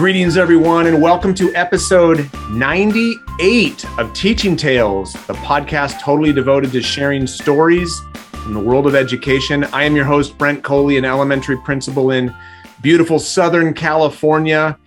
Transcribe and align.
Greetings, 0.00 0.38
everyone, 0.38 0.86
and 0.86 1.02
welcome 1.02 1.34
to 1.34 1.54
episode 1.54 2.26
98 2.52 3.84
of 3.98 4.10
Teaching 4.14 4.56
Tales, 4.56 5.12
the 5.12 5.34
podcast 5.34 6.00
totally 6.00 6.32
devoted 6.32 6.72
to 6.72 6.80
sharing 6.80 7.26
stories 7.26 8.00
from 8.32 8.54
the 8.54 8.60
world 8.60 8.86
of 8.86 8.94
education. 8.94 9.64
I 9.74 9.84
am 9.84 9.94
your 9.94 10.06
host, 10.06 10.38
Brent 10.38 10.64
Coley, 10.64 10.96
an 10.96 11.04
elementary 11.04 11.58
principal 11.58 12.12
in 12.12 12.34
beautiful 12.80 13.18
Southern 13.18 13.74
California. 13.74 14.78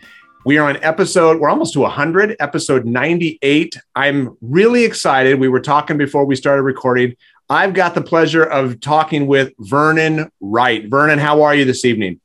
We 0.48 0.58
are 0.58 0.68
on 0.68 0.78
episode, 0.84 1.40
we're 1.40 1.50
almost 1.50 1.74
to 1.74 1.82
100, 1.82 2.36
episode 2.40 2.84
98. 2.88 3.78
I'm 3.94 4.36
really 4.42 4.84
excited. 4.84 5.40
We 5.40 5.48
were 5.48 5.62
talking 5.62 5.96
before 5.96 6.26
we 6.26 6.36
started 6.36 6.64
recording. 6.64 7.16
I've 7.52 7.76
got 7.76 7.94
the 7.94 8.02
pleasure 8.02 8.44
of 8.44 8.80
talking 8.80 9.28
with 9.28 9.54
Vernon 9.60 10.32
Wright. 10.42 10.90
Vernon, 10.90 11.20
how 11.20 11.44
are 11.44 11.54
you 11.54 11.66
this 11.66 11.86
evening? 11.86 12.20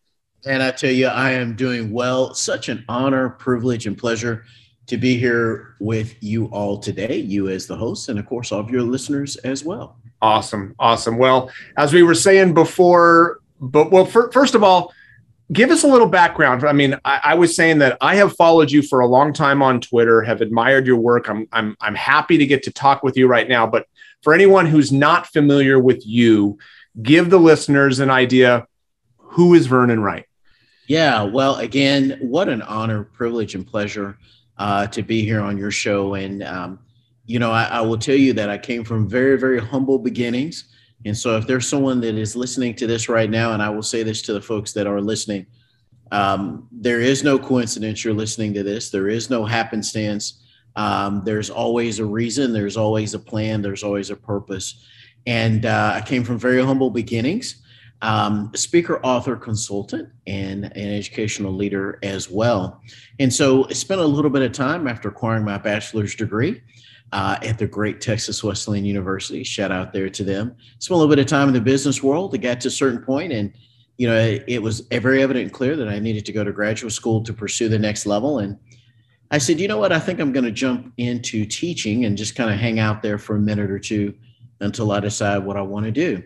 And 0.47 0.63
I 0.63 0.71
tell 0.71 0.91
you, 0.91 1.07
I 1.07 1.33
am 1.33 1.57
doing 1.57 1.93
well. 1.93 2.35
Such 2.35 2.69
an 2.69 2.85
honor, 2.89 3.31
privilege, 3.31 3.87
and 3.87 3.99
pleasure 3.99 4.45
to 4.87 4.97
be 4.97 5.19
here 5.19 5.75
with 5.81 6.15
you 6.23 6.47
all 6.47 6.79
today, 6.79 7.17
you 7.17 7.49
as 7.49 7.67
the 7.67 7.77
host, 7.77 8.09
and 8.09 8.19
of 8.19 8.27
course, 8.27 8.53
all 8.53 8.61
of 8.61 8.71
your 8.71 8.83
listeners 8.83 9.37
as 9.37 9.65
well. 9.65 9.97
Awesome. 10.23 10.75
Awesome. 10.79 11.19
Well, 11.19 11.51
as 11.77 11.93
we 11.93 12.03
were 12.03 12.15
saying 12.15 12.55
before, 12.55 13.41
but 13.61 13.91
well, 13.91 14.07
for, 14.07 14.33
first 14.33 14.55
of 14.55 14.65
all, 14.65 14.93
give 15.53 15.71
us 15.71 15.85
a 15.85 15.87
little 15.87 16.09
background. 16.09 16.65
I 16.65 16.73
mean, 16.73 16.99
I, 17.05 17.21
I, 17.25 17.35
was 17.35 17.55
saying 17.55 17.79
that 17.79 17.97
I 18.01 18.17
have 18.17 18.35
followed 18.35 18.71
you 18.71 18.83
for 18.83 19.01
a 19.01 19.07
long 19.07 19.33
time 19.33 19.63
on 19.63 19.81
Twitter, 19.81 20.23
have 20.23 20.41
admired 20.41 20.87
your 20.87 20.97
work. 20.97 21.29
I'm, 21.29 21.47
I'm, 21.53 21.77
I'm 21.81 21.95
happy 21.95 22.39
to 22.39 22.47
get 22.47 22.63
to 22.65 22.73
talk 22.73 23.03
with 23.03 23.17
you 23.17 23.27
right 23.27 23.49
now. 23.49 23.67
But 23.67 23.87
for 24.23 24.35
anyone 24.35 24.67
who's 24.67 24.91
not 24.91 25.27
familiar 25.27 25.79
with 25.79 26.05
you, 26.07 26.59
give 27.03 27.31
the 27.31 27.39
listeners 27.39 28.01
an 28.01 28.11
idea 28.11 28.67
who 29.29 29.55
is 29.55 29.67
Vernon 29.67 30.01
Wright? 30.01 30.27
Yeah, 30.87 31.23
well, 31.23 31.57
again, 31.57 32.19
what 32.21 32.49
an 32.49 32.63
honor, 32.63 33.05
privilege, 33.05 33.55
and 33.55 33.67
pleasure 33.67 34.17
uh, 34.57 34.87
to 34.89 35.03
be 35.03 35.23
here 35.23 35.41
on 35.41 35.59
your 35.59 35.71
show. 35.71 36.15
And, 36.15 36.43
um, 36.43 36.79
you 37.27 37.39
know, 37.39 37.53
I, 37.53 37.65
I 37.65 37.81
will 37.83 37.99
tell 37.99 38.17
you 38.17 38.33
that 38.33 38.49
I 38.49 38.57
came 38.57 38.85
from 38.85 39.09
very, 39.09 39.39
very 39.39 39.61
humble 39.61 39.99
beginnings. 39.99 40.75
And 41.05 41.17
so, 41.17 41.37
if 41.37 41.47
there's 41.47 41.69
someone 41.69 42.01
that 42.01 42.15
is 42.17 42.35
listening 42.35 42.75
to 42.77 42.87
this 42.87 43.09
right 43.09 43.31
now, 43.31 43.53
and 43.53 43.63
I 43.63 43.69
will 43.69 43.83
say 43.83 44.03
this 44.03 44.23
to 44.23 44.33
the 44.33 44.41
folks 44.41 44.73
that 44.73 44.87
are 44.87 45.01
listening, 45.01 45.47
um, 46.11 46.67
there 46.73 47.01
is 47.01 47.23
no 47.23 47.39
coincidence 47.39 48.03
you're 48.03 48.15
listening 48.15 48.55
to 48.55 48.63
this. 48.63 48.91
There 48.91 49.09
is 49.09 49.31
no 49.31 49.45
happenstance. 49.45 50.43
Um, 50.75 51.23
there's 51.25 51.51
always 51.51 51.99
a 51.99 52.05
reason. 52.05 52.53
There's 52.53 52.77
always 52.77 53.15
a 53.15 53.19
plan. 53.19 53.63
There's 53.63 53.85
always 53.85 54.11
a 54.11 54.17
purpose. 54.17 54.85
And 55.27 55.67
uh, 55.67 55.93
I 55.97 56.01
came 56.01 56.25
from 56.25 56.39
very 56.39 56.65
humble 56.65 56.91
beginnings. 56.91 57.63
Um, 58.01 58.53
speaker, 58.55 59.01
author, 59.03 59.35
consultant, 59.35 60.09
and 60.27 60.65
an 60.65 60.95
educational 60.95 61.53
leader 61.53 61.99
as 62.03 62.31
well. 62.31 62.81
And 63.19 63.33
so 63.33 63.67
I 63.69 63.73
spent 63.73 64.01
a 64.01 64.07
little 64.07 64.31
bit 64.31 64.43
of 64.43 64.53
time 64.53 64.87
after 64.87 65.09
acquiring 65.09 65.45
my 65.45 65.59
bachelor's 65.59 66.15
degree 66.15 66.63
uh, 67.13 67.39
at 67.43 67.59
the 67.59 67.67
great 67.67 68.01
Texas 68.01 68.45
Wesleyan 68.45 68.85
University. 68.85 69.43
Shout 69.43 69.73
out 69.73 69.93
there 69.93 70.09
to 70.11 70.23
them. 70.23 70.55
Spent 70.79 70.95
a 70.95 70.99
little 70.99 71.11
bit 71.11 71.19
of 71.19 71.27
time 71.27 71.49
in 71.49 71.55
the 71.55 71.61
business 71.61 72.03
world. 72.03 72.35
I 72.35 72.39
got 72.39 72.61
to 72.61 72.69
a 72.69 72.71
certain 72.71 73.03
point 73.03 73.33
and 73.33 73.53
you 73.99 74.07
know, 74.07 74.17
it, 74.17 74.45
it 74.47 74.63
was 74.63 74.81
very 74.93 75.23
evident 75.23 75.45
and 75.47 75.53
clear 75.53 75.77
that 75.77 75.89
I 75.89 75.99
needed 75.99 76.25
to 76.27 76.33
go 76.33 76.45
to 76.45 76.53
graduate 76.53 76.93
school 76.93 77.23
to 77.25 77.33
pursue 77.33 77.69
the 77.69 77.81
next 77.81 78.07
level. 78.07 78.39
And 78.39 78.57
I 79.33 79.39
said, 79.39 79.61
you 79.61 79.67
know 79.69 79.77
what? 79.77 79.93
I 79.93 79.99
think 79.99 80.21
I'm 80.21 80.33
going 80.33 80.45
to 80.45 80.53
jump 80.53 80.93
into 80.97 81.45
teaching 81.45 82.05
and 82.05 82.17
just 82.17 82.37
kind 82.37 82.49
of 82.49 82.59
hang 82.59 82.79
out 82.79 83.03
there 83.03 83.19
for 83.19 83.37
a 83.37 83.41
minute 83.41 83.71
or 83.71 83.79
two 83.81 84.15
until 84.61 84.93
I 84.93 85.01
decide 85.01 85.39
what 85.39 85.57
I 85.57 85.63
want 85.63 85.85
to 85.87 85.93
do 85.93 86.23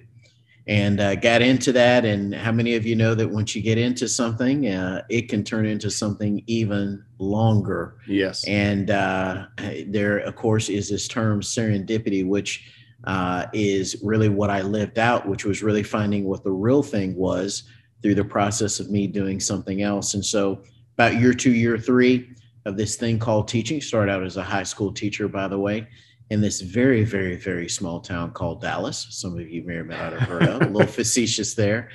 and 0.66 1.00
uh, 1.00 1.14
got 1.16 1.42
into 1.42 1.72
that. 1.72 2.04
And 2.04 2.34
how 2.34 2.52
many 2.52 2.76
of 2.76 2.86
you 2.86 2.94
know 2.94 3.14
that 3.14 3.28
once 3.28 3.54
you 3.54 3.62
get 3.62 3.78
into 3.78 4.08
something, 4.08 4.68
uh, 4.68 5.02
it 5.08 5.28
can 5.28 5.42
turn 5.42 5.66
into 5.66 5.90
something 5.90 6.42
even 6.46 7.04
longer? 7.18 7.96
Yes. 8.06 8.46
And 8.46 8.90
uh, 8.90 9.46
there, 9.86 10.18
of 10.18 10.36
course, 10.36 10.68
is 10.68 10.88
this 10.88 11.08
term 11.08 11.40
serendipity, 11.40 12.26
which 12.26 12.70
uh, 13.04 13.46
is 13.52 14.00
really 14.02 14.28
what 14.28 14.50
I 14.50 14.62
lived 14.62 14.98
out, 14.98 15.28
which 15.28 15.44
was 15.44 15.62
really 15.62 15.82
finding 15.82 16.24
what 16.24 16.44
the 16.44 16.52
real 16.52 16.82
thing 16.82 17.16
was 17.16 17.64
through 18.00 18.14
the 18.14 18.24
process 18.24 18.78
of 18.80 18.90
me 18.90 19.06
doing 19.06 19.40
something 19.40 19.82
else. 19.82 20.14
And 20.14 20.24
so, 20.24 20.62
about 20.94 21.20
year 21.20 21.32
two, 21.32 21.52
year 21.52 21.78
three 21.78 22.28
of 22.66 22.76
this 22.76 22.96
thing 22.96 23.18
called 23.18 23.48
teaching, 23.48 23.80
started 23.80 24.12
out 24.12 24.22
as 24.22 24.36
a 24.36 24.42
high 24.42 24.62
school 24.62 24.92
teacher, 24.92 25.26
by 25.26 25.48
the 25.48 25.58
way 25.58 25.88
in 26.32 26.40
this 26.40 26.62
very, 26.62 27.04
very, 27.04 27.36
very 27.36 27.68
small 27.68 28.00
town 28.00 28.30
called 28.30 28.62
Dallas. 28.62 29.06
Some 29.10 29.38
of 29.38 29.50
you 29.50 29.62
may 29.64 29.74
or 29.74 29.84
may 29.84 29.98
not 29.98 30.14
have 30.14 30.22
heard 30.22 30.44
of, 30.44 30.62
a 30.62 30.64
little 30.64 30.90
facetious 31.00 31.52
there. 31.52 31.90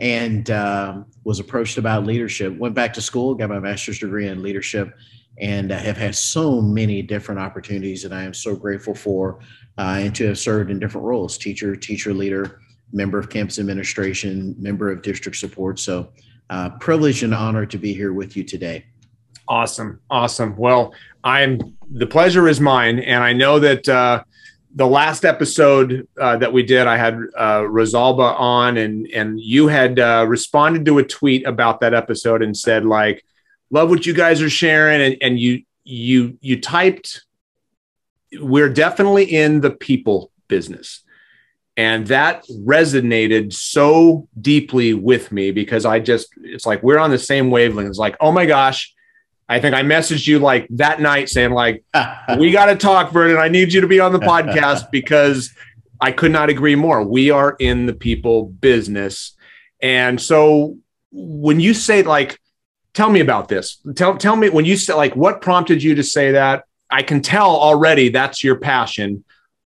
And 0.00 0.50
um, 0.50 1.04
was 1.24 1.40
approached 1.40 1.76
about 1.76 2.06
leadership. 2.06 2.56
Went 2.56 2.74
back 2.74 2.94
to 2.94 3.02
school, 3.02 3.34
got 3.34 3.50
my 3.50 3.58
master's 3.58 3.98
degree 3.98 4.28
in 4.28 4.42
leadership, 4.42 4.96
and 5.38 5.70
have 5.70 5.98
had 5.98 6.14
so 6.14 6.62
many 6.62 7.02
different 7.02 7.38
opportunities 7.38 8.02
that 8.02 8.14
I 8.14 8.22
am 8.22 8.32
so 8.32 8.56
grateful 8.56 8.94
for, 8.94 9.40
uh, 9.76 9.98
and 10.00 10.14
to 10.16 10.28
have 10.28 10.38
served 10.38 10.70
in 10.70 10.78
different 10.78 11.06
roles: 11.06 11.36
teacher, 11.36 11.76
teacher 11.76 12.14
leader, 12.14 12.60
member 12.94 13.18
of 13.18 13.28
campus 13.28 13.58
administration, 13.58 14.56
member 14.58 14.90
of 14.90 15.02
district 15.02 15.36
support. 15.36 15.78
So, 15.78 16.08
uh, 16.48 16.70
privilege 16.80 17.22
and 17.22 17.34
honor 17.34 17.66
to 17.66 17.76
be 17.76 17.92
here 17.92 18.14
with 18.14 18.38
you 18.38 18.42
today. 18.42 18.86
Awesome, 19.48 20.00
awesome. 20.08 20.56
Well, 20.56 20.94
I'm 21.24 21.76
the 21.90 22.06
pleasure 22.06 22.48
is 22.48 22.60
mine, 22.60 22.98
and 22.98 23.22
I 23.22 23.32
know 23.32 23.58
that 23.58 23.88
uh, 23.88 24.24
the 24.74 24.86
last 24.86 25.24
episode 25.24 26.08
uh, 26.20 26.36
that 26.38 26.52
we 26.52 26.62
did, 26.62 26.86
I 26.86 26.96
had 26.96 27.14
uh, 27.36 27.60
Rosalba 27.60 28.38
on, 28.38 28.76
and 28.76 29.06
and 29.08 29.40
you 29.40 29.68
had 29.68 29.98
uh, 29.98 30.24
responded 30.28 30.84
to 30.86 30.98
a 30.98 31.04
tweet 31.04 31.46
about 31.46 31.80
that 31.80 31.94
episode 31.94 32.42
and 32.42 32.56
said 32.56 32.84
like, 32.84 33.24
"Love 33.70 33.90
what 33.90 34.06
you 34.06 34.14
guys 34.14 34.40
are 34.40 34.50
sharing," 34.50 35.00
and, 35.00 35.16
and 35.20 35.38
you 35.38 35.62
you 35.84 36.38
you 36.40 36.60
typed, 36.60 37.24
"We're 38.40 38.72
definitely 38.72 39.24
in 39.24 39.60
the 39.60 39.70
people 39.70 40.30
business." 40.48 41.02
And 41.76 42.06
that 42.08 42.44
resonated 42.48 43.52
so 43.54 44.28
deeply 44.38 44.92
with 44.92 45.32
me 45.32 45.52
because 45.52 45.86
I 45.86 46.00
just, 46.00 46.28
it's 46.42 46.66
like 46.66 46.82
we're 46.82 46.98
on 46.98 47.10
the 47.10 47.18
same 47.18 47.50
wavelength. 47.50 47.88
It's 47.88 47.98
like, 47.98 48.14
oh 48.20 48.30
my 48.30 48.44
gosh, 48.44 48.92
I 49.48 49.60
think 49.60 49.74
I 49.74 49.82
messaged 49.82 50.26
you 50.26 50.38
like 50.38 50.66
that 50.70 51.00
night 51.00 51.28
saying 51.28 51.52
like, 51.52 51.84
we 52.38 52.50
got 52.50 52.66
to 52.66 52.76
talk, 52.76 53.12
Vernon. 53.12 53.36
I 53.36 53.48
need 53.48 53.72
you 53.72 53.80
to 53.80 53.86
be 53.86 54.00
on 54.00 54.12
the 54.12 54.18
podcast 54.18 54.90
because 54.92 55.52
I 56.00 56.12
could 56.12 56.32
not 56.32 56.48
agree 56.48 56.74
more. 56.74 57.04
We 57.04 57.30
are 57.30 57.56
in 57.58 57.86
the 57.86 57.92
people 57.92 58.46
business. 58.46 59.36
And 59.80 60.20
so 60.20 60.78
when 61.10 61.60
you 61.60 61.74
say 61.74 62.02
like, 62.02 62.38
tell 62.94 63.10
me 63.10 63.20
about 63.20 63.48
this, 63.48 63.78
tell, 63.94 64.16
tell 64.16 64.36
me 64.36 64.48
when 64.48 64.64
you 64.64 64.76
say 64.76 64.94
like, 64.94 65.14
what 65.16 65.40
prompted 65.40 65.82
you 65.82 65.94
to 65.96 66.02
say 66.02 66.32
that? 66.32 66.64
I 66.90 67.02
can 67.02 67.22
tell 67.22 67.50
already 67.50 68.08
that's 68.10 68.44
your 68.44 68.56
passion. 68.56 69.24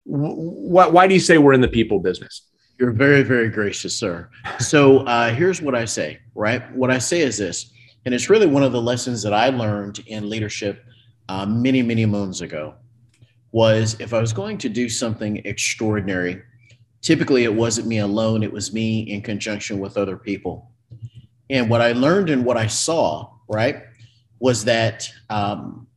What, 0.04 0.94
why 0.94 1.08
do 1.08 1.14
you 1.14 1.20
say 1.20 1.38
we're 1.38 1.54
in 1.54 1.62
the 1.62 1.68
people 1.68 2.00
business? 2.00 2.42
You're 2.80 2.92
very, 2.92 3.24
very 3.24 3.50
gracious, 3.50 3.98
sir. 3.98 4.30
So 4.60 5.00
uh, 5.00 5.34
here's 5.34 5.62
what 5.62 5.76
I 5.76 5.86
say, 5.86 6.20
right? 6.34 6.70
What 6.76 6.92
I 6.92 6.98
say 6.98 7.22
is 7.22 7.38
this 7.38 7.72
and 8.06 8.14
it's 8.14 8.30
really 8.30 8.46
one 8.46 8.64
of 8.64 8.72
the 8.72 8.82
lessons 8.82 9.24
that 9.24 9.34
I 9.34 9.50
learned 9.50 10.00
in 10.08 10.30
leadership 10.30 10.86
uh, 11.28 11.46
many, 11.46 11.82
many 11.82 12.06
moons 12.06 12.42
ago 12.42 12.76
was 13.52 13.96
if 14.00 14.14
I 14.14 14.22
was 14.22 14.34
going 14.34 14.58
to 14.60 14.70
do 14.70 14.90
something 14.90 15.42
extraordinary, 15.46 16.42
typically 17.02 17.46
it 17.46 17.54
wasn't 17.54 17.88
me 17.88 18.00
alone, 18.00 18.44
it 18.44 18.52
was 18.52 18.74
me 18.74 19.00
in 19.02 19.22
conjunction 19.22 19.80
with 19.80 19.98
other 19.98 20.18
people. 20.18 20.72
And 21.50 21.70
what 21.70 21.82
I 21.82 21.94
learned 21.94 22.30
and 22.30 22.46
what 22.46 22.58
I 22.58 22.68
saw, 22.68 23.32
right, 23.48 23.84
was 24.40 24.66
that 24.66 25.10
um, 25.30 25.88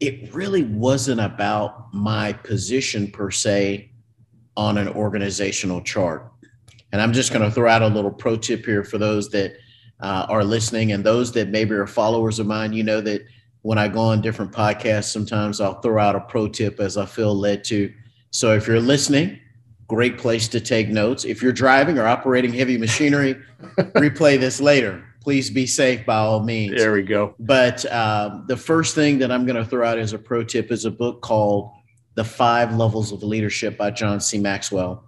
it 0.00 0.32
really 0.34 0.62
wasn't 0.64 1.20
about 1.20 1.92
my 1.92 2.32
position 2.32 3.10
per 3.10 3.30
se 3.30 3.90
on 4.56 4.76
an 4.78 4.88
organizational 4.88 5.80
chart. 5.80 6.30
And 6.92 7.00
I'm 7.00 7.12
just 7.12 7.32
going 7.32 7.42
to 7.42 7.50
throw 7.50 7.70
out 7.70 7.82
a 7.82 7.86
little 7.86 8.10
pro 8.10 8.36
tip 8.36 8.64
here 8.66 8.84
for 8.84 8.98
those 8.98 9.30
that 9.30 9.54
uh, 10.02 10.26
are 10.28 10.44
listening 10.44 10.92
and 10.92 11.04
those 11.04 11.32
that 11.32 11.48
maybe 11.48 11.74
are 11.74 11.86
followers 11.86 12.38
of 12.38 12.46
mine, 12.46 12.72
you 12.72 12.82
know 12.82 13.00
that 13.00 13.22
when 13.62 13.78
I 13.78 13.88
go 13.88 14.00
on 14.00 14.20
different 14.20 14.52
podcasts, 14.52 15.12
sometimes 15.12 15.60
I'll 15.60 15.80
throw 15.80 16.02
out 16.02 16.16
a 16.16 16.20
pro 16.20 16.48
tip 16.48 16.80
as 16.80 16.96
I 16.96 17.06
feel 17.06 17.34
led 17.34 17.64
to. 17.64 17.92
So 18.30 18.52
if 18.54 18.66
you're 18.66 18.80
listening, 18.80 19.38
great 19.86 20.18
place 20.18 20.48
to 20.48 20.60
take 20.60 20.88
notes. 20.88 21.24
If 21.24 21.42
you're 21.42 21.52
driving 21.52 21.98
or 21.98 22.06
operating 22.06 22.52
heavy 22.52 22.76
machinery, 22.76 23.40
replay 23.76 24.38
this 24.38 24.60
later. 24.60 25.04
Please 25.20 25.50
be 25.50 25.66
safe 25.66 26.04
by 26.04 26.16
all 26.16 26.42
means. 26.42 26.76
There 26.76 26.92
we 26.92 27.02
go. 27.02 27.36
But 27.38 27.90
um, 27.92 28.44
the 28.48 28.56
first 28.56 28.96
thing 28.96 29.18
that 29.18 29.30
I'm 29.30 29.46
going 29.46 29.62
to 29.62 29.64
throw 29.64 29.86
out 29.86 29.98
as 29.98 30.12
a 30.12 30.18
pro 30.18 30.42
tip 30.42 30.72
is 30.72 30.84
a 30.84 30.90
book 30.90 31.22
called 31.22 31.70
The 32.16 32.24
Five 32.24 32.74
Levels 32.74 33.12
of 33.12 33.22
Leadership 33.22 33.78
by 33.78 33.92
John 33.92 34.18
C. 34.18 34.38
Maxwell. 34.38 35.04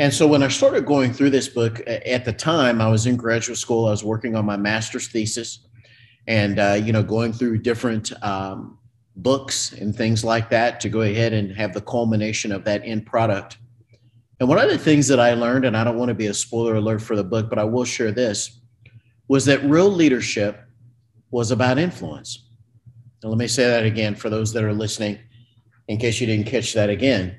And 0.00 0.14
so 0.14 0.26
when 0.26 0.42
I 0.42 0.48
started 0.48 0.86
going 0.86 1.12
through 1.12 1.28
this 1.28 1.46
book 1.46 1.82
at 1.86 2.24
the 2.24 2.32
time, 2.32 2.80
I 2.80 2.88
was 2.88 3.04
in 3.04 3.18
graduate 3.18 3.58
school. 3.58 3.86
I 3.86 3.90
was 3.90 4.02
working 4.02 4.34
on 4.34 4.46
my 4.46 4.56
master's 4.56 5.08
thesis, 5.08 5.58
and 6.26 6.58
uh, 6.58 6.80
you 6.82 6.90
know, 6.90 7.02
going 7.02 7.34
through 7.34 7.58
different 7.58 8.10
um, 8.24 8.78
books 9.16 9.72
and 9.72 9.94
things 9.94 10.24
like 10.24 10.48
that 10.48 10.80
to 10.80 10.88
go 10.88 11.02
ahead 11.02 11.34
and 11.34 11.54
have 11.54 11.74
the 11.74 11.82
culmination 11.82 12.50
of 12.50 12.64
that 12.64 12.80
end 12.82 13.04
product. 13.04 13.58
And 14.40 14.48
one 14.48 14.56
of 14.56 14.70
the 14.70 14.78
things 14.78 15.06
that 15.08 15.20
I 15.20 15.34
learned, 15.34 15.66
and 15.66 15.76
I 15.76 15.84
don't 15.84 15.98
want 15.98 16.08
to 16.08 16.14
be 16.14 16.28
a 16.28 16.34
spoiler 16.34 16.76
alert 16.76 17.02
for 17.02 17.14
the 17.14 17.22
book, 17.22 17.50
but 17.50 17.58
I 17.58 17.64
will 17.64 17.84
share 17.84 18.10
this, 18.10 18.58
was 19.28 19.44
that 19.44 19.62
real 19.64 19.90
leadership 19.90 20.64
was 21.30 21.50
about 21.50 21.76
influence. 21.76 22.48
Now, 23.22 23.28
let 23.28 23.36
me 23.36 23.48
say 23.48 23.66
that 23.66 23.84
again 23.84 24.14
for 24.14 24.30
those 24.30 24.50
that 24.54 24.64
are 24.64 24.72
listening, 24.72 25.18
in 25.88 25.98
case 25.98 26.22
you 26.22 26.26
didn't 26.26 26.46
catch 26.46 26.72
that 26.72 26.88
again. 26.88 27.38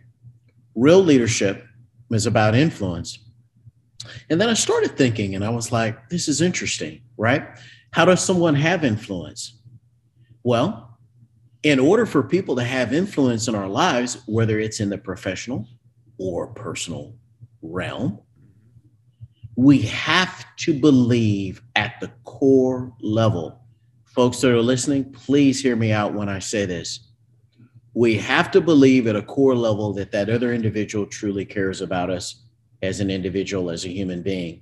Real 0.76 1.04
leadership 1.04 1.66
is 2.14 2.26
about 2.26 2.56
influence. 2.56 3.20
And 4.30 4.42
then 4.42 4.50
I 4.50 4.54
started 4.54 4.98
thinking, 4.98 5.36
and 5.36 5.44
I 5.44 5.50
was 5.50 5.72
like, 5.72 6.10
this 6.10 6.28
is 6.28 6.42
interesting, 6.42 7.02
right? 7.18 7.48
How 7.92 8.06
does 8.06 8.24
someone 8.24 8.56
have 8.56 8.84
influence? 8.84 9.60
Well, 10.44 10.98
in 11.64 11.80
order 11.80 12.06
for 12.06 12.24
people 12.24 12.56
to 12.56 12.64
have 12.64 12.94
influence 12.94 13.48
in 13.48 13.56
our 13.56 13.68
lives, 13.68 14.24
whether 14.26 14.60
it's 14.60 14.80
in 14.80 14.90
the 14.90 14.98
professional 14.98 15.68
or 16.18 16.48
personal 16.48 17.16
realm, 17.62 18.20
we 19.56 19.82
have 19.82 20.46
to 20.58 20.74
believe 20.74 21.62
at 21.76 22.00
the 22.02 22.12
core 22.24 22.92
level. 23.02 23.60
Folks 24.06 24.42
that 24.42 24.52
are 24.52 24.62
listening, 24.62 25.12
please 25.12 25.62
hear 25.62 25.76
me 25.76 25.92
out 25.92 26.14
when 26.14 26.30
I 26.30 26.40
say 26.40 26.66
this. 26.66 27.11
We 27.94 28.18
have 28.18 28.52
to 28.52 28.62
believe 28.62 29.08
at 29.08 29.16
a 29.16 29.22
core 29.22 29.56
level 29.56 29.94
that 29.94 30.12
that 30.12 30.30
other 30.30 30.54
individual 30.54 31.06
truly 31.06 31.46
cares 31.46 31.82
about 31.82 32.10
us 32.10 32.44
as 32.82 33.00
an 33.00 33.10
individual, 33.10 33.70
as 33.70 33.86
a 33.86 33.90
human 33.90 34.22
being. 34.22 34.62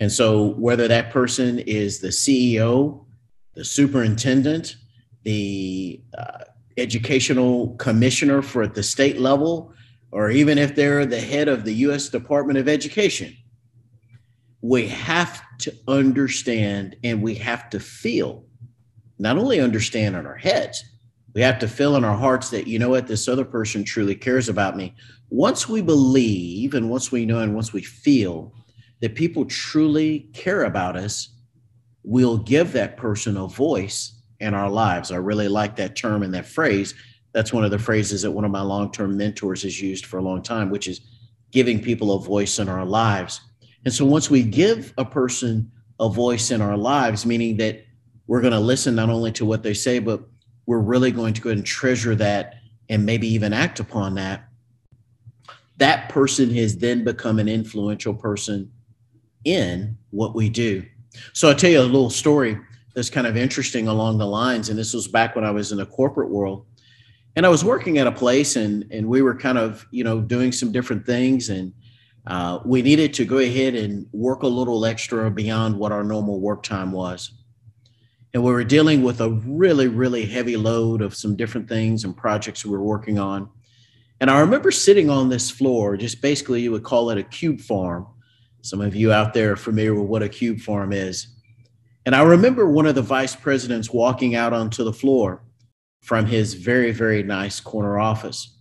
And 0.00 0.12
so, 0.12 0.48
whether 0.54 0.86
that 0.88 1.10
person 1.10 1.58
is 1.60 2.00
the 2.00 2.08
CEO, 2.08 3.06
the 3.54 3.64
superintendent, 3.64 4.76
the 5.22 6.02
uh, 6.16 6.44
educational 6.76 7.74
commissioner 7.76 8.42
for 8.42 8.62
at 8.62 8.74
the 8.74 8.82
state 8.82 9.18
level, 9.18 9.72
or 10.12 10.30
even 10.30 10.58
if 10.58 10.74
they're 10.74 11.06
the 11.06 11.20
head 11.20 11.48
of 11.48 11.64
the 11.64 11.72
US 11.74 12.08
Department 12.10 12.58
of 12.58 12.68
Education, 12.68 13.34
we 14.60 14.88
have 14.88 15.42
to 15.58 15.74
understand 15.88 16.96
and 17.02 17.22
we 17.22 17.34
have 17.36 17.70
to 17.70 17.80
feel, 17.80 18.44
not 19.18 19.38
only 19.38 19.60
understand 19.60 20.16
in 20.16 20.26
our 20.26 20.36
heads, 20.36 20.84
we 21.36 21.42
have 21.42 21.58
to 21.58 21.68
feel 21.68 21.96
in 21.96 22.04
our 22.04 22.16
hearts 22.16 22.48
that, 22.48 22.66
you 22.66 22.78
know 22.78 22.88
what, 22.88 23.06
this 23.06 23.28
other 23.28 23.44
person 23.44 23.84
truly 23.84 24.14
cares 24.14 24.48
about 24.48 24.74
me. 24.74 24.94
Once 25.28 25.68
we 25.68 25.82
believe 25.82 26.72
and 26.72 26.88
once 26.88 27.12
we 27.12 27.26
know 27.26 27.40
and 27.40 27.54
once 27.54 27.74
we 27.74 27.82
feel 27.82 28.54
that 29.02 29.14
people 29.14 29.44
truly 29.44 30.30
care 30.32 30.64
about 30.64 30.96
us, 30.96 31.28
we'll 32.02 32.38
give 32.38 32.72
that 32.72 32.96
person 32.96 33.36
a 33.36 33.46
voice 33.46 34.22
in 34.40 34.54
our 34.54 34.70
lives. 34.70 35.12
I 35.12 35.16
really 35.16 35.46
like 35.46 35.76
that 35.76 35.94
term 35.94 36.22
and 36.22 36.32
that 36.32 36.46
phrase. 36.46 36.94
That's 37.34 37.52
one 37.52 37.66
of 37.66 37.70
the 37.70 37.78
phrases 37.78 38.22
that 38.22 38.30
one 38.30 38.46
of 38.46 38.50
my 38.50 38.62
long 38.62 38.90
term 38.90 39.14
mentors 39.14 39.62
has 39.64 39.78
used 39.78 40.06
for 40.06 40.16
a 40.16 40.22
long 40.22 40.40
time, 40.42 40.70
which 40.70 40.88
is 40.88 41.02
giving 41.52 41.82
people 41.82 42.14
a 42.14 42.18
voice 42.18 42.58
in 42.58 42.70
our 42.70 42.86
lives. 42.86 43.42
And 43.84 43.92
so 43.92 44.06
once 44.06 44.30
we 44.30 44.42
give 44.42 44.94
a 44.96 45.04
person 45.04 45.70
a 46.00 46.08
voice 46.08 46.50
in 46.50 46.62
our 46.62 46.78
lives, 46.78 47.26
meaning 47.26 47.58
that 47.58 47.84
we're 48.26 48.40
going 48.40 48.54
to 48.54 48.58
listen 48.58 48.94
not 48.94 49.10
only 49.10 49.32
to 49.32 49.44
what 49.44 49.62
they 49.62 49.74
say, 49.74 49.98
but 49.98 50.26
we're 50.66 50.80
really 50.80 51.12
going 51.12 51.32
to 51.34 51.40
go 51.40 51.50
and 51.50 51.64
treasure 51.64 52.14
that 52.16 52.56
and 52.88 53.06
maybe 53.06 53.26
even 53.28 53.52
act 53.52 53.80
upon 53.80 54.14
that, 54.14 54.48
that 55.78 56.08
person 56.08 56.52
has 56.54 56.76
then 56.76 57.04
become 57.04 57.38
an 57.38 57.48
influential 57.48 58.14
person 58.14 58.70
in 59.44 59.96
what 60.10 60.34
we 60.34 60.48
do. 60.48 60.84
So 61.32 61.48
I'll 61.48 61.54
tell 61.54 61.70
you 61.70 61.80
a 61.80 61.82
little 61.82 62.10
story 62.10 62.58
that's 62.94 63.10
kind 63.10 63.26
of 63.26 63.36
interesting 63.36 63.88
along 63.88 64.18
the 64.18 64.26
lines. 64.26 64.68
And 64.68 64.78
this 64.78 64.94
was 64.94 65.06
back 65.06 65.36
when 65.36 65.44
I 65.44 65.50
was 65.50 65.72
in 65.72 65.78
the 65.78 65.86
corporate 65.86 66.30
world. 66.30 66.66
And 67.36 67.44
I 67.44 67.50
was 67.50 67.62
working 67.62 67.98
at 67.98 68.06
a 68.06 68.12
place 68.12 68.56
and, 68.56 68.86
and 68.90 69.06
we 69.06 69.20
were 69.20 69.34
kind 69.34 69.58
of, 69.58 69.86
you 69.90 70.02
know, 70.02 70.20
doing 70.20 70.52
some 70.52 70.72
different 70.72 71.04
things. 71.04 71.50
And 71.50 71.74
uh, 72.26 72.60
we 72.64 72.80
needed 72.80 73.12
to 73.14 73.26
go 73.26 73.38
ahead 73.38 73.74
and 73.74 74.06
work 74.12 74.42
a 74.42 74.48
little 74.48 74.86
extra 74.86 75.30
beyond 75.30 75.78
what 75.78 75.92
our 75.92 76.02
normal 76.02 76.40
work 76.40 76.62
time 76.62 76.92
was. 76.92 77.32
And 78.36 78.44
we 78.44 78.52
were 78.52 78.64
dealing 78.64 79.02
with 79.02 79.22
a 79.22 79.30
really, 79.30 79.88
really 79.88 80.26
heavy 80.26 80.58
load 80.58 81.00
of 81.00 81.14
some 81.14 81.36
different 81.36 81.70
things 81.70 82.04
and 82.04 82.14
projects 82.14 82.66
we 82.66 82.70
were 82.70 82.84
working 82.84 83.18
on. 83.18 83.48
And 84.20 84.30
I 84.30 84.40
remember 84.40 84.70
sitting 84.70 85.08
on 85.08 85.30
this 85.30 85.50
floor, 85.50 85.96
just 85.96 86.20
basically 86.20 86.60
you 86.60 86.70
would 86.72 86.82
call 86.82 87.08
it 87.08 87.16
a 87.16 87.22
cube 87.22 87.62
farm. 87.62 88.06
Some 88.60 88.82
of 88.82 88.94
you 88.94 89.10
out 89.10 89.32
there 89.32 89.52
are 89.52 89.56
familiar 89.56 89.94
with 89.94 90.10
what 90.10 90.22
a 90.22 90.28
cube 90.28 90.60
farm 90.60 90.92
is. 90.92 91.28
And 92.04 92.14
I 92.14 92.20
remember 92.24 92.68
one 92.68 92.84
of 92.84 92.94
the 92.94 93.00
vice 93.00 93.34
presidents 93.34 93.90
walking 93.90 94.34
out 94.34 94.52
onto 94.52 94.84
the 94.84 94.92
floor 94.92 95.42
from 96.02 96.26
his 96.26 96.52
very, 96.52 96.92
very 96.92 97.22
nice 97.22 97.58
corner 97.58 97.98
office. 97.98 98.58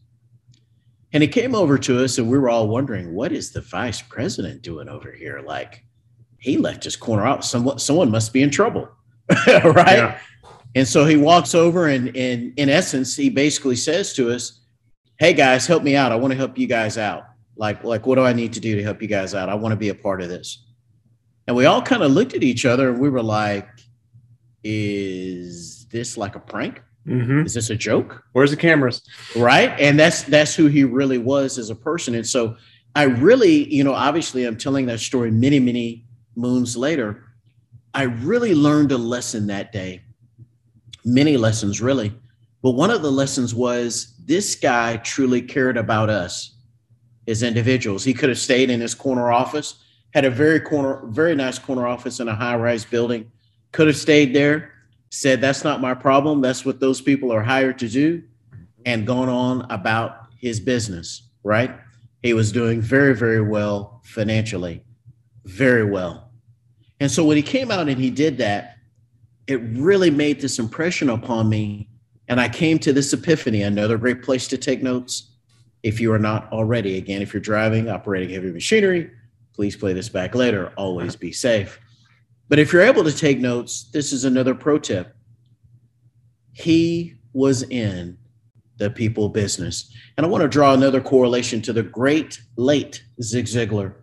And 1.12 1.22
he 1.22 1.28
came 1.28 1.54
over 1.54 1.78
to 1.80 2.02
us, 2.02 2.18
and 2.18 2.30
we 2.30 2.38
were 2.38 2.50
all 2.50 2.70
wondering, 2.70 3.14
what 3.14 3.34
is 3.34 3.52
the 3.52 3.60
vice 3.60 4.02
president 4.02 4.62
doing 4.62 4.88
over 4.88 5.12
here? 5.12 5.42
Like, 5.46 5.84
he 6.40 6.56
left 6.56 6.86
his 6.86 6.96
corner 6.96 7.26
out. 7.26 7.44
Someone, 7.44 7.78
someone 7.78 8.10
must 8.10 8.32
be 8.32 8.42
in 8.42 8.52
trouble, 8.52 8.90
right? 9.48 9.98
Yeah. 9.98 10.20
And 10.76 10.88
so 10.88 11.06
he 11.06 11.16
walks 11.16 11.56
over, 11.56 11.88
and, 11.88 12.16
and 12.16 12.54
in 12.58 12.70
essence, 12.70 13.16
he 13.16 13.30
basically 13.30 13.78
says 13.78 14.14
to 14.16 14.32
us, 14.32 14.62
hey 15.18 15.34
guys, 15.34 15.66
help 15.66 15.84
me 15.84 15.96
out. 15.96 16.12
I 16.12 16.16
want 16.16 16.32
to 16.32 16.38
help 16.38 16.58
you 16.58 16.68
guys 16.68 16.98
out. 16.98 17.24
Like, 17.56 17.84
like, 17.84 18.06
what 18.06 18.16
do 18.16 18.22
I 18.24 18.34
need 18.34 18.54
to 18.54 18.60
do 18.60 18.76
to 18.76 18.84
help 18.84 19.02
you 19.02 19.08
guys 19.08 19.34
out? 19.34 19.48
I 19.48 19.56
want 19.56 19.72
to 19.72 19.78
be 19.78 19.90
a 19.90 19.96
part 19.96 20.22
of 20.22 20.28
this. 20.28 20.66
And 21.48 21.56
we 21.56 21.66
all 21.66 21.82
kind 21.82 22.04
of 22.04 22.12
looked 22.12 22.34
at 22.34 22.44
each 22.44 22.66
other 22.66 22.90
and 22.90 23.00
we 23.00 23.10
were 23.10 23.24
like, 23.24 23.68
is 24.64 25.86
this 25.90 26.18
like 26.18 26.36
a 26.36 26.40
prank? 26.40 26.82
Mm-hmm. 27.08 27.46
Is 27.46 27.54
this 27.54 27.70
a 27.70 27.76
joke? 27.76 28.24
Where's 28.34 28.50
the 28.50 28.58
cameras? 28.58 29.04
Right. 29.36 29.70
And 29.80 30.00
that's 30.00 30.24
that's 30.24 30.56
who 30.56 30.66
he 30.66 30.84
really 30.84 31.20
was 31.20 31.60
as 31.60 31.70
a 31.70 31.76
person. 31.76 32.16
And 32.16 32.26
so 32.26 32.58
I 32.96 33.04
really, 33.04 33.72
you 33.72 33.84
know, 33.84 33.94
obviously 33.94 34.44
I'm 34.46 34.58
telling 34.58 34.88
that 34.88 35.00
story 35.00 35.30
many, 35.30 35.60
many 35.60 36.06
moons 36.36 36.76
later. 36.76 37.24
I 37.96 38.04
really 38.04 38.54
learned 38.54 38.92
a 38.92 38.98
lesson 38.98 39.48
that 39.48 39.72
day. 39.72 40.02
Many 41.06 41.38
lessons, 41.38 41.82
really. 41.82 42.14
But 42.62 42.72
one 42.72 42.92
of 42.92 43.02
the 43.02 43.12
lessons 43.12 43.56
was 43.56 44.18
this 44.26 44.54
guy 44.54 44.98
truly 44.98 45.42
cared 45.42 45.78
about 45.78 46.10
us 46.10 46.58
as 47.26 47.42
individuals. 47.42 48.04
He 48.04 48.14
could 48.14 48.28
have 48.28 48.38
stayed 48.38 48.70
in 48.70 48.82
his 48.82 48.94
corner 48.94 49.32
office, 49.32 49.76
had 50.14 50.26
a 50.26 50.30
very 50.30 50.60
corner, 50.60 51.08
very 51.08 51.36
nice 51.36 51.58
corner 51.58 51.88
office 51.88 52.20
in 52.20 52.28
a 52.28 52.36
high-rise 52.36 52.84
building, 52.84 53.32
could 53.72 53.88
have 53.88 53.96
stayed 53.96 54.36
there, 54.36 54.74
said, 55.10 55.40
That's 55.40 55.64
not 55.64 55.80
my 55.80 55.94
problem. 55.94 56.42
That's 56.42 56.66
what 56.66 56.82
those 56.82 57.00
people 57.00 57.32
are 57.32 57.44
hired 57.44 57.80
to 57.80 57.88
do, 57.88 58.24
and 58.86 59.08
gone 59.08 59.30
on 59.30 59.72
about 59.72 60.28
his 60.38 60.60
business, 60.60 61.30
right? 61.44 61.74
He 62.24 62.34
was 62.34 62.52
doing 62.52 62.82
very, 62.82 63.16
very 63.16 63.42
well 63.42 64.02
financially, 64.04 64.84
very 65.46 65.86
well. 65.86 66.25
And 67.06 67.12
so 67.12 67.24
when 67.24 67.38
he 67.38 67.44
came 67.44 67.70
out 67.70 67.88
and 67.88 68.02
he 68.02 68.10
did 68.10 68.40
that, 68.40 68.78
it 69.46 69.62
really 69.62 70.10
made 70.10 70.42
this 70.42 70.58
impression 70.58 71.12
upon 71.12 71.48
me 71.48 71.88
and 72.28 72.42
I 72.42 72.50
came 72.50 72.80
to 72.80 72.92
this 72.92 73.14
epiphany. 73.14 73.62
Another 73.62 73.96
great 74.00 74.24
place 74.24 74.48
to 74.48 74.58
take 74.58 74.82
notes. 74.82 75.30
If 75.84 76.00
you 76.00 76.12
are 76.14 76.18
not 76.18 76.52
already, 76.52 76.98
again, 76.98 77.22
if 77.22 77.32
you're 77.32 77.42
driving, 77.42 77.92
operating 77.92 78.32
heavy 78.32 78.52
machinery, 78.52 79.12
please 79.54 79.76
play 79.76 79.94
this 79.94 80.10
back 80.10 80.34
later. 80.34 80.74
Always 80.78 81.16
be 81.16 81.32
safe. 81.32 81.80
But 82.50 82.58
if 82.58 82.74
you're 82.74 82.82
able 82.82 83.04
to 83.04 83.16
take 83.16 83.38
notes, 83.38 83.88
this 83.94 84.12
is 84.12 84.24
another 84.26 84.56
pro 84.56 84.80
tip. 84.80 85.16
He 86.54 87.14
was 87.34 87.62
in 87.62 88.18
the 88.78 88.90
people 88.90 89.30
business. 89.30 89.94
And 90.18 90.26
I 90.26 90.30
want 90.30 90.42
to 90.42 90.48
draw 90.48 90.74
another 90.74 91.02
correlation 91.02 91.62
to 91.62 91.72
the 91.72 91.84
great 91.84 92.42
late 92.58 93.04
Zig 93.22 93.46
Ziglar. 93.46 93.94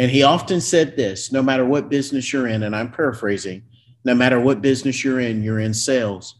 And 0.00 0.10
he 0.10 0.22
often 0.22 0.62
said 0.62 0.96
this 0.96 1.30
no 1.30 1.42
matter 1.42 1.66
what 1.66 1.90
business 1.90 2.32
you're 2.32 2.46
in, 2.46 2.62
and 2.62 2.74
I'm 2.74 2.90
paraphrasing, 2.90 3.62
no 4.02 4.14
matter 4.14 4.40
what 4.40 4.62
business 4.62 5.04
you're 5.04 5.20
in, 5.20 5.42
you're 5.42 5.60
in 5.60 5.74
sales. 5.74 6.36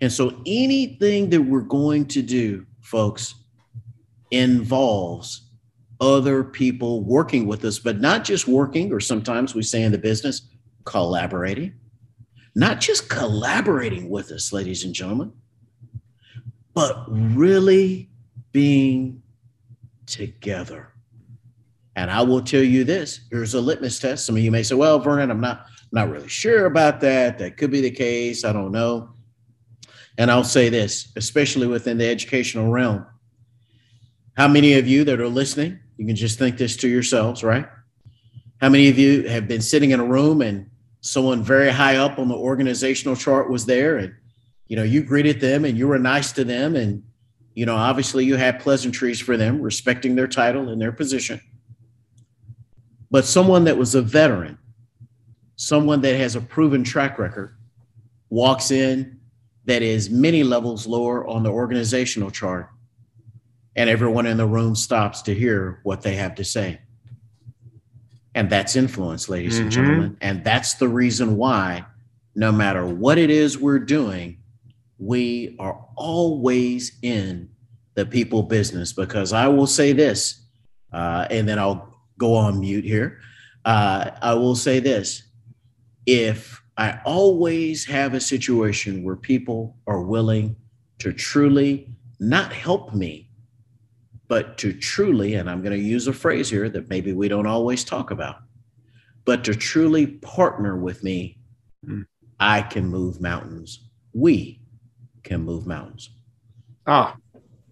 And 0.00 0.12
so 0.12 0.42
anything 0.44 1.30
that 1.30 1.40
we're 1.40 1.60
going 1.60 2.06
to 2.06 2.20
do, 2.20 2.66
folks, 2.80 3.36
involves 4.32 5.48
other 6.00 6.42
people 6.42 7.04
working 7.04 7.46
with 7.46 7.64
us, 7.64 7.78
but 7.78 8.00
not 8.00 8.24
just 8.24 8.48
working, 8.48 8.92
or 8.92 8.98
sometimes 8.98 9.54
we 9.54 9.62
say 9.62 9.84
in 9.84 9.92
the 9.92 9.98
business, 9.98 10.42
collaborating, 10.84 11.74
not 12.56 12.80
just 12.80 13.08
collaborating 13.08 14.10
with 14.10 14.32
us, 14.32 14.52
ladies 14.52 14.82
and 14.82 14.94
gentlemen, 14.94 15.32
but 16.74 17.04
really 17.08 18.10
being 18.50 19.22
together. 20.06 20.92
And 21.98 22.12
I 22.12 22.22
will 22.22 22.40
tell 22.40 22.62
you 22.62 22.84
this 22.84 23.22
here's 23.28 23.54
a 23.54 23.60
litmus 23.60 23.98
test. 23.98 24.24
Some 24.24 24.36
of 24.36 24.42
you 24.42 24.52
may 24.52 24.62
say, 24.62 24.76
well, 24.76 25.00
Vernon, 25.00 25.32
I'm 25.32 25.40
not, 25.40 25.66
not 25.90 26.08
really 26.08 26.28
sure 26.28 26.66
about 26.66 27.00
that. 27.00 27.38
That 27.38 27.56
could 27.56 27.72
be 27.72 27.80
the 27.80 27.90
case. 27.90 28.44
I 28.44 28.52
don't 28.52 28.70
know. 28.70 29.14
And 30.16 30.30
I'll 30.30 30.44
say 30.44 30.68
this, 30.68 31.12
especially 31.16 31.66
within 31.66 31.98
the 31.98 32.08
educational 32.08 32.70
realm. 32.70 33.04
How 34.36 34.46
many 34.46 34.74
of 34.74 34.86
you 34.86 35.02
that 35.04 35.20
are 35.20 35.28
listening, 35.28 35.80
you 35.96 36.06
can 36.06 36.14
just 36.14 36.38
think 36.38 36.56
this 36.56 36.76
to 36.76 36.88
yourselves, 36.88 37.42
right? 37.42 37.66
How 38.60 38.68
many 38.68 38.88
of 38.88 38.96
you 38.96 39.28
have 39.28 39.48
been 39.48 39.60
sitting 39.60 39.90
in 39.90 39.98
a 39.98 40.04
room 40.04 40.40
and 40.40 40.70
someone 41.00 41.42
very 41.42 41.70
high 41.70 41.96
up 41.96 42.20
on 42.20 42.28
the 42.28 42.36
organizational 42.36 43.16
chart 43.16 43.50
was 43.50 43.66
there 43.66 43.96
and 43.96 44.14
you 44.68 44.76
know 44.76 44.84
you 44.84 45.02
greeted 45.02 45.40
them 45.40 45.64
and 45.64 45.76
you 45.78 45.88
were 45.88 45.98
nice 45.98 46.32
to 46.32 46.44
them 46.44 46.76
and 46.76 47.02
you 47.54 47.64
know 47.64 47.76
obviously 47.76 48.24
you 48.24 48.34
had 48.34 48.58
pleasantries 48.58 49.20
for 49.20 49.36
them 49.36 49.62
respecting 49.62 50.16
their 50.16 50.26
title 50.26 50.68
and 50.68 50.82
their 50.82 50.90
position 50.90 51.40
but 53.10 53.24
someone 53.24 53.64
that 53.64 53.76
was 53.76 53.94
a 53.94 54.02
veteran 54.02 54.58
someone 55.58 56.00
that 56.00 56.16
has 56.16 56.36
a 56.36 56.40
proven 56.40 56.84
track 56.84 57.18
record 57.18 57.56
walks 58.30 58.70
in 58.70 59.18
that 59.64 59.82
is 59.82 60.08
many 60.08 60.44
levels 60.44 60.86
lower 60.86 61.26
on 61.26 61.42
the 61.42 61.50
organizational 61.50 62.30
chart, 62.30 62.70
and 63.76 63.90
everyone 63.90 64.24
in 64.24 64.36
the 64.36 64.46
room 64.46 64.74
stops 64.74 65.20
to 65.20 65.34
hear 65.34 65.80
what 65.82 66.00
they 66.00 66.14
have 66.14 66.36
to 66.36 66.44
say. 66.44 66.80
And 68.34 68.48
that's 68.48 68.76
influence, 68.76 69.28
ladies 69.28 69.54
mm-hmm. 69.54 69.62
and 69.62 69.70
gentlemen. 69.72 70.16
And 70.20 70.44
that's 70.44 70.74
the 70.74 70.88
reason 70.88 71.36
why, 71.36 71.84
no 72.36 72.52
matter 72.52 72.86
what 72.86 73.18
it 73.18 73.28
is 73.28 73.58
we're 73.58 73.80
doing, 73.80 74.38
we 74.98 75.56
are 75.58 75.84
always 75.96 76.98
in 77.02 77.50
the 77.94 78.06
people 78.06 78.44
business. 78.44 78.92
Because 78.92 79.32
I 79.32 79.48
will 79.48 79.66
say 79.66 79.92
this, 79.92 80.40
uh, 80.92 81.26
and 81.30 81.48
then 81.48 81.58
I'll 81.58 81.87
go 82.18 82.34
on 82.34 82.60
mute 82.60 82.84
here. 82.84 83.20
Uh, 83.64 84.10
I 84.20 84.34
will 84.34 84.56
say 84.56 84.80
this 84.80 85.22
if 86.06 86.62
I 86.76 87.00
always 87.04 87.84
have 87.86 88.14
a 88.14 88.20
situation 88.20 89.02
where 89.02 89.16
people 89.16 89.76
are 89.86 90.02
willing 90.02 90.56
to 91.00 91.12
truly 91.12 91.92
not 92.20 92.52
help 92.52 92.94
me, 92.94 93.30
but 94.26 94.58
to 94.58 94.72
truly, 94.72 95.34
and 95.34 95.48
I'm 95.48 95.62
going 95.62 95.76
to 95.76 95.84
use 95.84 96.06
a 96.06 96.12
phrase 96.12 96.50
here 96.50 96.68
that 96.68 96.88
maybe 96.88 97.12
we 97.12 97.28
don't 97.28 97.46
always 97.46 97.84
talk 97.84 98.10
about, 98.10 98.36
but 99.24 99.44
to 99.44 99.54
truly 99.54 100.06
partner 100.06 100.76
with 100.76 101.02
me, 101.02 101.38
mm. 101.84 102.04
I 102.40 102.62
can 102.62 102.86
move 102.86 103.20
mountains. 103.20 103.88
We 104.12 104.60
can 105.22 105.44
move 105.44 105.66
mountains. 105.66 106.10
Ah, 106.86 107.16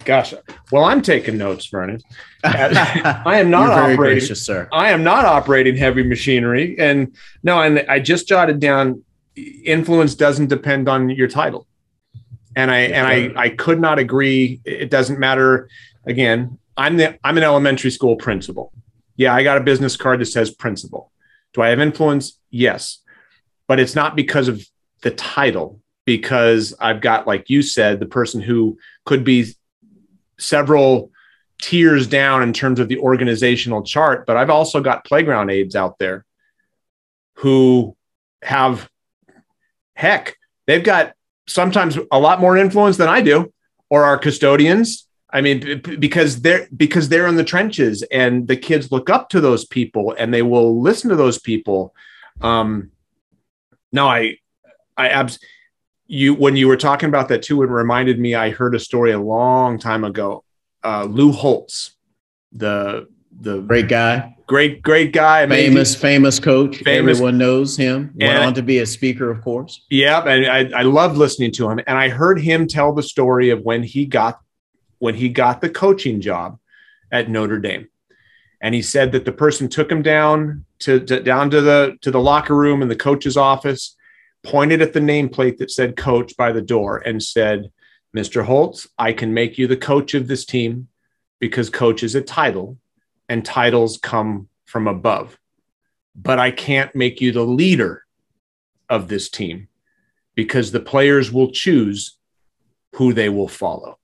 gosh. 0.06 0.32
Well, 0.72 0.84
I'm 0.84 1.02
taking 1.02 1.36
notes, 1.36 1.66
Vernon. 1.66 2.00
I 2.44 3.38
am 3.38 3.50
not 3.50 3.70
operating, 3.70 3.96
gracious, 3.96 4.46
sir. 4.46 4.68
I 4.72 4.90
am 4.90 5.04
not 5.04 5.26
operating 5.26 5.76
heavy 5.76 6.02
machinery, 6.02 6.76
and 6.78 7.14
no, 7.42 7.60
and 7.60 7.84
I 7.88 7.98
just 8.00 8.26
jotted 8.26 8.60
down. 8.60 9.02
Influence 9.36 10.14
doesn't 10.14 10.46
depend 10.46 10.88
on 10.88 11.10
your 11.10 11.28
title, 11.28 11.66
and 12.54 12.70
I 12.70 12.78
and 12.78 13.06
I 13.06 13.42
I 13.42 13.48
could 13.50 13.80
not 13.80 13.98
agree. 13.98 14.60
It 14.64 14.88
doesn't 14.88 15.18
matter. 15.18 15.68
Again, 16.06 16.58
I'm 16.76 16.96
the 16.96 17.18
I'm 17.22 17.36
an 17.36 17.42
elementary 17.42 17.90
school 17.90 18.16
principal. 18.16 18.72
Yeah, 19.16 19.34
I 19.34 19.42
got 19.42 19.58
a 19.58 19.60
business 19.60 19.96
card 19.96 20.20
that 20.20 20.26
says 20.26 20.50
principal. 20.50 21.12
Do 21.52 21.60
I 21.62 21.68
have 21.68 21.80
influence? 21.80 22.38
Yes, 22.50 23.00
but 23.66 23.78
it's 23.78 23.94
not 23.94 24.16
because 24.16 24.48
of 24.48 24.64
the 25.02 25.10
title. 25.10 25.80
Because 26.04 26.72
I've 26.78 27.00
got, 27.00 27.26
like 27.26 27.50
you 27.50 27.62
said, 27.62 27.98
the 27.98 28.06
person 28.06 28.40
who 28.40 28.78
could 29.04 29.24
be 29.24 29.56
several 30.38 31.10
tiers 31.60 32.06
down 32.06 32.42
in 32.42 32.52
terms 32.52 32.78
of 32.80 32.88
the 32.88 32.98
organizational 32.98 33.82
chart, 33.82 34.26
but 34.26 34.36
I've 34.36 34.50
also 34.50 34.80
got 34.80 35.04
playground 35.04 35.50
aides 35.50 35.74
out 35.74 35.98
there 35.98 36.24
who 37.36 37.96
have, 38.42 38.88
heck, 39.94 40.36
they've 40.66 40.84
got 40.84 41.14
sometimes 41.46 41.98
a 42.10 42.18
lot 42.18 42.40
more 42.40 42.56
influence 42.56 42.96
than 42.96 43.08
I 43.08 43.22
do, 43.22 43.52
or 43.88 44.04
our 44.04 44.18
custodians. 44.18 45.06
I 45.30 45.40
mean, 45.40 45.80
because 45.80 46.40
they're 46.40 46.68
because 46.74 47.08
they're 47.08 47.26
in 47.26 47.36
the 47.36 47.44
trenches, 47.44 48.02
and 48.10 48.46
the 48.46 48.56
kids 48.56 48.92
look 48.92 49.10
up 49.10 49.28
to 49.30 49.40
those 49.40 49.64
people, 49.64 50.14
and 50.16 50.32
they 50.32 50.42
will 50.42 50.80
listen 50.80 51.10
to 51.10 51.16
those 51.16 51.38
people. 51.38 51.94
Um, 52.40 52.90
no, 53.92 54.06
I, 54.06 54.38
I 54.96 55.08
abs 55.08 55.38
you 56.06 56.34
when 56.34 56.56
you 56.56 56.68
were 56.68 56.76
talking 56.76 57.08
about 57.08 57.28
that 57.28 57.42
too, 57.42 57.62
it 57.62 57.66
reminded 57.66 58.18
me. 58.18 58.34
I 58.34 58.50
heard 58.50 58.74
a 58.74 58.78
story 58.78 59.12
a 59.12 59.18
long 59.18 59.78
time 59.78 60.04
ago. 60.04 60.44
Uh, 60.84 61.04
Lou 61.04 61.32
Holtz, 61.32 61.96
the 62.52 63.08
the 63.40 63.60
great 63.60 63.88
guy, 63.88 64.36
great 64.46 64.82
great 64.82 65.12
guy, 65.12 65.46
famous 65.46 65.94
famous 65.94 66.38
coach. 66.38 66.76
Famous. 66.78 67.16
Everyone 67.16 67.38
knows 67.38 67.76
him. 67.76 68.12
Went 68.14 68.34
and, 68.34 68.44
on 68.44 68.54
to 68.54 68.62
be 68.62 68.78
a 68.78 68.86
speaker, 68.86 69.30
of 69.30 69.42
course. 69.42 69.84
Yeah, 69.90 70.22
and 70.22 70.46
I, 70.46 70.80
I 70.80 70.82
loved 70.82 71.16
listening 71.16 71.52
to 71.52 71.68
him. 71.68 71.80
And 71.86 71.98
I 71.98 72.08
heard 72.08 72.40
him 72.40 72.66
tell 72.66 72.92
the 72.92 73.02
story 73.02 73.50
of 73.50 73.62
when 73.62 73.82
he 73.82 74.06
got 74.06 74.40
when 74.98 75.14
he 75.14 75.28
got 75.28 75.60
the 75.60 75.68
coaching 75.68 76.20
job 76.20 76.58
at 77.10 77.28
Notre 77.28 77.58
Dame. 77.58 77.88
And 78.60 78.74
he 78.74 78.82
said 78.82 79.12
that 79.12 79.24
the 79.24 79.32
person 79.32 79.68
took 79.68 79.90
him 79.90 80.02
down 80.02 80.64
to, 80.80 81.00
to 81.00 81.20
down 81.20 81.50
to 81.50 81.60
the 81.60 81.98
to 82.02 82.10
the 82.10 82.20
locker 82.20 82.54
room 82.54 82.80
in 82.80 82.88
the 82.88 82.96
coach's 82.96 83.36
office 83.36 83.96
pointed 84.46 84.80
at 84.80 84.92
the 84.92 85.00
nameplate 85.00 85.58
that 85.58 85.70
said 85.70 85.96
coach 85.96 86.36
by 86.36 86.52
the 86.52 86.62
door 86.62 86.98
and 86.98 87.22
said, 87.22 87.70
Mr. 88.16 88.44
Holtz, 88.44 88.86
I 88.96 89.12
can 89.12 89.34
make 89.34 89.58
you 89.58 89.66
the 89.66 89.76
coach 89.76 90.14
of 90.14 90.28
this 90.28 90.44
team 90.44 90.88
because 91.40 91.68
coach 91.68 92.02
is 92.02 92.14
a 92.14 92.22
title 92.22 92.78
and 93.28 93.44
titles 93.44 93.98
come 93.98 94.48
from 94.64 94.86
above. 94.86 95.36
But 96.14 96.38
I 96.38 96.52
can't 96.52 96.94
make 96.94 97.20
you 97.20 97.32
the 97.32 97.42
leader 97.42 98.04
of 98.88 99.08
this 99.08 99.28
team 99.28 99.68
because 100.36 100.70
the 100.70 100.80
players 100.80 101.32
will 101.32 101.50
choose 101.50 102.16
who 102.94 103.12
they 103.12 103.28
will 103.28 103.48
follow. 103.48 103.98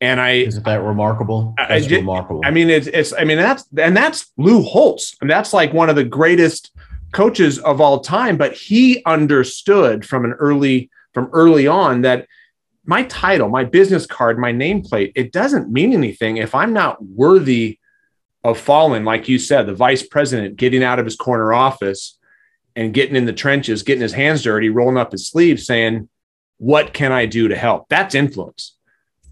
And 0.00 0.20
I 0.20 0.32
isn't 0.32 0.64
that 0.66 0.82
remarkable? 0.82 1.54
That's 1.56 1.86
I, 1.86 1.94
I, 1.94 1.98
remarkable. 1.98 2.42
I 2.44 2.50
mean, 2.50 2.68
it's 2.68 2.86
it's 2.86 3.14
I 3.14 3.24
mean 3.24 3.38
that's 3.38 3.64
and 3.78 3.96
that's 3.96 4.30
Lou 4.36 4.60
Holtz, 4.60 5.16
and 5.22 5.30
that's 5.30 5.54
like 5.54 5.72
one 5.72 5.88
of 5.88 5.96
the 5.96 6.04
greatest 6.04 6.70
coaches 7.16 7.58
of 7.60 7.80
all 7.80 8.00
time, 8.00 8.36
but 8.36 8.52
he 8.52 9.02
understood 9.06 10.04
from 10.04 10.26
an 10.26 10.32
early 10.32 10.90
from 11.14 11.30
early 11.32 11.66
on 11.66 12.02
that 12.02 12.28
my 12.84 13.04
title, 13.04 13.48
my 13.48 13.64
business 13.64 14.04
card, 14.04 14.38
my 14.38 14.52
nameplate, 14.52 15.12
it 15.16 15.32
doesn't 15.32 15.72
mean 15.72 15.94
anything 15.94 16.36
if 16.36 16.54
I'm 16.54 16.74
not 16.74 17.02
worthy 17.02 17.78
of 18.44 18.58
falling, 18.58 19.04
like 19.04 19.28
you 19.28 19.38
said, 19.38 19.66
the 19.66 19.74
vice 19.74 20.06
president 20.06 20.56
getting 20.56 20.84
out 20.84 20.98
of 20.98 21.06
his 21.06 21.16
corner 21.16 21.54
office 21.54 22.18
and 22.76 22.92
getting 22.92 23.16
in 23.16 23.24
the 23.24 23.32
trenches, 23.32 23.82
getting 23.82 24.02
his 24.02 24.12
hands 24.12 24.42
dirty, 24.42 24.68
rolling 24.68 24.98
up 24.98 25.12
his 25.12 25.26
sleeves, 25.26 25.64
saying, 25.64 26.10
"What 26.58 26.92
can 26.92 27.12
I 27.12 27.24
do 27.24 27.48
to 27.48 27.56
help?" 27.56 27.88
That's 27.88 28.14
influence. 28.14 28.76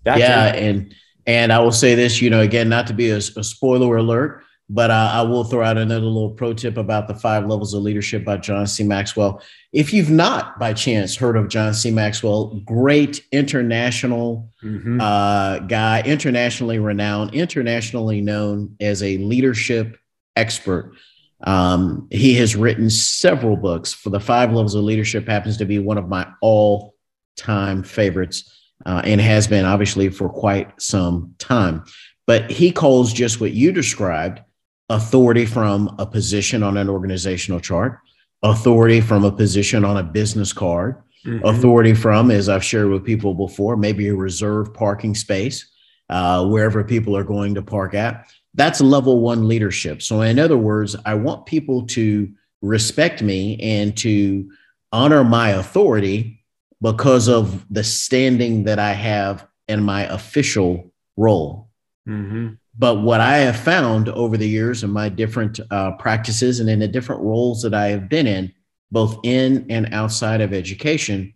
That's 0.05 0.21
yeah, 0.21 0.55
influence. 0.55 0.87
and 0.87 0.95
and 1.27 1.53
I 1.53 1.59
will 1.59 1.71
say 1.73 1.95
this, 1.95 2.23
you 2.23 2.31
know, 2.31 2.41
again, 2.41 2.71
not 2.71 2.87
to 2.87 2.95
be 2.95 3.11
a, 3.11 3.19
a 3.19 3.45
spoiler 3.45 3.95
alert, 3.97 4.43
but 4.71 4.91
uh, 4.91 5.11
I 5.13 5.23
will 5.23 5.45
throw 5.45 5.63
out 5.63 5.77
another 5.77 6.07
little 6.07 6.31
pro 6.31 6.55
tip 6.55 6.77
about 6.79 7.07
the 7.07 7.15
five 7.15 7.47
levels 7.47 7.75
of 7.75 7.83
leadership 7.83 8.25
by 8.25 8.39
John 8.39 8.67
C. 8.67 8.83
Maxwell. 8.83 9.43
If 9.73 9.93
you've 9.93 10.11
not 10.11 10.59
by 10.59 10.73
chance 10.73 11.17
heard 11.17 11.37
of 11.37 11.49
John 11.49 11.75
C. 11.75 11.91
Maxwell, 11.91 12.61
great 12.65 13.25
international 13.31 14.49
mm-hmm. 14.63 15.01
uh, 15.01 15.59
guy, 15.61 16.03
internationally 16.07 16.79
renowned, 16.79 17.35
internationally 17.35 18.23
known 18.23 18.77
as 18.81 19.03
a 19.03 19.19
leadership 19.19 19.99
expert. 20.35 20.95
Um, 21.43 22.09
he 22.11 22.35
has 22.37 22.57
written 22.57 22.89
several 22.89 23.57
books. 23.57 23.93
For 23.93 24.09
the 24.09 24.21
five 24.21 24.51
levels 24.51 24.75
of 24.75 24.83
leadership, 24.83 25.29
happens 25.29 25.59
to 25.59 25.67
be 25.67 25.79
one 25.79 25.99
of 25.99 26.09
my 26.09 26.27
all-time 26.41 27.83
favorites, 27.83 28.51
uh, 28.87 29.03
and 29.05 29.21
has 29.21 29.47
been 29.47 29.67
obviously 29.67 30.09
for 30.09 30.31
quite 30.31 30.81
some 30.81 31.35
time. 31.39 31.85
But 32.27 32.51
he 32.51 32.73
calls 32.73 33.13
just 33.13 33.43
what 33.43 33.53
you 33.53 33.71
described 33.71 34.41
authority 34.89 35.47
from 35.47 35.95
a 35.99 36.07
position 36.07 36.63
on 36.63 36.77
an 36.77 36.89
organizational 36.89 37.61
chart, 37.61 37.99
authority 38.43 39.01
from 39.01 39.25
a 39.25 39.33
position 39.33 39.85
on 39.85 39.97
a 39.97 40.03
business 40.03 40.53
card, 40.53 41.03
mm-hmm. 41.25 41.45
authority 41.45 41.95
from, 41.95 42.31
as 42.31 42.49
I've 42.49 42.65
shared 42.65 42.89
with 42.91 43.05
people 43.05 43.35
before, 43.35 43.77
maybe 43.77 44.09
a 44.09 44.15
reserved 44.15 44.75
parking 44.75 45.15
space, 45.15 45.69
uh, 46.11 46.47
wherever 46.47 46.85
people 46.85 47.17
are 47.17 47.25
going 47.25 47.55
to 47.55 47.63
park 47.63 47.95
at. 47.95 48.27
That's 48.55 48.81
level 48.81 49.21
one 49.21 49.49
leadership. 49.49 50.03
So, 50.03 50.21
in 50.21 50.39
other 50.39 50.59
words, 50.59 50.95
I 51.05 51.15
want 51.15 51.47
people 51.47 51.87
to 51.89 52.31
respect 52.63 53.23
me 53.23 53.59
and 53.61 53.97
to 53.99 54.51
honor 54.93 55.25
my 55.25 55.51
authority 55.51 56.45
because 56.81 57.29
of 57.29 57.65
the 57.73 57.83
standing 57.83 58.65
that 58.65 58.79
I 58.79 58.93
have 58.93 59.47
in 59.67 59.83
my 59.83 60.03
official 60.03 60.93
role. 61.17 61.69
Mm-hmm. 62.09 62.55
But 62.77 62.97
what 62.97 63.21
I 63.21 63.39
have 63.39 63.57
found 63.57 64.09
over 64.09 64.37
the 64.37 64.49
years 64.49 64.83
in 64.83 64.91
my 64.91 65.09
different 65.09 65.61
uh, 65.71 65.93
practices 65.93 66.61
and 66.61 66.69
in 66.69 66.81
the 66.81 66.89
different 66.89 67.23
roles 67.23 67.63
that 67.63 67.75
I 67.75 67.89
have 67.89 68.09
been 68.09 68.27
in, 68.27 68.53
both 68.91 69.19
in 69.23 69.67
and 69.71 69.95
outside 69.95 70.41
of 70.41 70.53
education, 70.53 71.35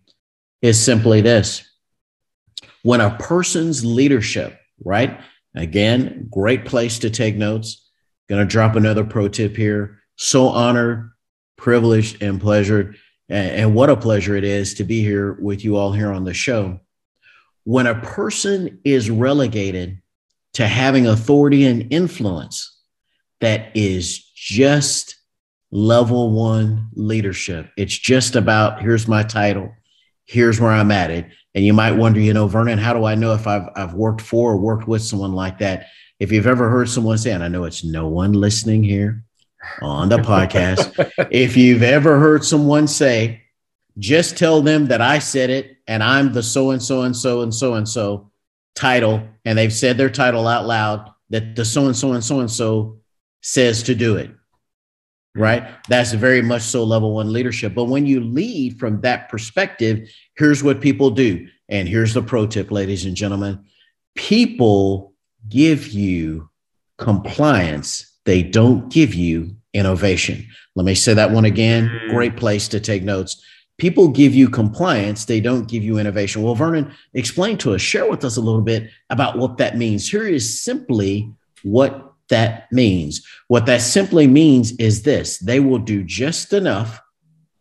is 0.61 0.81
simply 0.81 1.21
this. 1.21 1.63
When 2.83 3.01
a 3.01 3.17
person's 3.17 3.85
leadership, 3.85 4.59
right? 4.83 5.19
Again, 5.55 6.27
great 6.29 6.65
place 6.65 6.99
to 6.99 7.09
take 7.09 7.35
notes. 7.35 7.89
Going 8.27 8.41
to 8.41 8.51
drop 8.51 8.75
another 8.75 9.03
pro 9.03 9.27
tip 9.27 9.55
here. 9.55 10.01
So 10.17 10.49
honored, 10.49 11.11
privileged, 11.57 12.21
and 12.21 12.39
pleasured. 12.39 12.97
And, 13.29 13.51
and 13.51 13.75
what 13.75 13.89
a 13.89 13.95
pleasure 13.95 14.35
it 14.35 14.43
is 14.43 14.75
to 14.75 14.83
be 14.83 15.01
here 15.01 15.33
with 15.33 15.63
you 15.63 15.77
all 15.77 15.93
here 15.93 16.11
on 16.11 16.25
the 16.25 16.33
show. 16.33 16.79
When 17.63 17.87
a 17.87 17.99
person 18.01 18.79
is 18.83 19.09
relegated 19.09 20.01
to 20.53 20.67
having 20.67 21.07
authority 21.07 21.65
and 21.65 21.91
influence 21.91 22.77
that 23.41 23.71
is 23.75 24.19
just 24.35 25.15
level 25.71 26.31
one 26.31 26.89
leadership. 26.93 27.69
It's 27.77 27.97
just 27.97 28.35
about 28.35 28.81
here's 28.81 29.07
my 29.07 29.23
title, 29.23 29.73
here's 30.25 30.59
where 30.59 30.71
I'm 30.71 30.91
at 30.91 31.11
it. 31.11 31.27
And 31.55 31.65
you 31.65 31.73
might 31.73 31.93
wonder, 31.93 32.19
you 32.19 32.33
know, 32.33 32.47
Vernon, 32.47 32.77
how 32.77 32.93
do 32.93 33.05
I 33.05 33.15
know 33.15 33.33
if 33.33 33.47
I've 33.47 33.69
I've 33.75 33.93
worked 33.93 34.21
for 34.21 34.51
or 34.51 34.57
worked 34.57 34.87
with 34.87 35.01
someone 35.01 35.33
like 35.33 35.59
that? 35.59 35.87
If 36.19 36.31
you've 36.31 36.47
ever 36.47 36.69
heard 36.69 36.89
someone 36.89 37.17
say, 37.17 37.31
and 37.31 37.43
I 37.43 37.47
know 37.47 37.63
it's 37.63 37.83
no 37.83 38.07
one 38.07 38.33
listening 38.33 38.83
here, 38.83 39.23
on 39.81 40.09
the 40.09 40.17
podcast. 40.17 41.11
if 41.31 41.57
you've 41.57 41.83
ever 41.83 42.19
heard 42.19 42.43
someone 42.43 42.87
say, 42.87 43.43
just 43.97 44.37
tell 44.37 44.61
them 44.61 44.87
that 44.87 45.01
I 45.01 45.19
said 45.19 45.49
it 45.49 45.77
and 45.87 46.01
I'm 46.01 46.31
the 46.33 46.43
so 46.43 46.71
and 46.71 46.81
so 46.81 47.01
and 47.01 47.15
so 47.15 47.41
and 47.41 47.53
so 47.53 47.73
and 47.73 47.87
so 47.87 48.28
title, 48.75 49.27
and 49.45 49.57
they've 49.57 49.73
said 49.73 49.97
their 49.97 50.09
title 50.09 50.47
out 50.47 50.65
loud 50.65 51.11
that 51.29 51.55
the 51.55 51.65
so 51.65 51.85
and 51.85 51.95
so 51.95 52.13
and 52.13 52.23
so 52.23 52.39
and 52.39 52.51
so 52.51 52.99
says 53.41 53.83
to 53.83 53.95
do 53.95 54.15
it. 54.17 54.31
Right. 55.35 55.63
That's 55.87 56.11
very 56.13 56.41
much 56.41 56.63
so 56.63 56.83
level 56.83 57.13
one 57.13 57.31
leadership. 57.31 57.75
But 57.75 57.85
when 57.85 58.05
you 58.05 58.19
lead 58.19 58.79
from 58.79 59.01
that 59.01 59.29
perspective, 59.29 60.09
here's 60.35 60.63
what 60.63 60.81
people 60.81 61.11
do. 61.11 61.47
And 61.69 61.87
here's 61.87 62.15
the 62.15 62.23
pro 62.23 62.47
tip, 62.47 62.71
ladies 62.71 63.05
and 63.05 63.15
gentlemen 63.15 63.65
people 64.15 65.13
give 65.47 65.87
you 65.87 66.49
compliance, 66.97 68.17
they 68.25 68.43
don't 68.43 68.91
give 68.91 69.13
you 69.13 69.55
innovation. 69.73 70.45
Let 70.75 70.85
me 70.85 70.95
say 70.95 71.13
that 71.13 71.31
one 71.31 71.45
again. 71.45 71.87
Mm. 71.87 72.09
Great 72.09 72.35
place 72.35 72.67
to 72.69 72.79
take 72.79 73.03
notes. 73.03 73.43
People 73.79 74.09
give 74.09 74.35
you 74.35 74.49
compliance, 74.49 75.25
they 75.25 75.39
don't 75.39 75.67
give 75.67 75.83
you 75.83 75.97
innovation. 75.97 76.43
Well, 76.43 76.53
Vernon, 76.53 76.93
explain 77.13 77.57
to 77.59 77.73
us, 77.73 77.81
share 77.81 78.09
with 78.09 78.23
us 78.23 78.37
a 78.37 78.41
little 78.41 78.61
bit 78.61 78.89
about 79.09 79.37
what 79.37 79.57
that 79.57 79.77
means. 79.77 80.09
Here 80.09 80.27
is 80.27 80.61
simply 80.61 81.31
what 81.63 82.13
that 82.29 82.71
means. 82.71 83.25
What 83.47 83.65
that 83.65 83.81
simply 83.81 84.27
means 84.27 84.73
is 84.73 85.03
this 85.03 85.39
they 85.39 85.59
will 85.59 85.79
do 85.79 86.03
just 86.03 86.53
enough 86.53 87.01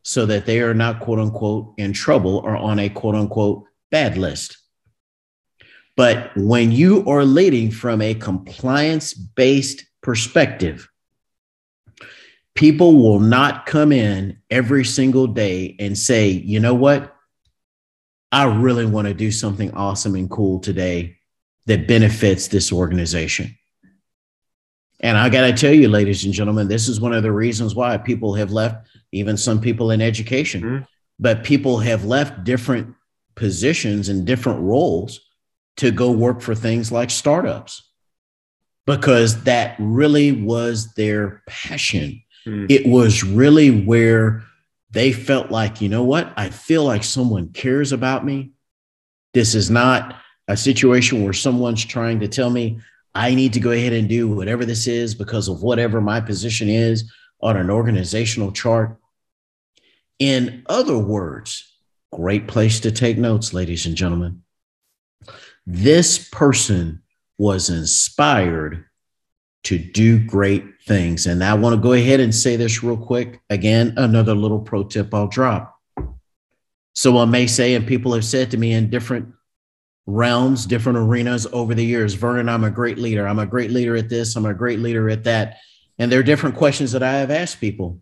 so 0.02 0.26
that 0.26 0.46
they 0.46 0.60
are 0.60 0.74
not, 0.74 1.00
quote 1.00 1.18
unquote, 1.18 1.74
in 1.78 1.92
trouble 1.92 2.38
or 2.38 2.56
on 2.56 2.78
a 2.78 2.88
quote 2.88 3.14
unquote 3.14 3.64
bad 3.90 4.16
list. 4.16 4.58
But 5.96 6.30
when 6.36 6.70
you 6.70 7.04
are 7.08 7.24
leading 7.24 7.70
from 7.70 8.00
a 8.00 8.14
compliance 8.14 9.14
based 9.14 9.84
perspective, 10.02 10.88
people 12.58 12.96
will 12.96 13.20
not 13.20 13.66
come 13.66 13.92
in 13.92 14.36
every 14.50 14.84
single 14.84 15.28
day 15.28 15.76
and 15.78 15.96
say, 15.96 16.28
you 16.28 16.58
know 16.58 16.74
what? 16.74 17.14
I 18.32 18.46
really 18.46 18.84
want 18.84 19.06
to 19.06 19.14
do 19.14 19.30
something 19.30 19.72
awesome 19.74 20.16
and 20.16 20.28
cool 20.28 20.58
today 20.58 21.18
that 21.66 21.86
benefits 21.86 22.48
this 22.48 22.72
organization. 22.72 23.56
And 24.98 25.16
I 25.16 25.28
got 25.28 25.42
to 25.42 25.52
tell 25.52 25.72
you, 25.72 25.88
ladies 25.88 26.24
and 26.24 26.34
gentlemen, 26.34 26.66
this 26.66 26.88
is 26.88 27.00
one 27.00 27.12
of 27.12 27.22
the 27.22 27.30
reasons 27.30 27.76
why 27.76 27.96
people 27.96 28.34
have 28.34 28.50
left, 28.50 28.88
even 29.12 29.36
some 29.36 29.60
people 29.60 29.92
in 29.92 30.02
education, 30.02 30.60
mm-hmm. 30.60 30.84
but 31.20 31.44
people 31.44 31.78
have 31.78 32.06
left 32.06 32.42
different 32.42 32.92
positions 33.36 34.08
and 34.08 34.26
different 34.26 34.58
roles 34.62 35.20
to 35.76 35.92
go 35.92 36.10
work 36.10 36.40
for 36.40 36.56
things 36.56 36.90
like 36.90 37.10
startups 37.10 37.88
because 38.84 39.44
that 39.44 39.76
really 39.78 40.32
was 40.32 40.92
their 40.94 41.44
passion. 41.46 42.20
Mm. 42.46 42.70
It 42.70 42.86
was 42.86 43.24
really 43.24 43.84
where 43.84 44.42
they 44.90 45.12
felt 45.12 45.50
like, 45.50 45.80
you 45.80 45.88
know 45.88 46.04
what? 46.04 46.32
I 46.36 46.50
feel 46.50 46.84
like 46.84 47.04
someone 47.04 47.52
cares 47.52 47.92
about 47.92 48.24
me. 48.24 48.52
This 49.34 49.54
is 49.54 49.70
not 49.70 50.16
a 50.48 50.56
situation 50.56 51.24
where 51.24 51.34
someone's 51.34 51.84
trying 51.84 52.20
to 52.20 52.28
tell 52.28 52.50
me 52.50 52.80
I 53.14 53.34
need 53.34 53.52
to 53.54 53.60
go 53.60 53.70
ahead 53.70 53.92
and 53.92 54.08
do 54.08 54.28
whatever 54.28 54.64
this 54.64 54.86
is 54.86 55.14
because 55.14 55.48
of 55.48 55.62
whatever 55.62 56.00
my 56.00 56.20
position 56.20 56.68
is 56.68 57.12
on 57.40 57.56
an 57.56 57.70
organizational 57.70 58.52
chart. 58.52 58.96
In 60.18 60.62
other 60.68 60.98
words, 60.98 61.70
great 62.12 62.48
place 62.48 62.80
to 62.80 62.90
take 62.90 63.18
notes, 63.18 63.52
ladies 63.52 63.86
and 63.86 63.96
gentlemen. 63.96 64.42
This 65.66 66.28
person 66.30 67.02
was 67.36 67.70
inspired 67.70 68.87
to 69.64 69.78
do 69.78 70.24
great 70.24 70.64
things. 70.86 71.26
And 71.26 71.42
I 71.42 71.54
want 71.54 71.74
to 71.74 71.80
go 71.80 71.92
ahead 71.92 72.20
and 72.20 72.34
say 72.34 72.56
this 72.56 72.82
real 72.82 72.96
quick. 72.96 73.40
Again, 73.50 73.94
another 73.96 74.34
little 74.34 74.60
pro 74.60 74.84
tip 74.84 75.12
I'll 75.12 75.26
drop. 75.26 75.74
Someone 76.94 77.30
may 77.30 77.46
say, 77.46 77.74
and 77.74 77.86
people 77.86 78.14
have 78.14 78.24
said 78.24 78.50
to 78.50 78.56
me 78.56 78.72
in 78.72 78.90
different 78.90 79.32
realms, 80.06 80.64
different 80.64 80.98
arenas 80.98 81.46
over 81.52 81.74
the 81.74 81.84
years, 81.84 82.14
Vernon, 82.14 82.48
I'm 82.48 82.64
a 82.64 82.70
great 82.70 82.98
leader. 82.98 83.28
I'm 83.28 83.38
a 83.38 83.46
great 83.46 83.70
leader 83.70 83.94
at 83.94 84.08
this. 84.08 84.34
I'm 84.36 84.46
a 84.46 84.54
great 84.54 84.78
leader 84.78 85.10
at 85.10 85.24
that. 85.24 85.58
And 85.98 86.10
there 86.10 86.20
are 86.20 86.24
different 86.24 86.56
questions 86.56 86.92
that 86.92 87.02
I 87.02 87.18
have 87.18 87.30
asked 87.30 87.60
people 87.60 88.00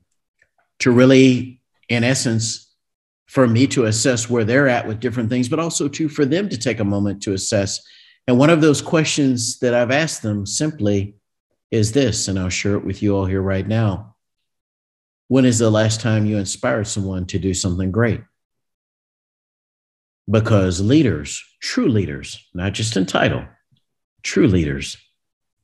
to 0.79 0.93
really, 0.93 1.61
in 1.89 2.05
essence, 2.05 2.75
for 3.27 3.47
me 3.47 3.67
to 3.67 3.87
assess 3.87 4.31
where 4.31 4.45
they're 4.45 4.69
at 4.69 4.87
with 4.87 5.01
different 5.01 5.31
things, 5.31 5.49
but 5.49 5.59
also 5.59 5.89
to 5.89 6.09
for 6.09 6.25
them 6.25 6.49
to 6.49 6.57
take 6.57 6.79
a 6.79 6.85
moment 6.85 7.23
to 7.25 7.33
assess. 7.33 7.85
And 8.29 8.39
one 8.39 8.51
of 8.51 8.61
those 8.61 8.81
questions 8.81 9.59
that 9.59 9.75
I've 9.75 9.91
asked 9.91 10.23
them 10.23 10.47
simply 10.47 11.16
is 11.71 11.93
this, 11.93 12.29
and 12.29 12.39
I'll 12.39 12.49
share 12.49 12.75
it 12.75 12.85
with 12.85 13.03
you 13.03 13.17
all 13.17 13.27
here 13.27 13.43
right 13.43 13.67
now. 13.67 14.15
When 15.29 15.45
is 15.45 15.59
the 15.59 15.71
last 15.71 16.01
time 16.01 16.27
you 16.27 16.39
inspired 16.39 16.87
someone 16.87 17.27
to 17.27 17.39
do 17.39 17.53
something 17.53 17.91
great? 17.91 18.23
Because 20.31 20.81
leaders, 20.81 21.43
true 21.61 21.89
leaders, 21.89 22.49
not 22.55 22.73
just 22.73 22.97
in 22.97 23.07
title, 23.07 23.45
true 24.23 24.47
leaders 24.47 24.97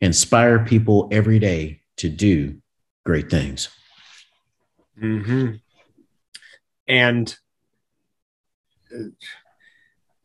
inspire 0.01 0.65
people 0.65 1.09
every 1.12 1.38
day 1.38 1.81
to 1.99 2.09
do 2.09 2.61
great 3.05 3.31
things. 3.31 3.69
Mm-hmm. 5.01 5.55
And 6.88 7.37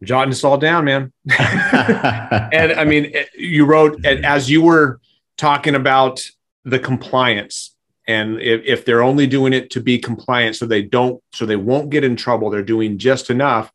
jotting 0.03 0.31
this 0.31 0.43
all 0.43 0.57
down, 0.57 0.85
man. 0.85 1.13
and 1.39 2.73
I 2.73 2.85
mean, 2.85 3.13
you 3.35 3.65
wrote 3.65 4.03
as 4.05 4.49
you 4.49 4.61
were 4.61 4.99
talking 5.37 5.75
about 5.75 6.29
the 6.65 6.79
compliance, 6.79 7.75
and 8.07 8.41
if, 8.41 8.61
if 8.65 8.85
they're 8.85 9.03
only 9.03 9.27
doing 9.27 9.53
it 9.53 9.69
to 9.71 9.81
be 9.81 9.97
compliant, 9.97 10.55
so 10.55 10.65
they 10.65 10.81
don't, 10.81 11.21
so 11.33 11.45
they 11.45 11.55
won't 11.55 11.89
get 11.89 12.03
in 12.03 12.15
trouble, 12.15 12.49
they're 12.49 12.63
doing 12.63 12.97
just 12.97 13.29
enough. 13.29 13.71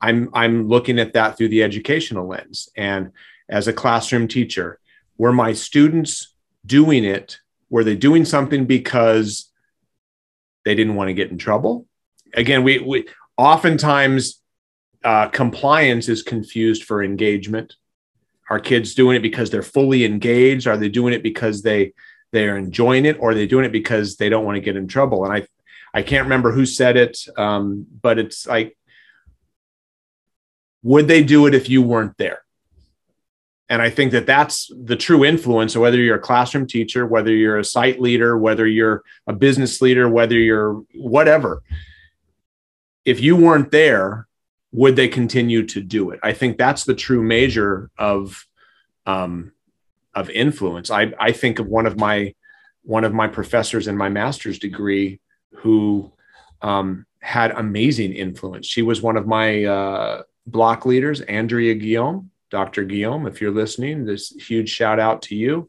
I'm 0.00 0.30
I'm 0.34 0.68
looking 0.68 0.98
at 0.98 1.12
that 1.12 1.36
through 1.36 1.48
the 1.48 1.62
educational 1.62 2.26
lens, 2.26 2.68
and 2.76 3.12
as 3.48 3.68
a 3.68 3.72
classroom 3.72 4.26
teacher, 4.26 4.78
were 5.18 5.32
my 5.32 5.52
students 5.52 6.34
doing 6.66 7.04
it? 7.04 7.38
Were 7.70 7.84
they 7.84 7.96
doing 7.96 8.24
something 8.24 8.66
because 8.66 9.50
they 10.64 10.74
didn't 10.74 10.94
want 10.94 11.08
to 11.08 11.14
get 11.14 11.30
in 11.30 11.38
trouble? 11.38 11.86
Again, 12.34 12.64
we 12.64 12.78
we 12.78 13.06
oftentimes 13.36 14.40
uh, 15.04 15.28
compliance 15.28 16.08
is 16.08 16.22
confused 16.22 16.84
for 16.84 17.02
engagement. 17.02 17.74
Are 18.52 18.60
kids 18.60 18.94
doing 18.94 19.16
it 19.16 19.22
because 19.22 19.48
they're 19.48 19.62
fully 19.62 20.04
engaged? 20.04 20.66
Are 20.66 20.76
they 20.76 20.90
doing 20.90 21.14
it 21.14 21.22
because 21.22 21.62
they 21.62 21.94
they 22.32 22.46
are 22.48 22.58
enjoying 22.58 23.06
it, 23.06 23.16
or 23.18 23.30
are 23.30 23.34
they 23.34 23.46
doing 23.46 23.64
it 23.64 23.72
because 23.72 24.18
they 24.18 24.28
don't 24.28 24.44
want 24.44 24.56
to 24.56 24.60
get 24.60 24.76
in 24.76 24.86
trouble? 24.86 25.24
And 25.24 25.32
I 25.32 25.46
I 25.94 26.02
can't 26.02 26.26
remember 26.26 26.52
who 26.52 26.66
said 26.66 26.98
it, 26.98 27.18
um, 27.38 27.86
but 28.02 28.18
it's 28.18 28.46
like, 28.46 28.76
would 30.82 31.08
they 31.08 31.22
do 31.22 31.46
it 31.46 31.54
if 31.54 31.70
you 31.70 31.80
weren't 31.80 32.18
there? 32.18 32.42
And 33.70 33.80
I 33.80 33.88
think 33.88 34.12
that 34.12 34.26
that's 34.26 34.70
the 34.76 34.96
true 34.96 35.24
influence. 35.24 35.74
Whether 35.74 35.96
you're 35.96 36.16
a 36.16 36.28
classroom 36.28 36.66
teacher, 36.66 37.06
whether 37.06 37.34
you're 37.34 37.58
a 37.58 37.64
site 37.64 38.02
leader, 38.02 38.36
whether 38.36 38.66
you're 38.66 39.02
a 39.26 39.32
business 39.32 39.80
leader, 39.80 40.10
whether 40.10 40.38
you're 40.38 40.82
whatever, 40.94 41.62
if 43.06 43.18
you 43.22 43.34
weren't 43.34 43.70
there, 43.70 44.28
would 44.72 44.96
they 44.96 45.08
continue 45.08 45.64
to 45.66 45.80
do 45.80 46.10
it? 46.10 46.20
I 46.22 46.32
think 46.32 46.56
that's 46.56 46.84
the 46.84 46.94
true 46.94 47.22
measure 47.22 47.90
of 47.98 48.46
um, 49.06 49.52
of 50.14 50.30
influence. 50.30 50.90
I, 50.90 51.12
I 51.18 51.32
think 51.32 51.58
of 51.58 51.66
one 51.66 51.86
of 51.86 51.98
my 51.98 52.34
one 52.82 53.04
of 53.04 53.12
my 53.12 53.28
professors 53.28 53.86
in 53.86 53.96
my 53.96 54.08
master's 54.08 54.58
degree 54.58 55.20
who 55.54 56.12
um, 56.62 57.06
had 57.20 57.52
amazing 57.52 58.12
influence. 58.12 58.66
She 58.66 58.82
was 58.82 59.00
one 59.00 59.16
of 59.16 59.26
my 59.26 59.64
uh, 59.64 60.22
block 60.46 60.84
leaders, 60.86 61.20
Andrea 61.22 61.74
Guillaume, 61.74 62.30
Dr. 62.50 62.84
Guillaume. 62.84 63.26
If 63.26 63.40
you're 63.40 63.52
listening, 63.52 64.04
this 64.04 64.30
huge 64.30 64.68
shout 64.68 64.98
out 64.98 65.22
to 65.22 65.36
you. 65.36 65.68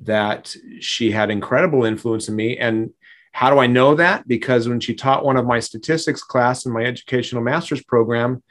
That 0.00 0.54
she 0.80 1.10
had 1.10 1.30
incredible 1.30 1.84
influence 1.84 2.28
in 2.28 2.36
me, 2.36 2.58
and 2.58 2.90
how 3.34 3.50
do 3.50 3.58
I 3.58 3.66
know 3.66 3.96
that? 3.96 4.28
Because 4.28 4.68
when 4.68 4.78
she 4.78 4.94
taught 4.94 5.24
one 5.24 5.36
of 5.36 5.44
my 5.44 5.58
statistics 5.58 6.22
class 6.22 6.66
in 6.66 6.72
my 6.72 6.84
educational 6.84 7.42
master's 7.42 7.82
program, 7.82 8.44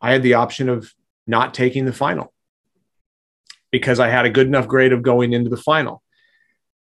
I 0.00 0.12
had 0.12 0.22
the 0.22 0.32
option 0.32 0.70
of 0.70 0.94
not 1.26 1.52
taking 1.52 1.84
the 1.84 1.92
final 1.92 2.32
because 3.70 4.00
I 4.00 4.08
had 4.08 4.24
a 4.24 4.30
good 4.30 4.46
enough 4.46 4.66
grade 4.66 4.94
of 4.94 5.02
going 5.02 5.34
into 5.34 5.50
the 5.50 5.58
final. 5.58 6.02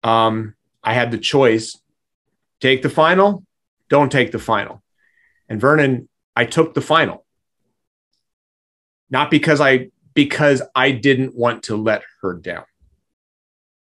Um, 0.03 0.55
I 0.81 0.93
had 0.93 1.11
the 1.11 1.17
choice 1.17 1.77
take 2.61 2.81
the 2.81 2.89
final, 2.89 3.43
don't 3.89 4.09
take 4.09 4.31
the 4.31 4.39
final. 4.39 4.81
And 5.49 5.59
Vernon, 5.59 6.07
I 6.37 6.45
took 6.45 6.73
the 6.73 6.81
final. 6.81 7.25
Not 9.09 9.29
because 9.29 9.59
I 9.59 9.89
because 10.13 10.61
I 10.73 10.91
didn't 10.91 11.35
want 11.35 11.63
to 11.63 11.75
let 11.75 12.03
her 12.21 12.35
down. 12.35 12.63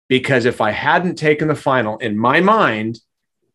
Because 0.08 0.46
if 0.46 0.62
I 0.62 0.70
hadn't 0.70 1.16
taken 1.16 1.48
the 1.48 1.56
final 1.56 1.98
in 1.98 2.20
my 2.20 2.40
mind, 2.40 3.00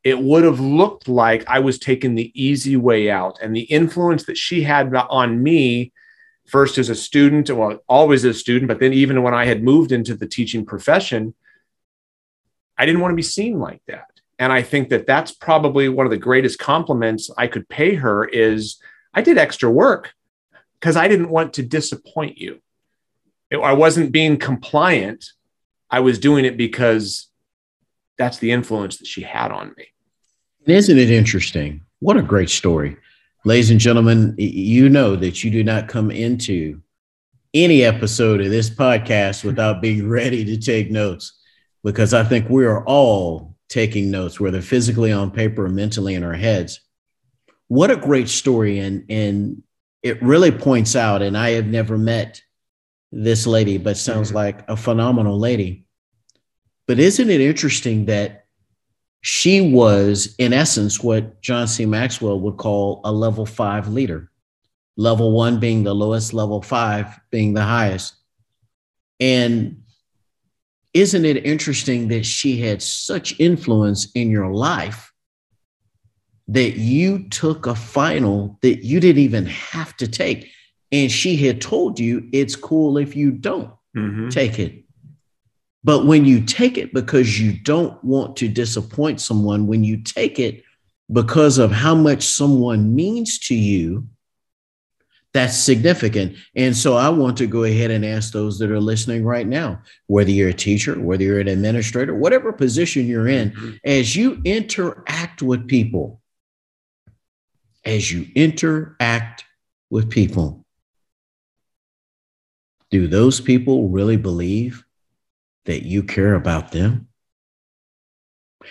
it 0.04 0.18
would 0.18 0.44
have 0.44 0.60
looked 0.60 1.08
like 1.08 1.44
I 1.48 1.58
was 1.58 1.78
taking 1.78 2.14
the 2.14 2.32
easy 2.34 2.76
way 2.76 3.10
out. 3.10 3.38
And 3.42 3.54
the 3.54 3.62
influence 3.62 4.24
that 4.24 4.38
she 4.38 4.62
had 4.62 4.94
on 4.94 5.42
me, 5.42 5.92
first 6.46 6.78
as 6.78 6.88
a 6.88 6.94
student, 6.94 7.50
well, 7.50 7.78
always 7.88 8.24
as 8.24 8.36
a 8.36 8.38
student, 8.38 8.68
but 8.68 8.80
then 8.80 8.92
even 8.92 9.22
when 9.22 9.34
I 9.34 9.44
had 9.44 9.62
moved 9.62 9.92
into 9.92 10.14
the 10.14 10.26
teaching 10.26 10.64
profession, 10.64 11.34
I 12.76 12.86
didn't 12.86 13.00
want 13.00 13.12
to 13.12 13.16
be 13.16 13.22
seen 13.22 13.58
like 13.58 13.82
that. 13.86 14.06
And 14.38 14.52
I 14.52 14.62
think 14.62 14.88
that 14.90 15.06
that's 15.06 15.32
probably 15.32 15.88
one 15.88 16.06
of 16.06 16.10
the 16.10 16.16
greatest 16.16 16.60
compliments 16.60 17.28
I 17.36 17.48
could 17.48 17.68
pay 17.68 17.94
her 17.94 18.24
is 18.24 18.80
I 19.12 19.22
did 19.22 19.36
extra 19.36 19.68
work 19.68 20.14
because 20.78 20.96
I 20.96 21.08
didn't 21.08 21.30
want 21.30 21.54
to 21.54 21.62
disappoint 21.62 22.38
you. 22.38 22.60
I 23.52 23.72
wasn't 23.72 24.12
being 24.12 24.36
compliant. 24.36 25.24
I 25.90 26.00
was 26.00 26.18
doing 26.18 26.44
it 26.44 26.56
because 26.56 27.27
that's 28.18 28.38
the 28.38 28.50
influence 28.50 28.98
that 28.98 29.06
she 29.06 29.22
had 29.22 29.52
on 29.52 29.74
me. 29.76 29.86
Isn't 30.66 30.98
it 30.98 31.10
interesting? 31.10 31.82
What 32.00 32.16
a 32.16 32.22
great 32.22 32.50
story. 32.50 32.96
Ladies 33.44 33.70
and 33.70 33.80
gentlemen, 33.80 34.34
you 34.36 34.88
know 34.88 35.16
that 35.16 35.42
you 35.42 35.50
do 35.50 35.64
not 35.64 35.88
come 35.88 36.10
into 36.10 36.82
any 37.54 37.84
episode 37.84 38.40
of 38.40 38.50
this 38.50 38.68
podcast 38.68 39.44
without 39.44 39.80
being 39.80 40.08
ready 40.10 40.44
to 40.44 40.58
take 40.58 40.90
notes 40.90 41.38
because 41.82 42.12
I 42.12 42.24
think 42.24 42.48
we 42.48 42.66
are 42.66 42.84
all 42.84 43.56
taking 43.68 44.10
notes, 44.10 44.40
whether 44.40 44.60
physically 44.60 45.12
on 45.12 45.30
paper 45.30 45.66
or 45.66 45.68
mentally 45.68 46.14
in 46.14 46.24
our 46.24 46.34
heads. 46.34 46.80
What 47.68 47.90
a 47.90 47.96
great 47.96 48.28
story. 48.28 48.78
And, 48.78 49.04
and 49.08 49.62
it 50.02 50.22
really 50.22 50.50
points 50.50 50.96
out, 50.96 51.22
and 51.22 51.36
I 51.36 51.50
have 51.50 51.66
never 51.66 51.98
met 51.98 52.42
this 53.12 53.46
lady, 53.46 53.78
but 53.78 53.96
sounds 53.96 54.28
mm-hmm. 54.28 54.36
like 54.36 54.68
a 54.68 54.76
phenomenal 54.76 55.38
lady. 55.38 55.84
But 56.88 56.98
isn't 56.98 57.28
it 57.28 57.42
interesting 57.42 58.06
that 58.06 58.46
she 59.20 59.60
was, 59.60 60.34
in 60.38 60.54
essence, 60.54 61.02
what 61.02 61.42
John 61.42 61.68
C. 61.68 61.84
Maxwell 61.84 62.40
would 62.40 62.56
call 62.56 63.02
a 63.04 63.12
level 63.12 63.44
five 63.44 63.88
leader? 63.88 64.30
Level 64.96 65.32
one 65.32 65.60
being 65.60 65.84
the 65.84 65.94
lowest, 65.94 66.32
level 66.32 66.62
five 66.62 67.20
being 67.30 67.52
the 67.52 67.62
highest. 67.62 68.14
And 69.20 69.82
isn't 70.94 71.26
it 71.26 71.44
interesting 71.44 72.08
that 72.08 72.24
she 72.24 72.58
had 72.58 72.82
such 72.82 73.38
influence 73.38 74.10
in 74.12 74.30
your 74.30 74.50
life 74.50 75.12
that 76.48 76.78
you 76.78 77.28
took 77.28 77.66
a 77.66 77.74
final 77.74 78.58
that 78.62 78.82
you 78.82 78.98
didn't 78.98 79.22
even 79.22 79.44
have 79.44 79.94
to 79.98 80.08
take? 80.08 80.50
And 80.90 81.12
she 81.12 81.36
had 81.36 81.60
told 81.60 82.00
you 82.00 82.30
it's 82.32 82.56
cool 82.56 82.96
if 82.96 83.14
you 83.14 83.30
don't 83.30 83.70
mm-hmm. 83.94 84.30
take 84.30 84.58
it. 84.58 84.84
But 85.84 86.06
when 86.06 86.24
you 86.24 86.44
take 86.44 86.76
it 86.76 86.92
because 86.92 87.40
you 87.40 87.52
don't 87.52 88.02
want 88.02 88.36
to 88.38 88.48
disappoint 88.48 89.20
someone, 89.20 89.66
when 89.66 89.84
you 89.84 89.98
take 90.02 90.38
it 90.38 90.64
because 91.10 91.58
of 91.58 91.70
how 91.70 91.94
much 91.94 92.24
someone 92.24 92.94
means 92.94 93.38
to 93.40 93.54
you, 93.54 94.06
that's 95.34 95.56
significant. 95.56 96.36
And 96.56 96.76
so 96.76 96.96
I 96.96 97.10
want 97.10 97.36
to 97.38 97.46
go 97.46 97.64
ahead 97.64 97.90
and 97.90 98.04
ask 98.04 98.32
those 98.32 98.58
that 98.58 98.70
are 98.70 98.80
listening 98.80 99.24
right 99.24 99.46
now, 99.46 99.82
whether 100.06 100.30
you're 100.30 100.48
a 100.48 100.54
teacher, 100.54 100.98
whether 100.98 101.22
you're 101.22 101.40
an 101.40 101.48
administrator, 101.48 102.14
whatever 102.14 102.52
position 102.52 103.06
you're 103.06 103.28
in, 103.28 103.50
mm-hmm. 103.50 103.70
as 103.84 104.16
you 104.16 104.40
interact 104.44 105.42
with 105.42 105.68
people, 105.68 106.20
as 107.84 108.10
you 108.10 108.26
interact 108.34 109.44
with 109.90 110.10
people, 110.10 110.64
do 112.90 113.06
those 113.06 113.40
people 113.40 113.90
really 113.90 114.16
believe 114.16 114.82
that 115.68 115.82
you 115.82 116.02
care 116.02 116.34
about 116.34 116.72
them? 116.72 117.08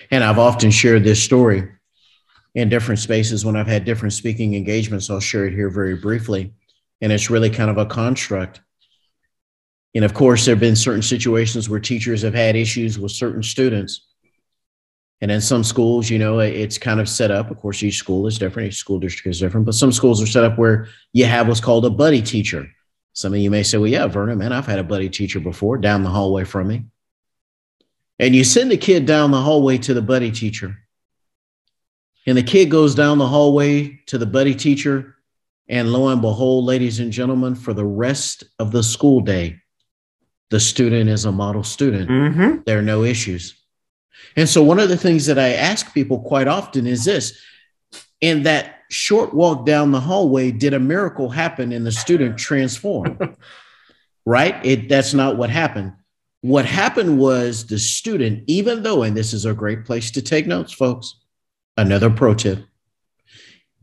And 0.09 0.23
I've 0.23 0.39
often 0.39 0.71
shared 0.71 1.03
this 1.03 1.23
story 1.23 1.69
in 2.55 2.69
different 2.69 2.99
spaces 2.99 3.45
when 3.45 3.55
I've 3.55 3.67
had 3.67 3.85
different 3.85 4.13
speaking 4.13 4.55
engagements. 4.55 5.09
I'll 5.09 5.19
share 5.19 5.45
it 5.45 5.53
here 5.53 5.69
very 5.69 5.95
briefly. 5.95 6.53
And 6.99 7.11
it's 7.11 7.29
really 7.29 7.51
kind 7.51 7.69
of 7.69 7.77
a 7.77 7.85
construct. 7.85 8.61
And 9.93 10.03
of 10.03 10.15
course, 10.15 10.45
there 10.45 10.55
have 10.55 10.59
been 10.59 10.75
certain 10.75 11.03
situations 11.03 11.69
where 11.69 11.79
teachers 11.79 12.23
have 12.23 12.33
had 12.33 12.55
issues 12.55 12.97
with 12.97 13.11
certain 13.11 13.43
students. 13.43 14.07
And 15.21 15.29
in 15.29 15.39
some 15.39 15.63
schools, 15.63 16.09
you 16.09 16.17
know, 16.17 16.39
it's 16.39 16.79
kind 16.79 16.99
of 16.99 17.07
set 17.07 17.29
up. 17.29 17.51
Of 17.51 17.59
course, 17.59 17.83
each 17.83 17.97
school 17.97 18.25
is 18.25 18.39
different, 18.39 18.69
each 18.69 18.77
school 18.77 18.99
district 18.99 19.27
is 19.27 19.39
different, 19.39 19.67
but 19.67 19.75
some 19.75 19.91
schools 19.91 20.21
are 20.21 20.27
set 20.27 20.43
up 20.43 20.57
where 20.57 20.87
you 21.13 21.25
have 21.25 21.47
what's 21.47 21.59
called 21.59 21.85
a 21.85 21.91
buddy 21.91 22.23
teacher. 22.23 22.67
Some 23.17 23.33
of 23.33 23.39
you 23.39 23.49
may 23.49 23.63
say, 23.63 23.79
well, 23.79 23.89
yeah, 23.89 24.05
Vernon, 24.05 24.37
man, 24.37 24.53
I've 24.53 24.67
had 24.67 24.77
a 24.77 24.83
buddy 24.83 25.09
teacher 25.09 25.39
before 25.39 25.79
down 25.79 26.03
the 26.03 26.09
hallway 26.11 26.43
from 26.43 26.67
me. 26.67 26.85
And 28.19 28.35
you 28.35 28.43
send 28.43 28.71
a 28.71 28.77
kid 28.77 29.07
down 29.07 29.31
the 29.31 29.41
hallway 29.41 29.79
to 29.79 29.95
the 29.95 30.03
buddy 30.03 30.31
teacher. 30.31 30.77
And 32.27 32.37
the 32.37 32.43
kid 32.43 32.69
goes 32.69 32.93
down 32.93 33.17
the 33.17 33.25
hallway 33.25 34.01
to 34.05 34.19
the 34.19 34.27
buddy 34.27 34.53
teacher. 34.53 35.15
And 35.67 35.91
lo 35.91 36.09
and 36.09 36.21
behold, 36.21 36.65
ladies 36.65 36.99
and 36.99 37.11
gentlemen, 37.11 37.55
for 37.55 37.73
the 37.73 37.83
rest 37.83 38.43
of 38.59 38.71
the 38.71 38.83
school 38.83 39.21
day, 39.21 39.61
the 40.51 40.59
student 40.59 41.09
is 41.09 41.25
a 41.25 41.31
model 41.31 41.63
student. 41.63 42.11
Mm-hmm. 42.11 42.61
There 42.67 42.77
are 42.77 42.83
no 42.83 43.01
issues. 43.03 43.55
And 44.35 44.47
so, 44.47 44.61
one 44.61 44.79
of 44.79 44.89
the 44.89 44.97
things 44.97 45.25
that 45.25 45.39
I 45.39 45.53
ask 45.53 45.91
people 45.91 46.19
quite 46.19 46.47
often 46.47 46.85
is 46.85 47.03
this 47.03 47.41
in 48.21 48.43
that 48.43 48.76
short 48.89 49.33
walk 49.33 49.65
down 49.65 49.91
the 49.91 49.99
hallway, 49.99 50.51
did 50.51 50.73
a 50.73 50.79
miracle 50.79 51.29
happen 51.29 51.71
and 51.71 51.85
the 51.85 51.91
student 51.91 52.37
transform? 52.37 53.37
right? 54.25 54.63
It 54.65 54.89
that's 54.89 55.13
not 55.13 55.37
what 55.37 55.49
happened. 55.49 55.93
What 56.41 56.65
happened 56.65 57.17
was 57.17 57.65
the 57.65 57.79
student, 57.79 58.43
even 58.47 58.83
though, 58.83 59.03
and 59.03 59.17
this 59.17 59.33
is 59.33 59.45
a 59.45 59.53
great 59.53 59.85
place 59.85 60.11
to 60.11 60.21
take 60.21 60.45
notes, 60.45 60.71
folks, 60.71 61.15
another 61.77 62.09
pro 62.09 62.33
tip. 62.33 62.63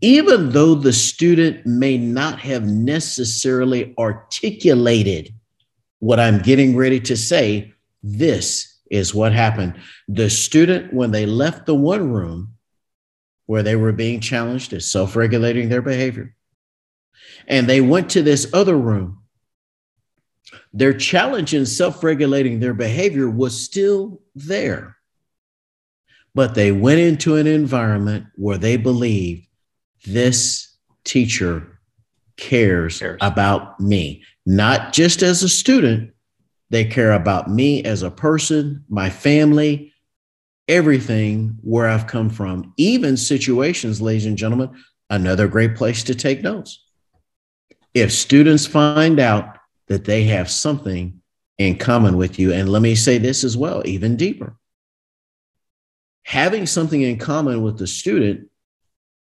Even 0.00 0.50
though 0.50 0.74
the 0.74 0.92
student 0.92 1.64
may 1.66 1.96
not 1.96 2.38
have 2.40 2.64
necessarily 2.64 3.94
articulated 3.98 5.34
what 5.98 6.20
I'm 6.20 6.40
getting 6.40 6.76
ready 6.76 7.00
to 7.00 7.16
say, 7.16 7.72
this 8.02 8.78
is 8.90 9.14
what 9.14 9.32
happened. 9.32 9.74
The 10.08 10.28
student, 10.28 10.92
when 10.92 11.10
they 11.10 11.26
left 11.26 11.66
the 11.66 11.74
one 11.74 12.12
room, 12.12 12.53
where 13.46 13.62
they 13.62 13.76
were 13.76 13.92
being 13.92 14.20
challenged 14.20 14.72
at 14.72 14.82
self 14.82 15.16
regulating 15.16 15.68
their 15.68 15.82
behavior. 15.82 16.34
And 17.46 17.68
they 17.68 17.80
went 17.80 18.10
to 18.10 18.22
this 18.22 18.52
other 18.52 18.76
room. 18.76 19.20
Their 20.72 20.94
challenge 20.94 21.54
in 21.54 21.66
self 21.66 22.02
regulating 22.02 22.60
their 22.60 22.74
behavior 22.74 23.28
was 23.28 23.60
still 23.60 24.20
there. 24.34 24.96
But 26.34 26.54
they 26.54 26.72
went 26.72 27.00
into 27.00 27.36
an 27.36 27.46
environment 27.46 28.26
where 28.36 28.58
they 28.58 28.76
believed 28.76 29.46
this 30.06 30.76
teacher 31.04 31.78
cares, 32.36 32.98
cares 32.98 33.18
about 33.20 33.78
me, 33.78 34.24
not 34.44 34.92
just 34.92 35.22
as 35.22 35.42
a 35.42 35.48
student, 35.48 36.10
they 36.70 36.84
care 36.84 37.12
about 37.12 37.48
me 37.50 37.84
as 37.84 38.02
a 38.02 38.10
person, 38.10 38.84
my 38.88 39.10
family, 39.10 39.93
everything 40.68 41.58
where 41.62 41.88
I've 41.88 42.06
come 42.06 42.30
from, 42.30 42.72
even 42.76 43.16
situations, 43.16 44.00
ladies 44.00 44.26
and 44.26 44.38
gentlemen, 44.38 44.70
another 45.10 45.48
great 45.48 45.76
place 45.76 46.02
to 46.04 46.14
take 46.14 46.42
notes. 46.42 46.82
If 47.92 48.12
students 48.12 48.66
find 48.66 49.20
out 49.20 49.58
that 49.88 50.04
they 50.04 50.24
have 50.24 50.50
something 50.50 51.20
in 51.58 51.78
common 51.78 52.16
with 52.16 52.38
you, 52.38 52.52
and 52.52 52.68
let 52.68 52.82
me 52.82 52.94
say 52.94 53.18
this 53.18 53.44
as 53.44 53.56
well, 53.56 53.82
even 53.84 54.16
deeper. 54.16 54.56
Having 56.24 56.66
something 56.66 57.02
in 57.02 57.18
common 57.18 57.62
with 57.62 57.78
the 57.78 57.86
student 57.86 58.48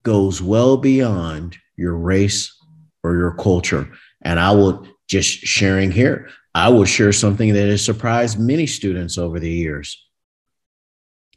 goes 0.03 0.43
well 0.43 0.77
beyond 0.77 1.57
your 1.77 1.97
race 1.97 2.57
or 3.03 3.17
your 3.17 3.35
culture. 3.35 3.91
And 4.21 4.39
I 4.39 4.53
will 4.53 4.87
just 5.09 5.29
sharing 5.29 5.91
here, 5.91 6.29
I 6.55 6.69
will 6.69 6.85
share 6.85 7.13
something 7.13 7.55
that 7.55 7.69
has 7.69 7.85
surprised 7.85 8.39
many 8.39 8.67
students 8.67 9.19
over 9.19 9.41
the 9.41 9.51
years. 9.51 10.07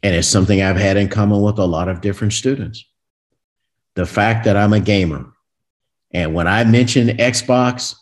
And 0.02 0.14
it's 0.14 0.28
something 0.28 0.62
I've 0.62 0.76
had 0.76 0.96
in 0.96 1.08
common 1.08 1.42
with 1.42 1.58
a 1.58 1.66
lot 1.66 1.88
of 1.88 2.00
different 2.00 2.32
students. 2.32 2.84
The 3.94 4.06
fact 4.06 4.44
that 4.44 4.56
I'm 4.56 4.72
a 4.72 4.80
gamer. 4.80 5.26
And 6.12 6.34
when 6.34 6.46
I 6.46 6.64
mention 6.64 7.08
Xbox, 7.08 7.94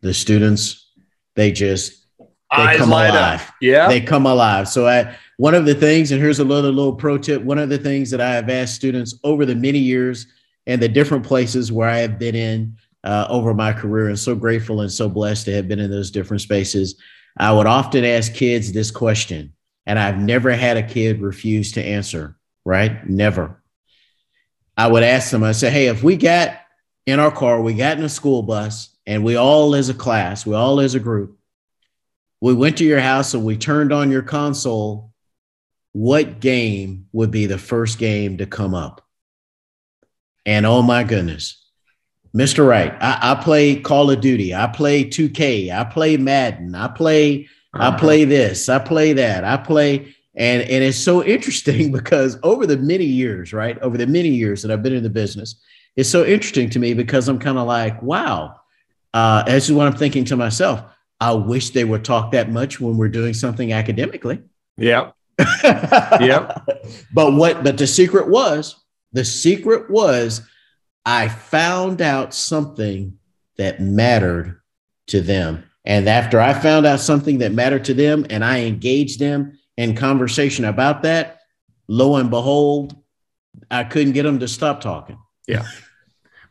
the 0.00 0.14
students, 0.14 0.90
they 1.36 1.52
just 1.52 2.06
they 2.18 2.62
Eyes 2.62 2.78
come 2.78 2.92
alive. 2.92 3.40
Up. 3.40 3.54
Yeah. 3.60 3.88
They 3.88 4.00
come 4.00 4.26
alive. 4.26 4.68
So 4.68 4.86
I 4.86 5.16
one 5.38 5.54
of 5.54 5.64
the 5.64 5.74
things, 5.74 6.12
and 6.12 6.20
here's 6.20 6.40
another 6.40 6.70
little 6.70 6.94
pro 6.94 7.18
tip, 7.18 7.42
one 7.42 7.58
of 7.58 7.68
the 7.68 7.78
things 7.78 8.10
that 8.10 8.20
I 8.20 8.34
have 8.34 8.50
asked 8.50 8.74
students 8.74 9.14
over 9.24 9.46
the 9.46 9.54
many 9.54 9.78
years 9.78 10.26
and 10.66 10.80
the 10.80 10.88
different 10.88 11.24
places 11.24 11.72
where 11.72 11.88
I 11.88 11.98
have 11.98 12.18
been 12.18 12.34
in 12.34 12.76
uh, 13.04 13.26
over 13.28 13.54
my 13.54 13.72
career, 13.72 14.08
and 14.08 14.18
so 14.18 14.34
grateful 14.34 14.82
and 14.82 14.92
so 14.92 15.08
blessed 15.08 15.46
to 15.46 15.54
have 15.54 15.66
been 15.66 15.80
in 15.80 15.90
those 15.90 16.10
different 16.10 16.40
spaces. 16.40 16.96
I 17.36 17.52
would 17.52 17.66
often 17.66 18.04
ask 18.04 18.34
kids 18.34 18.72
this 18.72 18.90
question 18.90 19.54
and 19.86 19.98
I've 19.98 20.18
never 20.18 20.52
had 20.52 20.76
a 20.76 20.82
kid 20.82 21.20
refuse 21.20 21.72
to 21.72 21.84
answer, 21.84 22.36
right? 22.64 23.08
Never. 23.08 23.62
I 24.76 24.86
would 24.86 25.02
ask 25.02 25.30
them, 25.30 25.42
I 25.42 25.52
say, 25.52 25.70
hey, 25.70 25.86
if 25.88 26.02
we 26.02 26.16
got 26.16 26.58
in 27.06 27.20
our 27.20 27.30
car, 27.30 27.60
we 27.60 27.74
got 27.74 27.98
in 27.98 28.04
a 28.04 28.08
school 28.08 28.42
bus, 28.42 28.96
and 29.06 29.24
we 29.24 29.36
all 29.36 29.74
as 29.74 29.88
a 29.88 29.94
class, 29.94 30.46
we 30.46 30.54
all 30.54 30.80
as 30.80 30.94
a 30.94 31.00
group, 31.00 31.38
we 32.40 32.54
went 32.54 32.78
to 32.78 32.84
your 32.84 33.00
house 33.00 33.34
and 33.34 33.44
we 33.44 33.56
turned 33.56 33.92
on 33.92 34.10
your 34.10 34.22
console, 34.22 35.12
what 35.92 36.40
game 36.40 37.06
would 37.12 37.30
be 37.30 37.46
the 37.46 37.58
first 37.58 37.98
game 37.98 38.38
to 38.38 38.46
come 38.46 38.74
up? 38.74 39.04
And 40.46 40.66
oh 40.66 40.82
my 40.82 41.04
goodness, 41.04 41.64
Mr. 42.34 42.66
Wright, 42.66 42.94
I, 43.00 43.32
I 43.32 43.42
play 43.42 43.76
Call 43.76 44.10
of 44.10 44.20
Duty, 44.20 44.54
I 44.54 44.66
play 44.66 45.04
2K, 45.04 45.70
I 45.70 45.84
play 45.84 46.16
Madden, 46.16 46.74
I 46.74 46.88
play 46.88 47.48
uh-huh. 47.74 47.92
I 47.94 47.98
play 47.98 48.24
this, 48.24 48.68
I 48.68 48.78
play 48.78 49.12
that, 49.14 49.44
I 49.44 49.56
play. 49.56 50.14
And, 50.34 50.62
and 50.62 50.84
it's 50.84 50.98
so 50.98 51.22
interesting 51.22 51.92
because 51.98 52.38
over 52.42 52.66
the 52.66 52.76
many 52.76 53.04
years, 53.04 53.52
right? 53.52 53.78
Over 53.80 53.98
the 53.98 54.06
many 54.06 54.28
years 54.28 54.62
that 54.62 54.70
I've 54.70 54.82
been 54.82 54.94
in 54.94 55.02
the 55.02 55.10
business, 55.10 55.56
it's 55.96 56.08
so 56.08 56.24
interesting 56.24 56.70
to 56.70 56.78
me 56.78 56.94
because 56.94 57.28
I'm 57.28 57.38
kind 57.38 57.58
of 57.58 57.66
like, 57.66 58.00
wow. 58.02 58.56
Uh, 59.14 59.42
this 59.42 59.68
is 59.68 59.72
what 59.72 59.86
I'm 59.86 59.96
thinking 59.96 60.24
to 60.26 60.36
myself. 60.36 60.82
I 61.20 61.32
wish 61.32 61.70
they 61.70 61.84
would 61.84 62.04
talk 62.04 62.32
that 62.32 62.50
much 62.50 62.80
when 62.80 62.96
we're 62.96 63.08
doing 63.08 63.34
something 63.34 63.72
academically. 63.72 64.42
Yeah. 64.76 65.12
yeah. 65.62 66.58
But 67.12 67.34
what, 67.34 67.62
but 67.62 67.76
the 67.76 67.86
secret 67.86 68.28
was, 68.28 68.76
the 69.12 69.24
secret 69.24 69.90
was 69.90 70.42
I 71.04 71.28
found 71.28 72.00
out 72.00 72.32
something 72.32 73.18
that 73.58 73.80
mattered 73.80 74.60
to 75.08 75.20
them. 75.20 75.64
And 75.84 76.08
after 76.08 76.40
I 76.40 76.54
found 76.54 76.86
out 76.86 77.00
something 77.00 77.38
that 77.38 77.52
mattered 77.52 77.84
to 77.86 77.94
them 77.94 78.26
and 78.30 78.44
I 78.44 78.60
engaged 78.60 79.18
them 79.18 79.58
in 79.76 79.96
conversation 79.96 80.64
about 80.64 81.02
that, 81.02 81.40
lo 81.88 82.16
and 82.16 82.30
behold, 82.30 82.96
I 83.70 83.84
couldn't 83.84 84.12
get 84.12 84.22
them 84.22 84.38
to 84.40 84.48
stop 84.48 84.80
talking. 84.80 85.18
Yeah. 85.46 85.66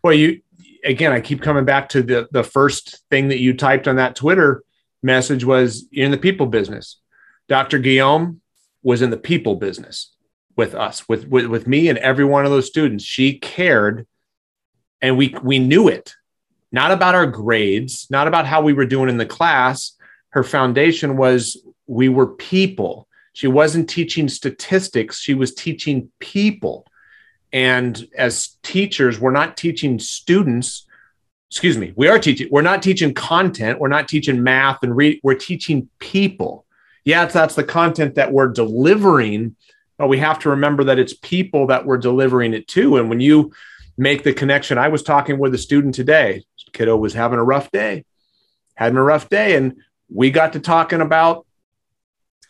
Well, 0.03 0.13
you 0.13 0.41
again, 0.83 1.11
I 1.11 1.21
keep 1.21 1.41
coming 1.41 1.65
back 1.65 1.89
to 1.89 2.01
the 2.01 2.27
the 2.31 2.43
first 2.43 3.03
thing 3.09 3.29
that 3.29 3.39
you 3.39 3.53
typed 3.53 3.87
on 3.87 3.97
that 3.97 4.15
Twitter 4.15 4.63
message 5.03 5.45
was 5.45 5.87
you're 5.91 6.05
in 6.05 6.11
the 6.11 6.17
people 6.17 6.45
business. 6.45 6.97
Dr. 7.47 7.79
Guillaume 7.79 8.41
was 8.83 9.01
in 9.01 9.09
the 9.09 9.17
people 9.17 9.55
business 9.55 10.13
with 10.55 10.75
us, 10.75 11.07
with, 11.07 11.27
with 11.27 11.45
with 11.45 11.67
me 11.67 11.89
and 11.89 11.97
every 11.99 12.25
one 12.25 12.45
of 12.45 12.51
those 12.51 12.67
students. 12.67 13.03
She 13.03 13.39
cared 13.39 14.07
and 15.01 15.17
we 15.17 15.35
we 15.41 15.59
knew 15.59 15.87
it. 15.87 16.15
Not 16.71 16.91
about 16.91 17.15
our 17.15 17.27
grades, 17.27 18.07
not 18.09 18.27
about 18.27 18.45
how 18.45 18.61
we 18.61 18.73
were 18.73 18.85
doing 18.85 19.09
in 19.09 19.17
the 19.17 19.25
class. 19.25 19.93
Her 20.29 20.43
foundation 20.43 21.17
was 21.17 21.61
we 21.87 22.07
were 22.07 22.27
people. 22.27 23.07
She 23.33 23.47
wasn't 23.47 23.89
teaching 23.89 24.27
statistics, 24.27 25.19
she 25.19 25.33
was 25.33 25.53
teaching 25.53 26.09
people. 26.19 26.85
And 27.53 28.07
as 28.17 28.57
teachers, 28.63 29.19
we're 29.19 29.31
not 29.31 29.57
teaching 29.57 29.99
students, 29.99 30.85
excuse 31.49 31.77
me, 31.77 31.93
we 31.95 32.07
are 32.07 32.19
teaching, 32.19 32.47
we're 32.49 32.61
not 32.61 32.81
teaching 32.81 33.13
content, 33.13 33.79
we're 33.79 33.89
not 33.89 34.07
teaching 34.07 34.43
math 34.43 34.83
and 34.83 34.95
read, 34.95 35.19
we're 35.23 35.35
teaching 35.35 35.89
people. 35.99 36.65
Yeah, 37.03 37.25
that's 37.25 37.55
the 37.55 37.63
content 37.63 38.15
that 38.15 38.31
we're 38.31 38.47
delivering, 38.49 39.55
but 39.97 40.07
we 40.07 40.19
have 40.19 40.39
to 40.39 40.49
remember 40.49 40.83
that 40.85 40.99
it's 40.99 41.13
people 41.13 41.67
that 41.67 41.85
we're 41.85 41.97
delivering 41.97 42.53
it 42.53 42.67
to. 42.69 42.97
And 42.97 43.09
when 43.09 43.19
you 43.19 43.51
make 43.97 44.23
the 44.23 44.33
connection, 44.33 44.77
I 44.77 44.87
was 44.87 45.03
talking 45.03 45.37
with 45.37 45.53
a 45.53 45.57
student 45.57 45.95
today, 45.95 46.43
kiddo 46.73 46.97
was 46.97 47.13
having 47.13 47.39
a 47.39 47.43
rough 47.43 47.71
day, 47.71 48.05
having 48.75 48.97
a 48.97 49.03
rough 49.03 49.29
day, 49.29 49.55
and 49.55 49.75
we 50.09 50.31
got 50.31 50.53
to 50.53 50.59
talking 50.59 51.01
about 51.01 51.45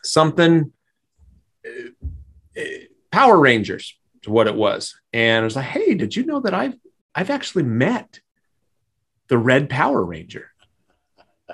something 0.03 0.71
uh, 1.65 2.61
Power 3.11 3.37
Rangers 3.37 3.97
to 4.23 4.31
what 4.31 4.47
it 4.47 4.55
was. 4.55 4.99
And 5.13 5.41
I 5.41 5.45
was 5.45 5.55
like, 5.55 5.65
hey, 5.65 5.93
did 5.93 6.15
you 6.15 6.25
know 6.25 6.39
that 6.41 6.53
I've 6.53 6.75
I've 7.13 7.29
actually 7.29 7.63
met 7.63 8.21
the 9.27 9.37
Red 9.37 9.69
Power 9.69 10.03
Ranger? 10.03 10.51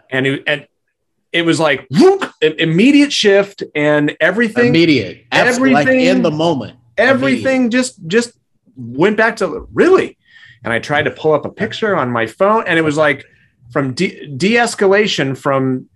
And 0.10 0.28
it, 0.28 0.44
and 0.46 0.68
it 1.32 1.44
was 1.44 1.60
like 1.60 1.88
whoop, 1.90 2.32
immediate 2.42 3.12
shift 3.12 3.64
and 3.76 4.16
everything 4.20 4.68
immediate 4.68 5.26
everything 5.32 5.74
like 5.74 5.88
in 5.88 6.22
the 6.22 6.32
moment 6.32 6.78
everything 6.98 7.64
immediate. 7.64 7.72
just 7.72 8.08
just 8.08 8.38
went 8.76 9.18
back 9.18 9.36
to 9.38 9.68
really 9.74 10.17
and 10.64 10.74
i 10.74 10.80
tried 10.80 11.04
to 11.04 11.12
pull 11.12 11.34
up 11.34 11.46
a 11.46 11.50
picture 11.52 11.96
on 11.96 12.12
my 12.12 12.26
phone 12.26 12.64
and 12.68 12.78
it 12.78 12.84
was 12.84 12.98
like 12.98 13.26
from 13.72 13.94
de- 13.94 14.28
de-escalation 14.28 15.38
from 15.38 15.90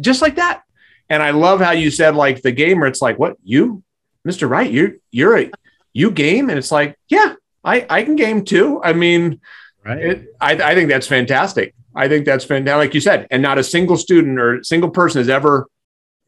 just 0.00 0.22
like 0.22 0.36
that 0.36 0.62
and 1.08 1.22
i 1.22 1.30
love 1.30 1.60
how 1.60 1.72
you 1.72 1.90
said 1.90 2.14
like 2.14 2.42
the 2.42 2.52
gamer 2.52 2.86
it's 2.86 3.02
like 3.02 3.18
what 3.18 3.36
you 3.42 3.82
Mr. 4.26 4.48
Wright, 4.48 4.70
you're 4.70 4.92
you're 5.10 5.38
a 5.38 5.50
you 5.92 6.10
game, 6.10 6.50
and 6.50 6.58
it's 6.58 6.70
like, 6.70 6.96
yeah, 7.08 7.34
I 7.64 7.86
I 7.88 8.02
can 8.02 8.16
game 8.16 8.44
too. 8.44 8.80
I 8.82 8.92
mean, 8.92 9.40
right? 9.84 9.98
It, 9.98 10.34
I 10.40 10.52
I 10.52 10.74
think 10.74 10.90
that's 10.90 11.06
fantastic. 11.06 11.74
I 11.94 12.08
think 12.08 12.26
that's 12.26 12.44
fantastic, 12.44 12.78
like 12.78 12.94
you 12.94 13.00
said, 13.00 13.26
and 13.30 13.42
not 13.42 13.58
a 13.58 13.64
single 13.64 13.96
student 13.96 14.38
or 14.38 14.62
single 14.62 14.90
person 14.90 15.20
has 15.20 15.28
ever 15.28 15.68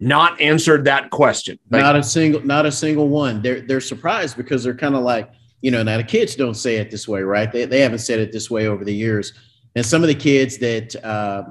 not 0.01 0.41
answered 0.41 0.87
that 0.87 1.11
question. 1.11 1.59
Like, 1.71 1.83
not 1.83 1.95
a 1.95 2.03
single, 2.03 2.45
not 2.45 2.67
a 2.67 2.73
single 2.73 3.09
one. 3.09 3.43
They're 3.43 3.61
they're 3.61 3.81
surprised 3.81 4.37
because 4.37 4.65
they're 4.65 4.75
kind 4.75 4.95
of 4.95 5.03
like, 5.03 5.31
you 5.63 5.71
know, 5.71 5.83
now 5.83 5.97
the 5.97 6.05
kids 6.05 6.37
don't 6.37 6.55
say 6.55 6.77
it 6.77 6.91
this 6.91 7.09
way, 7.09 7.23
right? 7.23 7.51
They 7.51 7.65
they 7.65 7.81
haven't 7.81 8.01
said 8.01 8.19
it 8.19 8.33
this 8.33 8.51
way 8.51 8.67
over 8.67 8.85
the 8.85 8.95
years. 8.95 9.33
And 9.75 9.87
some 9.87 10.03
of 10.03 10.09
the 10.09 10.15
kids 10.15 10.59
that 10.59 11.03
uh, 11.03 11.45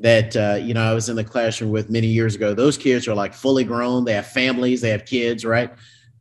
that 0.00 0.36
uh, 0.36 0.58
you 0.60 0.74
know 0.74 0.82
I 0.82 0.94
was 0.94 1.08
in 1.08 1.16
the 1.16 1.24
classroom 1.24 1.70
with 1.70 1.90
many 1.90 2.06
years 2.06 2.34
ago. 2.34 2.54
Those 2.54 2.78
kids 2.78 3.06
are 3.06 3.14
like 3.14 3.34
fully 3.34 3.64
grown. 3.64 4.04
They 4.04 4.14
have 4.14 4.26
families. 4.26 4.80
They 4.80 4.90
have 4.90 5.04
kids, 5.04 5.44
right? 5.44 5.70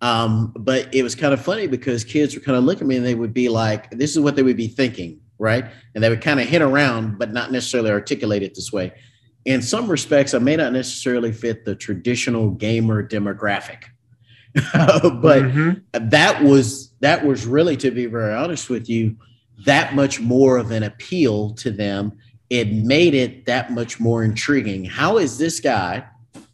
Um, 0.02 0.54
but 0.56 0.94
it 0.94 1.02
was 1.02 1.16
kind 1.16 1.34
of 1.34 1.42
funny 1.42 1.66
because 1.68 2.04
kids 2.04 2.36
would 2.36 2.46
kind 2.46 2.58
of 2.58 2.64
look 2.64 2.82
at 2.82 2.88
me 2.88 2.98
and 2.98 3.06
they 3.06 3.16
would 3.16 3.34
be 3.34 3.50
like, 3.50 3.90
"This 3.92 4.12
is 4.12 4.20
what 4.20 4.36
they 4.36 4.44
would 4.44 4.58
be 4.58 4.68
thinking," 4.68 5.20
right? 5.40 5.66
And 5.96 6.04
they 6.04 6.10
would 6.10 6.22
kind 6.22 6.40
of 6.40 6.48
hit 6.48 6.62
around, 6.62 7.18
but 7.18 7.34
not 7.34 7.52
necessarily 7.52 7.92
articulate 7.92 8.44
it 8.44 8.56
this 8.56 8.72
way. 8.72 8.94
In 9.46 9.62
some 9.62 9.90
respects, 9.90 10.34
I 10.34 10.40
may 10.40 10.58
not 10.58 10.74
necessarily 10.74 11.32
fit 11.32 11.64
the 11.64 11.74
traditional 11.74 12.52
gamer 12.52 13.08
demographic, 13.08 13.84
but 14.54 15.44
mm-hmm. 15.44 16.10
that 16.10 16.44
was 16.44 16.87
that 17.00 17.26
was 17.26 17.46
really, 17.46 17.78
to 17.78 17.92
be 17.92 18.06
very 18.06 18.34
honest 18.34 18.70
with 18.70 18.90
you, 18.90 19.16
that 19.66 19.96
much 19.96 20.20
more 20.20 20.58
of 20.58 20.72
an 20.72 20.84
appeal 20.84 21.54
to 21.56 21.72
them 21.72 22.14
it 22.50 22.72
made 22.72 23.14
it 23.14 23.46
that 23.46 23.72
much 23.72 24.00
more 24.00 24.24
intriguing. 24.24 24.86
How 24.86 25.18
is 25.18 25.38
this 25.38 25.60
guy 25.60 26.06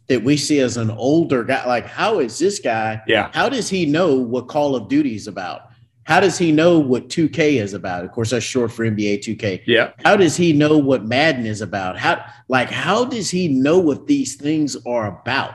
that 0.08 0.22
we 0.22 0.36
see 0.36 0.60
as 0.60 0.76
an 0.76 0.90
older 0.90 1.44
guy? 1.44 1.64
Like, 1.66 1.86
how 1.86 2.18
is 2.18 2.38
this 2.38 2.58
guy? 2.58 3.00
Yeah. 3.06 3.30
How 3.32 3.48
does 3.48 3.68
he 3.68 3.86
know 3.86 4.14
what 4.14 4.48
Call 4.48 4.74
of 4.74 4.88
Duty 4.88 5.14
is 5.14 5.28
about? 5.28 5.70
How 6.02 6.20
does 6.20 6.36
he 6.36 6.52
know 6.52 6.78
what 6.78 7.08
2K 7.08 7.62
is 7.62 7.72
about? 7.72 8.04
Of 8.04 8.12
course, 8.12 8.30
that's 8.30 8.44
short 8.44 8.72
for 8.72 8.84
NBA 8.84 9.20
2K. 9.20 9.62
Yeah. 9.66 9.92
How 10.04 10.16
does 10.16 10.36
he 10.36 10.52
know 10.52 10.76
what 10.76 11.06
Madden 11.06 11.46
is 11.46 11.62
about? 11.62 11.96
How 11.96 12.24
like 12.48 12.68
how 12.68 13.06
does 13.06 13.30
he 13.30 13.48
know 13.48 13.78
what 13.78 14.06
these 14.06 14.34
things 14.34 14.76
are 14.84 15.18
about? 15.20 15.54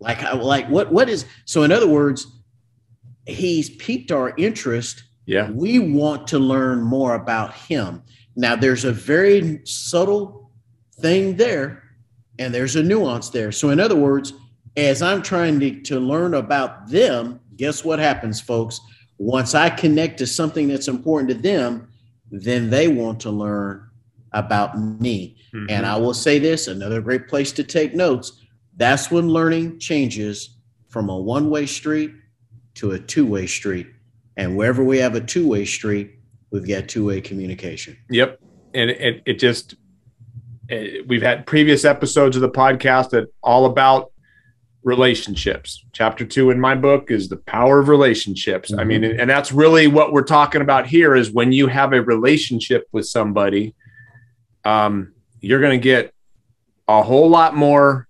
Like 0.00 0.20
like 0.34 0.68
what 0.68 0.90
what 0.90 1.08
is 1.08 1.24
so 1.44 1.62
in 1.62 1.70
other 1.70 1.86
words, 1.86 2.26
he's 3.30 3.70
piqued 3.70 4.12
our 4.12 4.34
interest. 4.36 5.04
Yeah. 5.26 5.50
We 5.50 5.78
want 5.78 6.26
to 6.28 6.38
learn 6.38 6.82
more 6.82 7.14
about 7.14 7.54
him. 7.54 8.02
Now, 8.36 8.56
there's 8.56 8.84
a 8.84 8.92
very 8.92 9.60
subtle 9.64 10.50
thing 11.00 11.36
there, 11.36 11.82
and 12.38 12.54
there's 12.54 12.76
a 12.76 12.82
nuance 12.82 13.30
there. 13.30 13.52
So, 13.52 13.70
in 13.70 13.80
other 13.80 13.96
words, 13.96 14.32
as 14.76 15.02
I'm 15.02 15.22
trying 15.22 15.60
to, 15.60 15.80
to 15.82 16.00
learn 16.00 16.34
about 16.34 16.88
them, 16.88 17.40
guess 17.56 17.84
what 17.84 17.98
happens, 17.98 18.40
folks? 18.40 18.80
Once 19.18 19.54
I 19.54 19.68
connect 19.68 20.18
to 20.18 20.26
something 20.26 20.68
that's 20.68 20.88
important 20.88 21.28
to 21.30 21.34
them, 21.34 21.88
then 22.30 22.70
they 22.70 22.88
want 22.88 23.20
to 23.20 23.30
learn 23.30 23.88
about 24.32 24.78
me. 24.78 25.36
Mm-hmm. 25.52 25.66
And 25.68 25.84
I 25.84 25.96
will 25.96 26.14
say 26.14 26.38
this 26.38 26.68
another 26.68 27.00
great 27.00 27.28
place 27.28 27.52
to 27.52 27.64
take 27.64 27.94
notes. 27.94 28.40
That's 28.76 29.10
when 29.10 29.28
learning 29.28 29.80
changes 29.80 30.56
from 30.88 31.08
a 31.08 31.18
one 31.18 31.50
way 31.50 31.66
street 31.66 32.12
to 32.74 32.92
a 32.92 32.98
two 32.98 33.26
way 33.26 33.46
street. 33.46 33.88
And 34.36 34.56
wherever 34.56 34.82
we 34.82 34.98
have 34.98 35.14
a 35.14 35.20
two 35.20 35.46
way 35.48 35.64
street, 35.64 36.20
we've 36.50 36.66
got 36.66 36.88
two-way 36.88 37.20
communication. 37.20 37.96
Yep, 38.10 38.40
and 38.74 38.90
it 38.90 39.22
it 39.26 39.34
just 39.34 39.74
it, 40.68 41.06
we've 41.06 41.22
had 41.22 41.46
previous 41.46 41.84
episodes 41.84 42.36
of 42.36 42.42
the 42.42 42.50
podcast 42.50 43.10
that 43.10 43.32
all 43.42 43.66
about 43.66 44.12
relationships. 44.82 45.84
Chapter 45.92 46.24
two 46.24 46.50
in 46.50 46.58
my 46.58 46.74
book 46.74 47.10
is 47.10 47.28
the 47.28 47.36
power 47.36 47.80
of 47.80 47.88
relationships. 47.88 48.70
Mm-hmm. 48.70 48.80
I 48.80 48.84
mean, 48.84 49.04
and 49.04 49.28
that's 49.28 49.52
really 49.52 49.86
what 49.86 50.12
we're 50.12 50.22
talking 50.22 50.62
about 50.62 50.86
here 50.86 51.14
is 51.14 51.30
when 51.30 51.52
you 51.52 51.66
have 51.66 51.92
a 51.92 52.02
relationship 52.02 52.88
with 52.92 53.06
somebody, 53.06 53.74
um, 54.64 55.12
you're 55.40 55.60
going 55.60 55.78
to 55.78 55.82
get 55.82 56.14
a 56.88 57.02
whole 57.02 57.28
lot 57.28 57.54
more 57.54 58.08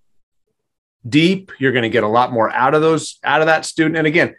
deep. 1.08 1.50
You're 1.58 1.72
going 1.72 1.82
to 1.82 1.88
get 1.88 2.04
a 2.04 2.08
lot 2.08 2.32
more 2.32 2.50
out 2.52 2.74
of 2.74 2.82
those 2.82 3.18
out 3.24 3.40
of 3.40 3.46
that 3.46 3.64
student. 3.64 3.96
And 3.96 4.06
again, 4.06 4.36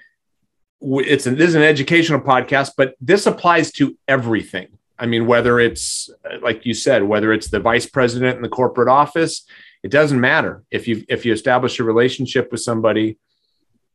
it's 0.81 1.27
an, 1.27 1.35
this 1.35 1.49
is 1.49 1.55
an 1.55 1.61
educational 1.61 2.19
podcast, 2.19 2.71
but 2.75 2.95
this 2.99 3.25
applies 3.25 3.71
to 3.73 3.97
everything. 4.07 4.67
I 4.97 5.05
mean, 5.05 5.25
whether 5.25 5.59
it's 5.59 6.09
like 6.41 6.65
you 6.65 6.73
said, 6.73 7.03
whether 7.03 7.33
it's 7.33 7.49
the 7.49 7.59
vice 7.59 7.85
president 7.85 8.35
in 8.35 8.41
the 8.41 8.49
corporate 8.49 8.89
office, 8.89 9.45
it 9.83 9.89
doesn't 9.89 10.19
matter 10.19 10.63
if 10.69 10.87
you 10.87 11.03
if 11.09 11.25
you 11.25 11.33
establish 11.33 11.79
a 11.79 11.83
relationship 11.83 12.51
with 12.51 12.61
somebody. 12.61 13.17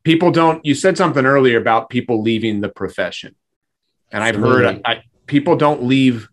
People 0.03 0.31
don't. 0.31 0.65
You 0.65 0.75
said 0.75 0.97
something 0.97 1.25
earlier 1.25 1.59
about 1.59 1.91
people 1.91 2.23
leaving 2.23 2.61
the 2.61 2.69
profession, 2.69 3.35
and 4.11 4.23
I've 4.23 4.37
heard 4.37 4.81
I, 4.85 5.03
people 5.27 5.57
don't 5.57 5.85
leave 5.85 6.29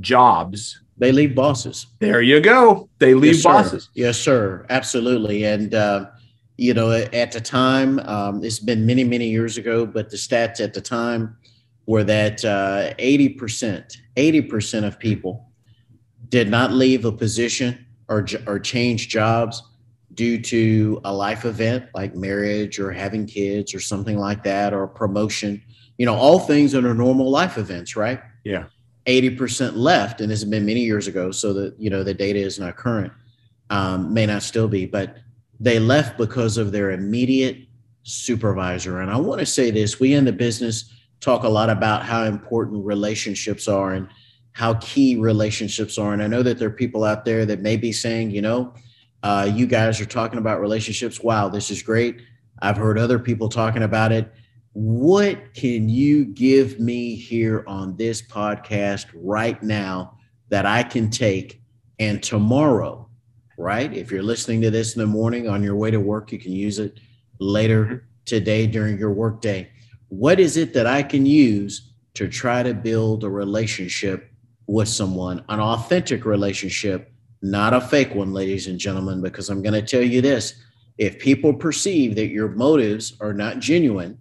jobs; 0.00 0.82
they 0.96 1.12
leave 1.12 1.34
bosses. 1.34 1.86
There 1.98 2.22
you 2.22 2.40
go. 2.40 2.88
They 2.98 3.14
leave 3.14 3.34
yes, 3.34 3.42
bosses. 3.42 3.90
Yes, 3.94 4.18
sir. 4.18 4.66
Absolutely, 4.68 5.44
and. 5.44 5.74
Uh, 5.74 6.06
you 6.56 6.72
know, 6.72 6.90
at 6.90 7.32
the 7.32 7.40
time, 7.40 7.98
um, 8.00 8.42
it's 8.42 8.58
been 8.58 8.86
many, 8.86 9.04
many 9.04 9.28
years 9.28 9.58
ago, 9.58 9.84
but 9.84 10.10
the 10.10 10.16
stats 10.16 10.60
at 10.60 10.72
the 10.72 10.80
time 10.80 11.36
were 11.86 12.02
that 12.04 12.44
uh, 12.44 12.94
80%, 12.98 13.96
80% 14.16 14.84
of 14.84 14.98
people 14.98 15.50
did 16.28 16.50
not 16.50 16.72
leave 16.72 17.04
a 17.04 17.12
position 17.12 17.86
or, 18.08 18.26
or 18.46 18.58
change 18.58 19.08
jobs 19.08 19.62
due 20.14 20.40
to 20.40 21.00
a 21.04 21.12
life 21.12 21.44
event 21.44 21.84
like 21.94 22.14
marriage 22.14 22.78
or 22.78 22.90
having 22.90 23.26
kids 23.26 23.74
or 23.74 23.80
something 23.80 24.16
like 24.16 24.42
that, 24.42 24.72
or 24.72 24.86
promotion, 24.86 25.62
you 25.98 26.06
know, 26.06 26.14
all 26.14 26.38
things 26.38 26.72
that 26.72 26.84
are 26.84 26.94
normal 26.94 27.30
life 27.30 27.58
events, 27.58 27.96
right? 27.96 28.20
Yeah. 28.44 28.64
80% 29.04 29.76
left, 29.76 30.20
and 30.20 30.30
this 30.30 30.40
has 30.40 30.50
been 30.50 30.64
many 30.64 30.80
years 30.80 31.06
ago, 31.06 31.30
so 31.30 31.52
that, 31.52 31.78
you 31.78 31.90
know, 31.90 32.02
the 32.02 32.14
data 32.14 32.38
is 32.38 32.58
not 32.58 32.76
current, 32.76 33.12
um, 33.70 34.12
may 34.12 34.26
not 34.26 34.42
still 34.42 34.66
be, 34.66 34.86
but 34.86 35.18
they 35.60 35.78
left 35.78 36.18
because 36.18 36.58
of 36.58 36.72
their 36.72 36.90
immediate 36.90 37.58
supervisor. 38.02 39.00
And 39.00 39.10
I 39.10 39.16
want 39.16 39.40
to 39.40 39.46
say 39.46 39.70
this 39.70 39.98
we 39.98 40.14
in 40.14 40.24
the 40.24 40.32
business 40.32 40.92
talk 41.20 41.44
a 41.44 41.48
lot 41.48 41.70
about 41.70 42.04
how 42.04 42.24
important 42.24 42.84
relationships 42.84 43.68
are 43.68 43.94
and 43.94 44.08
how 44.52 44.74
key 44.74 45.16
relationships 45.16 45.98
are. 45.98 46.12
And 46.12 46.22
I 46.22 46.26
know 46.26 46.42
that 46.42 46.58
there 46.58 46.68
are 46.68 46.72
people 46.72 47.04
out 47.04 47.24
there 47.24 47.44
that 47.46 47.60
may 47.60 47.76
be 47.76 47.92
saying, 47.92 48.30
you 48.30 48.42
know, 48.42 48.74
uh, 49.22 49.50
you 49.52 49.66
guys 49.66 50.00
are 50.00 50.06
talking 50.06 50.38
about 50.38 50.60
relationships. 50.60 51.20
Wow, 51.20 51.48
this 51.48 51.70
is 51.70 51.82
great. 51.82 52.20
I've 52.60 52.76
heard 52.76 52.98
other 52.98 53.18
people 53.18 53.48
talking 53.48 53.82
about 53.82 54.12
it. 54.12 54.32
What 54.72 55.54
can 55.54 55.88
you 55.88 56.26
give 56.26 56.78
me 56.78 57.16
here 57.16 57.64
on 57.66 57.96
this 57.96 58.22
podcast 58.22 59.06
right 59.14 59.60
now 59.62 60.18
that 60.48 60.66
I 60.66 60.82
can 60.82 61.10
take 61.10 61.60
and 61.98 62.22
tomorrow, 62.22 63.05
right? 63.56 63.92
If 63.92 64.10
you're 64.10 64.22
listening 64.22 64.60
to 64.62 64.70
this 64.70 64.94
in 64.94 65.00
the 65.00 65.06
morning 65.06 65.48
on 65.48 65.62
your 65.62 65.76
way 65.76 65.90
to 65.90 66.00
work, 66.00 66.32
you 66.32 66.38
can 66.38 66.52
use 66.52 66.78
it 66.78 67.00
later 67.38 67.84
mm-hmm. 67.84 67.96
today 68.24 68.66
during 68.66 68.98
your 68.98 69.12
workday. 69.12 69.70
What 70.08 70.40
is 70.40 70.56
it 70.56 70.72
that 70.74 70.86
I 70.86 71.02
can 71.02 71.26
use 71.26 71.92
to 72.14 72.28
try 72.28 72.62
to 72.62 72.74
build 72.74 73.24
a 73.24 73.30
relationship 73.30 74.30
with 74.66 74.88
someone, 74.88 75.44
an 75.48 75.60
authentic 75.60 76.24
relationship, 76.24 77.12
not 77.42 77.74
a 77.74 77.80
fake 77.80 78.14
one, 78.14 78.32
ladies 78.32 78.66
and 78.66 78.78
gentlemen? 78.78 79.20
Because 79.20 79.50
I'm 79.50 79.62
going 79.62 79.74
to 79.74 79.82
tell 79.82 80.02
you 80.02 80.20
this 80.20 80.54
if 80.98 81.18
people 81.18 81.52
perceive 81.52 82.14
that 82.14 82.28
your 82.28 82.48
motives 82.48 83.14
are 83.20 83.34
not 83.34 83.58
genuine, 83.58 84.18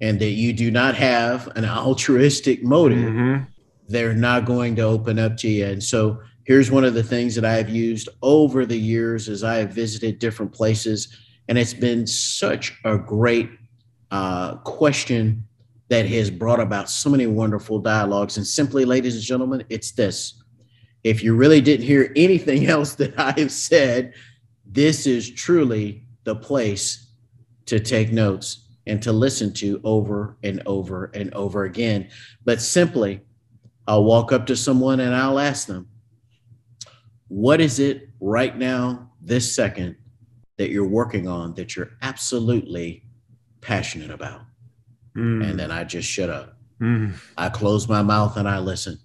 and 0.00 0.20
that 0.20 0.30
you 0.30 0.52
do 0.52 0.70
not 0.70 0.94
have 0.94 1.48
an 1.56 1.64
altruistic 1.64 2.62
motive, 2.62 2.98
mm-hmm. 2.98 3.44
they're 3.88 4.14
not 4.14 4.44
going 4.44 4.76
to 4.76 4.82
open 4.82 5.18
up 5.18 5.36
to 5.38 5.48
you. 5.48 5.64
And 5.64 5.82
so 5.82 6.20
here's 6.46 6.70
one 6.70 6.84
of 6.84 6.94
the 6.94 7.02
things 7.02 7.34
that 7.34 7.44
I 7.44 7.54
have 7.54 7.68
used 7.68 8.08
over 8.22 8.64
the 8.64 8.78
years 8.78 9.28
as 9.28 9.44
I 9.44 9.56
have 9.56 9.70
visited 9.70 10.18
different 10.18 10.52
places. 10.52 11.14
And 11.48 11.58
it's 11.58 11.74
been 11.74 12.06
such 12.06 12.78
a 12.84 12.96
great 12.96 13.50
uh, 14.10 14.56
question 14.58 15.44
that 15.88 16.06
has 16.06 16.30
brought 16.30 16.60
about 16.60 16.88
so 16.88 17.10
many 17.10 17.26
wonderful 17.26 17.78
dialogues. 17.80 18.36
And 18.36 18.46
simply, 18.46 18.84
ladies 18.84 19.14
and 19.14 19.24
gentlemen, 19.24 19.64
it's 19.68 19.92
this. 19.92 20.42
If 21.04 21.22
you 21.22 21.34
really 21.34 21.60
didn't 21.60 21.86
hear 21.86 22.12
anything 22.16 22.66
else 22.68 22.94
that 22.94 23.18
I 23.18 23.38
have 23.38 23.52
said, 23.52 24.14
this 24.64 25.06
is 25.06 25.30
truly 25.30 26.04
the 26.24 26.36
place 26.36 27.08
to 27.66 27.80
take 27.80 28.12
notes 28.12 28.68
and 28.86 29.02
to 29.02 29.12
listen 29.12 29.52
to 29.52 29.80
over 29.82 30.36
and 30.44 30.62
over 30.66 31.10
and 31.14 31.34
over 31.34 31.64
again. 31.64 32.08
But 32.44 32.60
simply, 32.60 33.20
I'll 33.88 34.04
walk 34.04 34.32
up 34.32 34.46
to 34.46 34.56
someone 34.56 35.00
and 35.00 35.14
I'll 35.14 35.40
ask 35.40 35.66
them, 35.66 35.88
What 37.28 37.60
is 37.60 37.78
it 37.78 38.08
right 38.20 38.56
now, 38.56 39.10
this 39.20 39.54
second, 39.54 39.96
that 40.58 40.70
you're 40.70 40.86
working 40.86 41.28
on 41.28 41.54
that 41.54 41.76
you're 41.76 41.90
absolutely 42.02 43.02
passionate 43.60 44.10
about? 44.10 44.42
Mm. 45.16 45.50
And 45.50 45.58
then 45.58 45.70
I 45.70 45.84
just 45.84 46.08
shut 46.08 46.30
up. 46.30 46.56
Mm. 46.80 47.14
I 47.36 47.48
close 47.48 47.88
my 47.88 48.02
mouth 48.02 48.36
and 48.36 48.48
I 48.48 48.58
listen. 48.58 48.98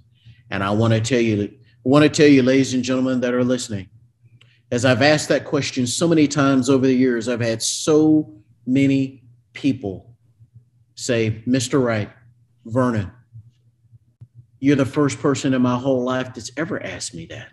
And 0.50 0.64
I 0.64 0.72
want 0.72 0.94
to 0.94 1.02
tell 1.02 1.22
you, 1.22 1.44
I 1.44 1.50
want 1.84 2.04
to 2.04 2.10
tell 2.10 2.28
you, 2.28 2.44
ladies 2.44 2.74
and 2.74 2.84
gentlemen 2.84 3.22
that 3.22 3.34
are 3.34 3.44
listening, 3.44 3.90
as 4.72 4.86
I've 4.86 5.02
asked 5.02 5.30
that 5.30 5.46
question 5.46 5.88
so 5.88 6.08
many 6.08 6.28
times 6.28 6.70
over 6.70 6.86
the 6.86 6.94
years, 6.94 7.28
I've 7.28 7.42
had 7.42 7.62
so 7.62 8.34
many 8.66 9.24
people 9.54 10.16
say, 10.96 11.44
Mr. 11.48 11.84
Wright, 11.84 12.10
Vernon, 12.66 13.12
you're 14.60 14.76
the 14.76 14.86
first 14.86 15.20
person 15.20 15.54
in 15.54 15.62
my 15.62 15.78
whole 15.78 16.04
life 16.04 16.34
that's 16.34 16.52
ever 16.56 16.82
asked 16.84 17.14
me 17.14 17.26
that. 17.28 17.50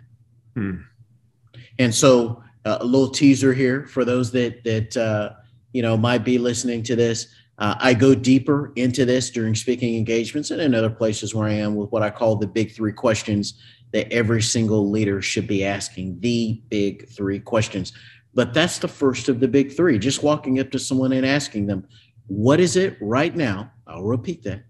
Hmm. 0.55 0.77
And 1.77 1.93
so, 1.93 2.43
uh, 2.65 2.77
a 2.81 2.85
little 2.85 3.09
teaser 3.09 3.53
here 3.53 3.85
for 3.87 4.03
those 4.03 4.31
that 4.31 4.63
that 4.63 4.97
uh, 4.97 5.33
you 5.71 5.81
know 5.81 5.97
might 5.97 6.23
be 6.23 6.37
listening 6.37 6.83
to 6.83 6.95
this. 6.95 7.27
Uh, 7.57 7.75
I 7.77 7.93
go 7.93 8.15
deeper 8.15 8.71
into 8.77 9.03
this 9.03 9.29
during 9.29 9.53
speaking 9.53 9.97
engagements 9.97 10.51
and 10.51 10.61
in 10.61 10.73
other 10.73 10.89
places 10.89 11.35
where 11.35 11.47
I 11.47 11.53
am 11.53 11.75
with 11.75 11.91
what 11.91 12.03
I 12.03 12.09
call 12.09 12.37
the 12.37 12.47
big 12.47 12.73
three 12.73 12.93
questions 12.93 13.61
that 13.91 14.11
every 14.13 14.41
single 14.41 14.89
leader 14.89 15.21
should 15.21 15.47
be 15.47 15.65
asking. 15.65 16.19
The 16.21 16.61
big 16.69 17.09
three 17.09 17.39
questions. 17.39 17.91
But 18.33 18.53
that's 18.53 18.77
the 18.77 18.87
first 18.87 19.27
of 19.27 19.39
the 19.39 19.47
big 19.47 19.73
three. 19.73 19.99
Just 19.99 20.23
walking 20.23 20.59
up 20.59 20.71
to 20.71 20.79
someone 20.79 21.11
and 21.11 21.25
asking 21.25 21.65
them, 21.65 21.85
what 22.27 22.59
is 22.59 22.75
it 22.75 22.97
right 23.01 23.35
now? 23.35 23.71
I'll 23.87 24.03
repeat 24.03 24.43
that. 24.43 24.63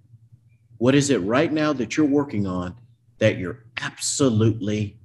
What 0.77 0.95
is 0.95 1.09
it 1.09 1.17
right 1.17 1.51
now 1.51 1.73
that 1.73 1.97
you're 1.97 2.05
working 2.05 2.47
on 2.47 2.75
that 3.19 3.37
you're 3.37 3.65
absolutely 3.81 4.97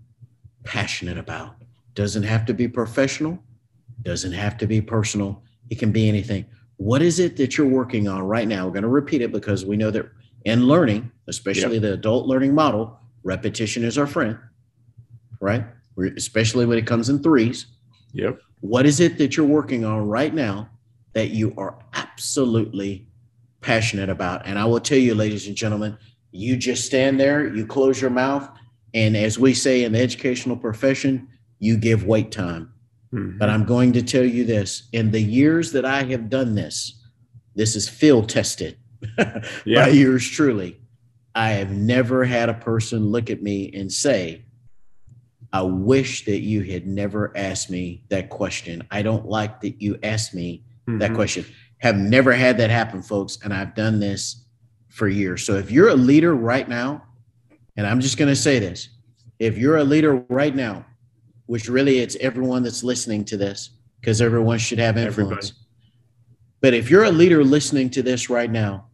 passionate 0.64 1.18
about? 1.18 1.56
Doesn't 1.94 2.24
have 2.24 2.44
to 2.46 2.54
be 2.54 2.66
professional, 2.66 3.38
doesn't 4.02 4.32
have 4.32 4.56
to 4.58 4.66
be 4.66 4.80
personal. 4.80 5.42
It 5.70 5.78
can 5.78 5.92
be 5.92 6.08
anything. 6.08 6.46
What 6.76 7.02
is 7.02 7.20
it 7.20 7.36
that 7.36 7.56
you're 7.56 7.68
working 7.68 8.08
on 8.08 8.22
right 8.22 8.48
now? 8.48 8.66
We're 8.66 8.72
going 8.72 8.82
to 8.82 8.88
repeat 8.88 9.22
it 9.22 9.32
because 9.32 9.64
we 9.64 9.76
know 9.76 9.90
that 9.90 10.06
in 10.44 10.66
learning, 10.66 11.10
especially 11.28 11.74
yep. 11.74 11.82
the 11.82 11.92
adult 11.94 12.26
learning 12.26 12.54
model, 12.54 12.98
repetition 13.22 13.84
is 13.84 13.96
our 13.96 14.06
friend, 14.06 14.38
right? 15.40 15.64
Especially 16.16 16.66
when 16.66 16.78
it 16.78 16.86
comes 16.86 17.08
in 17.08 17.22
threes. 17.22 17.66
Yep. 18.12 18.40
What 18.60 18.86
is 18.86 19.00
it 19.00 19.18
that 19.18 19.36
you're 19.36 19.46
working 19.46 19.84
on 19.84 20.08
right 20.08 20.34
now 20.34 20.68
that 21.12 21.30
you 21.30 21.54
are 21.56 21.78
absolutely 21.94 23.06
passionate 23.60 24.10
about? 24.10 24.46
And 24.46 24.58
I 24.58 24.64
will 24.64 24.80
tell 24.80 24.98
you, 24.98 25.14
ladies 25.14 25.46
and 25.46 25.56
gentlemen, 25.56 25.96
you 26.32 26.56
just 26.56 26.84
stand 26.84 27.18
there, 27.20 27.54
you 27.54 27.66
close 27.66 28.00
your 28.00 28.10
mouth, 28.10 28.50
and 28.94 29.16
as 29.16 29.38
we 29.38 29.52
say 29.52 29.82
in 29.82 29.92
the 29.92 30.00
educational 30.00 30.56
profession, 30.56 31.28
you 31.58 31.76
give 31.76 32.04
wait 32.04 32.30
time. 32.30 32.72
Mm-hmm. 33.12 33.38
But 33.38 33.50
I'm 33.50 33.64
going 33.64 33.92
to 33.94 34.02
tell 34.02 34.24
you 34.24 34.44
this 34.44 34.88
in 34.92 35.10
the 35.10 35.20
years 35.20 35.72
that 35.72 35.84
I 35.84 36.04
have 36.04 36.30
done 36.30 36.54
this, 36.54 37.02
this 37.54 37.76
is 37.76 37.88
field 37.88 38.28
tested 38.28 38.78
yeah. 39.64 39.86
by 39.86 39.88
yours 39.88 40.28
truly. 40.28 40.80
I 41.34 41.50
have 41.50 41.70
never 41.70 42.24
had 42.24 42.48
a 42.48 42.54
person 42.54 43.10
look 43.10 43.28
at 43.28 43.42
me 43.42 43.72
and 43.74 43.92
say, 43.92 44.44
I 45.52 45.62
wish 45.62 46.24
that 46.24 46.40
you 46.40 46.62
had 46.62 46.86
never 46.86 47.36
asked 47.36 47.70
me 47.70 48.04
that 48.08 48.30
question. 48.30 48.86
I 48.90 49.02
don't 49.02 49.26
like 49.26 49.60
that 49.60 49.80
you 49.80 49.98
asked 50.02 50.34
me 50.34 50.64
mm-hmm. 50.88 50.98
that 50.98 51.14
question. 51.14 51.44
Have 51.78 51.96
never 51.96 52.32
had 52.32 52.58
that 52.58 52.70
happen, 52.70 53.02
folks. 53.02 53.38
And 53.42 53.52
I've 53.52 53.74
done 53.74 53.98
this 53.98 54.46
for 54.88 55.08
years. 55.08 55.44
So 55.44 55.54
if 55.54 55.70
you're 55.70 55.88
a 55.88 55.94
leader 55.94 56.34
right 56.34 56.68
now, 56.68 57.04
and 57.76 57.86
I'm 57.86 58.00
just 58.00 58.18
going 58.18 58.28
to 58.28 58.36
say 58.36 58.58
this 58.58 58.88
if 59.38 59.58
you're 59.58 59.78
a 59.78 59.84
leader 59.84 60.24
right 60.28 60.54
now, 60.54 60.86
which 61.46 61.68
really 61.68 61.98
it's 61.98 62.16
everyone 62.16 62.62
that's 62.62 62.84
listening 62.84 63.24
to 63.26 63.36
this, 63.36 63.70
because 64.00 64.20
everyone 64.20 64.58
should 64.58 64.78
have 64.78 64.96
influence. 64.96 65.50
Everybody. 65.50 65.50
But 66.60 66.74
if 66.74 66.90
you're 66.90 67.04
a 67.04 67.10
leader 67.10 67.44
listening 67.44 67.90
to 67.90 68.02
this 68.02 68.30
right 68.30 68.50
now, 68.50 68.86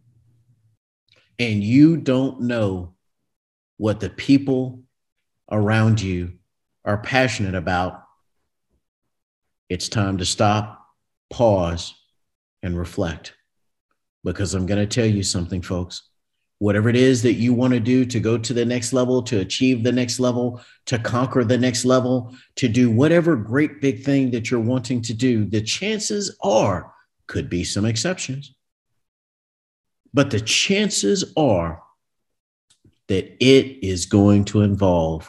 and 1.38 1.62
you 1.62 1.96
don't 1.96 2.42
know 2.42 2.94
what 3.76 4.00
the 4.00 4.10
people 4.10 4.82
around 5.50 6.00
you 6.00 6.34
are 6.84 6.98
passionate 6.98 7.54
about, 7.54 8.02
it's 9.68 9.88
time 9.88 10.18
to 10.18 10.26
stop, 10.26 10.84
pause, 11.30 11.94
and 12.62 12.76
reflect. 12.76 13.34
Because 14.24 14.52
I'm 14.52 14.66
going 14.66 14.80
to 14.80 14.86
tell 14.86 15.06
you 15.06 15.22
something, 15.22 15.62
folks. 15.62 16.09
Whatever 16.60 16.88
it 16.88 16.96
is 16.96 17.22
that 17.22 17.34
you 17.34 17.52
want 17.52 17.74
to 17.74 17.80
do 17.80 18.04
to 18.04 18.20
go 18.20 18.38
to 18.38 18.54
the 18.54 18.64
next 18.64 18.92
level, 18.92 19.22
to 19.24 19.40
achieve 19.40 19.82
the 19.82 19.90
next 19.90 20.20
level, 20.20 20.62
to 20.86 20.98
conquer 20.98 21.42
the 21.42 21.58
next 21.58 21.84
level, 21.84 22.34
to 22.56 22.68
do 22.68 22.90
whatever 22.90 23.34
great 23.34 23.80
big 23.80 24.04
thing 24.04 24.30
that 24.30 24.50
you're 24.50 24.60
wanting 24.60 25.02
to 25.02 25.14
do, 25.14 25.44
the 25.44 25.60
chances 25.60 26.36
are, 26.42 26.92
could 27.26 27.50
be 27.50 27.64
some 27.64 27.84
exceptions, 27.84 28.54
but 30.14 30.30
the 30.30 30.40
chances 30.40 31.32
are 31.36 31.82
that 33.08 33.36
it 33.44 33.84
is 33.84 34.06
going 34.06 34.44
to 34.44 34.60
involve 34.60 35.28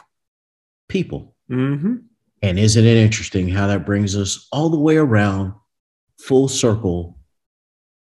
people 0.88 1.32
Mm-hmm. 1.52 1.96
And 2.42 2.58
isn't 2.58 2.84
it 2.84 2.96
interesting 2.96 3.48
how 3.48 3.66
that 3.68 3.86
brings 3.86 4.16
us 4.16 4.48
all 4.50 4.70
the 4.70 4.78
way 4.78 4.96
around, 4.96 5.54
full 6.18 6.48
circle 6.48 7.18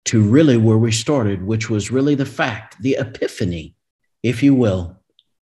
to 0.05 0.21
really 0.21 0.57
where 0.57 0.77
we 0.77 0.91
started, 0.91 1.43
which 1.43 1.69
was 1.69 1.91
really 1.91 2.15
the 2.15 2.25
fact, 2.25 2.81
the 2.81 2.97
epiphany, 2.99 3.75
if 4.23 4.41
you 4.41 4.55
will, 4.55 4.97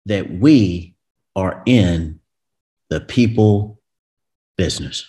that 0.05 0.29
we 0.31 0.95
are 1.35 1.63
in 1.65 2.19
the 2.89 3.01
people 3.01 3.81
business. 4.57 5.05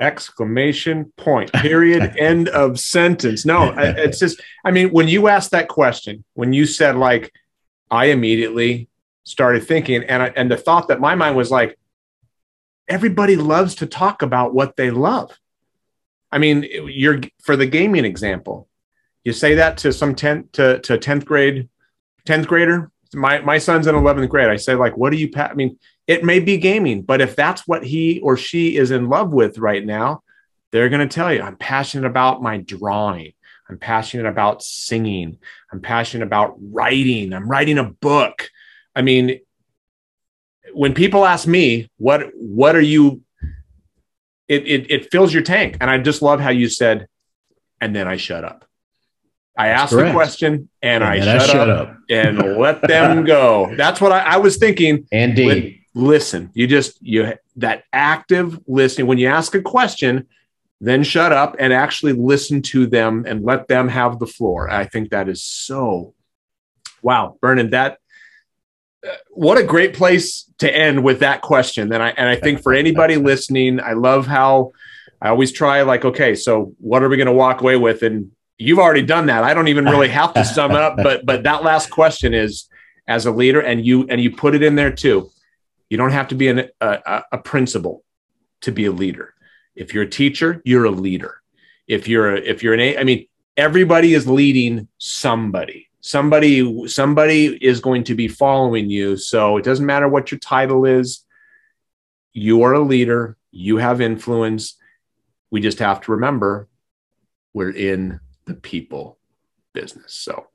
Exclamation 0.00 1.12
point, 1.16 1.52
period, 1.52 2.14
end 2.18 2.48
of 2.48 2.78
sentence. 2.78 3.44
No, 3.44 3.74
it's 3.76 4.18
just, 4.18 4.40
I 4.64 4.70
mean, 4.70 4.90
when 4.90 5.08
you 5.08 5.28
asked 5.28 5.50
that 5.50 5.68
question, 5.68 6.24
when 6.34 6.52
you 6.52 6.66
said, 6.66 6.96
like, 6.96 7.32
I 7.90 8.06
immediately 8.06 8.88
started 9.24 9.64
thinking, 9.64 10.04
and 10.04 10.22
I, 10.22 10.32
and 10.34 10.50
the 10.50 10.56
thought 10.56 10.88
that 10.88 11.00
my 11.00 11.14
mind 11.14 11.36
was 11.36 11.50
like, 11.50 11.78
everybody 12.88 13.36
loves 13.36 13.76
to 13.76 13.86
talk 13.86 14.22
about 14.22 14.54
what 14.54 14.76
they 14.76 14.90
love. 14.90 15.36
I 16.30 16.38
mean, 16.38 16.66
you're 16.70 17.20
for 17.42 17.56
the 17.56 17.66
gaming 17.66 18.04
example, 18.04 18.68
you 19.24 19.32
say 19.32 19.54
that 19.56 19.78
to 19.78 19.92
some 19.92 20.14
10th 20.14 20.52
to, 20.52 20.80
to 20.80 20.98
10th 20.98 21.24
grade, 21.24 21.68
10th 22.26 22.46
grader. 22.46 22.90
My, 23.14 23.40
my 23.40 23.58
son's 23.58 23.86
in 23.86 23.94
11th 23.94 24.28
grade. 24.28 24.48
I 24.48 24.56
say, 24.56 24.74
like, 24.74 24.96
what 24.96 25.10
do 25.10 25.18
you, 25.18 25.30
pa-? 25.30 25.48
I 25.50 25.54
mean, 25.54 25.78
it 26.06 26.24
may 26.24 26.40
be 26.40 26.58
gaming, 26.58 27.02
but 27.02 27.20
if 27.20 27.36
that's 27.36 27.66
what 27.66 27.84
he 27.84 28.20
or 28.20 28.36
she 28.36 28.76
is 28.76 28.90
in 28.90 29.08
love 29.08 29.30
with 29.32 29.58
right 29.58 29.84
now, 29.84 30.22
they're 30.70 30.88
going 30.88 31.06
to 31.06 31.14
tell 31.14 31.32
you, 31.32 31.40
I'm 31.40 31.56
passionate 31.56 32.06
about 32.06 32.42
my 32.42 32.58
drawing. 32.58 33.32
I'm 33.68 33.78
passionate 33.78 34.26
about 34.26 34.62
singing. 34.62 35.38
I'm 35.72 35.80
passionate 35.80 36.24
about 36.24 36.56
writing. 36.58 37.32
I'm 37.32 37.48
writing 37.48 37.78
a 37.78 37.84
book. 37.84 38.50
I 38.94 39.02
mean, 39.02 39.40
when 40.72 40.94
people 40.94 41.24
ask 41.24 41.46
me, 41.46 41.90
what, 41.96 42.30
what 42.34 42.76
are 42.76 42.80
you 42.80 43.22
it, 44.48 44.66
it, 44.66 44.90
it 44.90 45.10
fills 45.10 45.32
your 45.32 45.42
tank. 45.42 45.76
And 45.80 45.90
I 45.90 45.98
just 45.98 46.22
love 46.22 46.40
how 46.40 46.50
you 46.50 46.68
said, 46.68 47.06
and 47.80 47.94
then 47.94 48.08
I 48.08 48.16
shut 48.16 48.44
up. 48.44 48.64
I 49.56 49.68
asked 49.68 49.92
the 49.92 50.12
question 50.12 50.68
and, 50.80 51.02
and 51.02 51.04
I, 51.04 51.18
shut, 51.18 51.42
I 51.42 51.46
shut 51.46 51.70
up, 51.70 51.88
up, 51.88 51.96
and 52.08 52.38
let 52.58 52.80
them 52.80 53.24
go. 53.24 53.74
That's 53.76 54.00
what 54.00 54.12
I, 54.12 54.20
I 54.20 54.36
was 54.36 54.56
thinking. 54.56 55.08
Indeed. 55.10 55.80
Listen, 55.94 56.50
you 56.54 56.68
just 56.68 57.02
you 57.02 57.34
that 57.56 57.82
active 57.92 58.60
listening. 58.68 59.08
When 59.08 59.18
you 59.18 59.26
ask 59.26 59.56
a 59.56 59.62
question, 59.62 60.28
then 60.80 61.02
shut 61.02 61.32
up 61.32 61.56
and 61.58 61.72
actually 61.72 62.12
listen 62.12 62.62
to 62.62 62.86
them 62.86 63.24
and 63.26 63.44
let 63.44 63.66
them 63.66 63.88
have 63.88 64.20
the 64.20 64.28
floor. 64.28 64.70
I 64.70 64.84
think 64.84 65.10
that 65.10 65.28
is 65.28 65.42
so 65.42 66.14
wow, 67.02 67.36
Vernon. 67.40 67.70
That 67.70 67.98
what 69.30 69.58
a 69.58 69.62
great 69.62 69.94
place 69.94 70.50
to 70.58 70.74
end 70.74 71.04
with 71.04 71.20
that 71.20 71.42
question. 71.42 71.92
And 71.92 72.02
I 72.02 72.10
and 72.10 72.28
I 72.28 72.36
think 72.36 72.62
for 72.62 72.72
anybody 72.72 73.16
listening, 73.30 73.80
I 73.80 73.92
love 73.92 74.26
how 74.26 74.72
I 75.20 75.28
always 75.28 75.52
try 75.52 75.82
like, 75.82 76.04
okay, 76.04 76.34
so 76.34 76.74
what 76.78 77.02
are 77.02 77.08
we 77.08 77.16
going 77.16 77.26
to 77.26 77.32
walk 77.32 77.60
away 77.60 77.76
with? 77.76 78.02
And 78.02 78.32
you've 78.56 78.78
already 78.78 79.02
done 79.02 79.26
that. 79.26 79.44
I 79.44 79.54
don't 79.54 79.68
even 79.68 79.84
really 79.84 80.08
have 80.08 80.34
to 80.34 80.44
sum 80.44 80.72
up, 80.72 80.96
but 81.02 81.24
but 81.24 81.44
that 81.44 81.62
last 81.62 81.90
question 81.90 82.34
is 82.34 82.68
as 83.06 83.26
a 83.26 83.30
leader, 83.30 83.60
and 83.60 83.84
you 83.84 84.06
and 84.08 84.20
you 84.20 84.30
put 84.30 84.54
it 84.54 84.62
in 84.62 84.74
there 84.74 84.92
too. 84.92 85.30
You 85.88 85.96
don't 85.96 86.12
have 86.12 86.28
to 86.28 86.34
be 86.34 86.48
an, 86.48 86.68
a, 86.82 87.22
a 87.32 87.38
principal 87.38 88.04
to 88.60 88.72
be 88.72 88.84
a 88.84 88.92
leader. 88.92 89.32
If 89.74 89.94
you're 89.94 90.02
a 90.02 90.10
teacher, 90.10 90.60
you're 90.64 90.84
a 90.84 90.90
leader. 90.90 91.40
If 91.86 92.08
you're 92.08 92.34
a, 92.34 92.38
if 92.38 92.62
you're 92.62 92.74
an, 92.74 92.98
I 92.98 93.04
mean, 93.04 93.26
everybody 93.56 94.12
is 94.12 94.28
leading 94.28 94.88
somebody 94.98 95.87
somebody 96.00 96.88
somebody 96.88 97.46
is 97.46 97.80
going 97.80 98.04
to 98.04 98.14
be 98.14 98.28
following 98.28 98.90
you. 98.90 99.16
So 99.16 99.56
it 99.56 99.64
doesn't 99.64 99.86
matter 99.86 100.08
what 100.08 100.30
your 100.30 100.38
title 100.38 100.84
is. 100.84 101.24
You 102.32 102.62
are 102.62 102.74
a 102.74 102.80
leader. 102.80 103.36
You 103.50 103.78
have 103.78 104.00
influence. 104.00 104.76
We 105.50 105.60
just 105.60 105.78
have 105.80 106.00
to 106.02 106.12
remember 106.12 106.68
we're 107.52 107.70
in 107.70 108.20
the 108.44 108.54
people 108.54 109.18
business. 109.72 110.14
So 110.14 110.46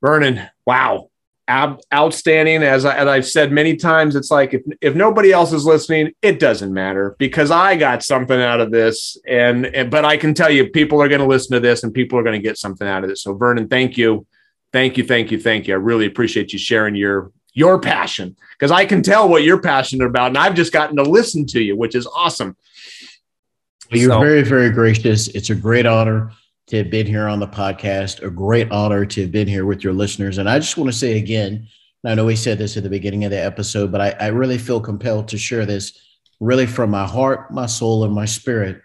vernon 0.00 0.48
wow 0.66 1.10
ab- 1.48 1.80
outstanding 1.92 2.62
as, 2.62 2.84
I, 2.84 2.96
as 2.96 3.08
i've 3.08 3.26
said 3.26 3.52
many 3.52 3.76
times 3.76 4.14
it's 4.14 4.30
like 4.30 4.54
if, 4.54 4.62
if 4.80 4.94
nobody 4.94 5.32
else 5.32 5.52
is 5.52 5.64
listening 5.64 6.12
it 6.22 6.38
doesn't 6.38 6.72
matter 6.72 7.16
because 7.18 7.50
i 7.50 7.76
got 7.76 8.02
something 8.02 8.40
out 8.40 8.60
of 8.60 8.70
this 8.70 9.16
and, 9.26 9.66
and 9.66 9.90
but 9.90 10.04
i 10.04 10.16
can 10.16 10.34
tell 10.34 10.50
you 10.50 10.70
people 10.70 11.02
are 11.02 11.08
going 11.08 11.20
to 11.20 11.26
listen 11.26 11.52
to 11.52 11.60
this 11.60 11.82
and 11.82 11.92
people 11.92 12.18
are 12.18 12.22
going 12.22 12.40
to 12.40 12.42
get 12.42 12.58
something 12.58 12.86
out 12.86 13.02
of 13.02 13.10
this. 13.10 13.22
So 13.22 13.34
vernon 13.34 13.68
thank 13.68 13.96
you. 13.96 14.26
Thank 14.72 14.96
you 14.96 15.04
thank 15.04 15.30
you 15.30 15.38
thank 15.38 15.68
you. 15.68 15.74
I 15.74 15.78
really 15.78 16.06
appreciate 16.06 16.52
you 16.52 16.58
sharing 16.58 16.94
your 16.94 17.32
your 17.54 17.78
passion 17.78 18.34
because 18.52 18.70
i 18.70 18.86
can 18.86 19.02
tell 19.02 19.28
what 19.28 19.42
you're 19.42 19.60
passionate 19.60 20.06
about 20.06 20.28
and 20.28 20.38
i've 20.38 20.54
just 20.54 20.72
gotten 20.72 20.96
to 20.96 21.02
listen 21.02 21.44
to 21.44 21.60
you 21.60 21.76
which 21.76 21.94
is 21.94 22.06
awesome. 22.06 22.56
You're 23.90 24.10
so. 24.10 24.20
very 24.20 24.42
very 24.42 24.70
gracious. 24.70 25.28
It's 25.28 25.50
a 25.50 25.54
great 25.54 25.86
honor 25.86 26.32
to 26.72 26.78
have 26.78 26.88
been 26.88 27.06
here 27.06 27.28
on 27.28 27.38
the 27.38 27.46
podcast. 27.46 28.22
A 28.22 28.30
great 28.30 28.72
honor 28.72 29.04
to 29.04 29.20
have 29.20 29.30
been 29.30 29.46
here 29.46 29.66
with 29.66 29.84
your 29.84 29.92
listeners. 29.92 30.38
And 30.38 30.48
i 30.48 30.58
just 30.58 30.78
want 30.78 30.90
to 30.90 30.96
say 30.96 31.18
again 31.18 31.68
i 32.02 32.14
know 32.14 32.24
we 32.24 32.34
said 32.34 32.56
this 32.56 32.78
at 32.78 32.82
the 32.82 32.88
beginning 32.88 33.24
of 33.24 33.30
the 33.30 33.38
episode 33.38 33.92
but 33.92 34.00
I, 34.00 34.10
I 34.18 34.26
really 34.28 34.56
feel 34.56 34.80
compelled 34.80 35.28
to 35.28 35.38
share 35.38 35.66
this 35.66 36.00
really 36.40 36.64
from 36.64 36.88
my 36.88 37.06
heart 37.06 37.52
my 37.52 37.66
soul 37.66 38.04
and 38.04 38.14
my 38.14 38.24
spirit. 38.24 38.80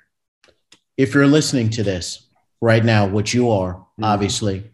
If 0.97 1.13
you're 1.13 1.27
listening 1.27 1.69
to 1.71 1.83
this 1.83 2.27
right 2.59 2.83
now 2.83 3.07
which 3.07 3.33
you 3.33 3.49
are 3.51 3.75
mm-hmm. 3.75 4.03
obviously 4.03 4.69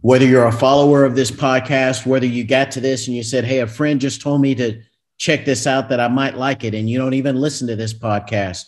whether 0.00 0.24
you're 0.24 0.46
a 0.46 0.52
follower 0.52 1.04
of 1.04 1.14
this 1.14 1.30
podcast, 1.30 2.06
whether 2.06 2.26
you 2.26 2.44
got 2.44 2.70
to 2.70 2.80
this 2.80 3.06
and 3.06 3.16
you 3.16 3.22
said, 3.22 3.44
Hey, 3.44 3.58
a 3.58 3.66
friend 3.66 4.00
just 4.00 4.22
told 4.22 4.40
me 4.40 4.54
to 4.54 4.80
check 5.18 5.44
this 5.44 5.66
out 5.66 5.88
that 5.88 6.00
I 6.00 6.08
might 6.08 6.36
like 6.36 6.64
it, 6.64 6.74
and 6.74 6.88
you 6.88 6.96
don't 6.96 7.14
even 7.14 7.36
listen 7.36 7.66
to 7.68 7.76
this 7.76 7.92
podcast, 7.92 8.66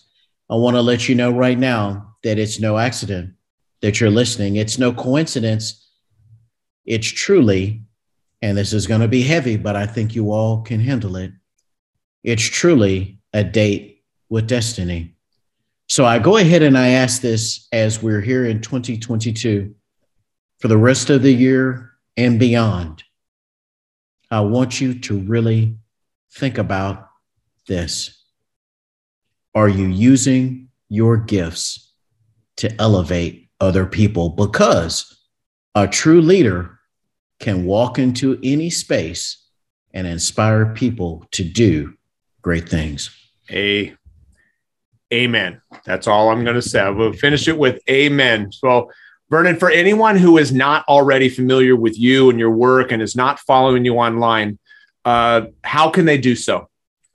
I 0.51 0.57
want 0.57 0.75
to 0.77 0.83
let 0.83 1.09
you 1.09 1.15
know 1.15 1.31
right 1.31 1.59
now 1.59 2.17
that 2.25 2.39
it's 2.39 2.59
no 2.59 2.77
accident 2.77 3.35
that 3.81 4.01
you're 4.01 4.11
listening. 4.11 4.57
It's 4.57 4.79
no 4.79 4.93
coincidence. 4.93 5.89
It's 6.85 7.07
truly, 7.07 7.83
and 8.43 8.57
this 8.57 8.73
is 8.73 8.87
going 8.87 9.01
to 9.01 9.09
be 9.09 9.23
heavy, 9.23 9.57
but 9.57 9.77
I 9.77 9.87
think 9.87 10.15
you 10.15 10.33
all 10.33 10.63
can 10.63 10.81
handle 10.81 11.17
it. 11.17 11.33
It's 12.25 12.43
truly 12.43 13.19
a 13.33 13.45
date 13.45 14.03
with 14.29 14.47
destiny. 14.47 15.15
So 15.89 16.05
I 16.05 16.19
go 16.19 16.37
ahead 16.37 16.63
and 16.63 16.77
I 16.77 16.89
ask 16.89 17.23
this 17.23 17.67
as 17.73 18.03
we're 18.03 18.21
here 18.21 18.45
in 18.45 18.61
2022 18.61 19.75
for 20.59 20.69
the 20.69 20.77
rest 20.77 21.09
of 21.09 21.23
the 21.23 21.33
year 21.33 21.93
and 22.17 22.39
beyond, 22.39 23.05
I 24.31 24.41
want 24.41 24.81
you 24.81 24.99
to 25.01 25.19
really 25.21 25.79
think 26.33 26.59
about 26.59 27.09
this. 27.67 28.23
Are 29.55 29.69
you 29.69 29.87
using 29.87 30.69
your 30.89 31.17
gifts 31.17 31.93
to 32.57 32.75
elevate 32.81 33.48
other 33.61 33.87
people? 33.87 34.31
Because 34.31 35.17
a 35.75 35.87
true 35.87 36.21
leader 36.21 36.79
can 37.41 37.65
walk 37.65 37.99
into 37.99 38.39
any 38.43 38.71
space 38.71 39.45
and 39.93 40.07
inspire 40.07 40.67
people 40.67 41.25
to 41.33 41.45
do 41.45 41.95
great 42.43 42.69
things. 42.69 43.11
A 43.51 43.95
amen. 45.13 45.61
That's 45.85 46.07
all 46.07 46.31
I'm 46.31 46.45
going 46.45 46.57
to 46.57 46.63
say. 46.63 46.91
We'll 46.91 47.13
finish 47.13 47.49
it 47.49 47.57
with 47.57 47.81
amen. 47.89 48.53
So 48.53 48.91
Vernon, 49.31 49.57
for 49.57 49.71
anyone 49.71 50.17
who 50.17 50.39
is 50.39 50.53
not 50.53 50.87
already 50.89 51.29
familiar 51.29 51.77
with 51.77 51.99
you 51.99 52.31
and 52.31 52.39
your 52.39 52.51
work 52.51 52.93
and 52.93 53.03
is 53.03 53.15
not 53.15 53.39
following 53.41 53.85
you 53.85 53.97
online, 53.97 54.59
uh, 55.05 55.43
how 55.63 55.91
can 55.91 56.07
they 56.07 56.19
do 56.19 56.35
so? 56.35 56.69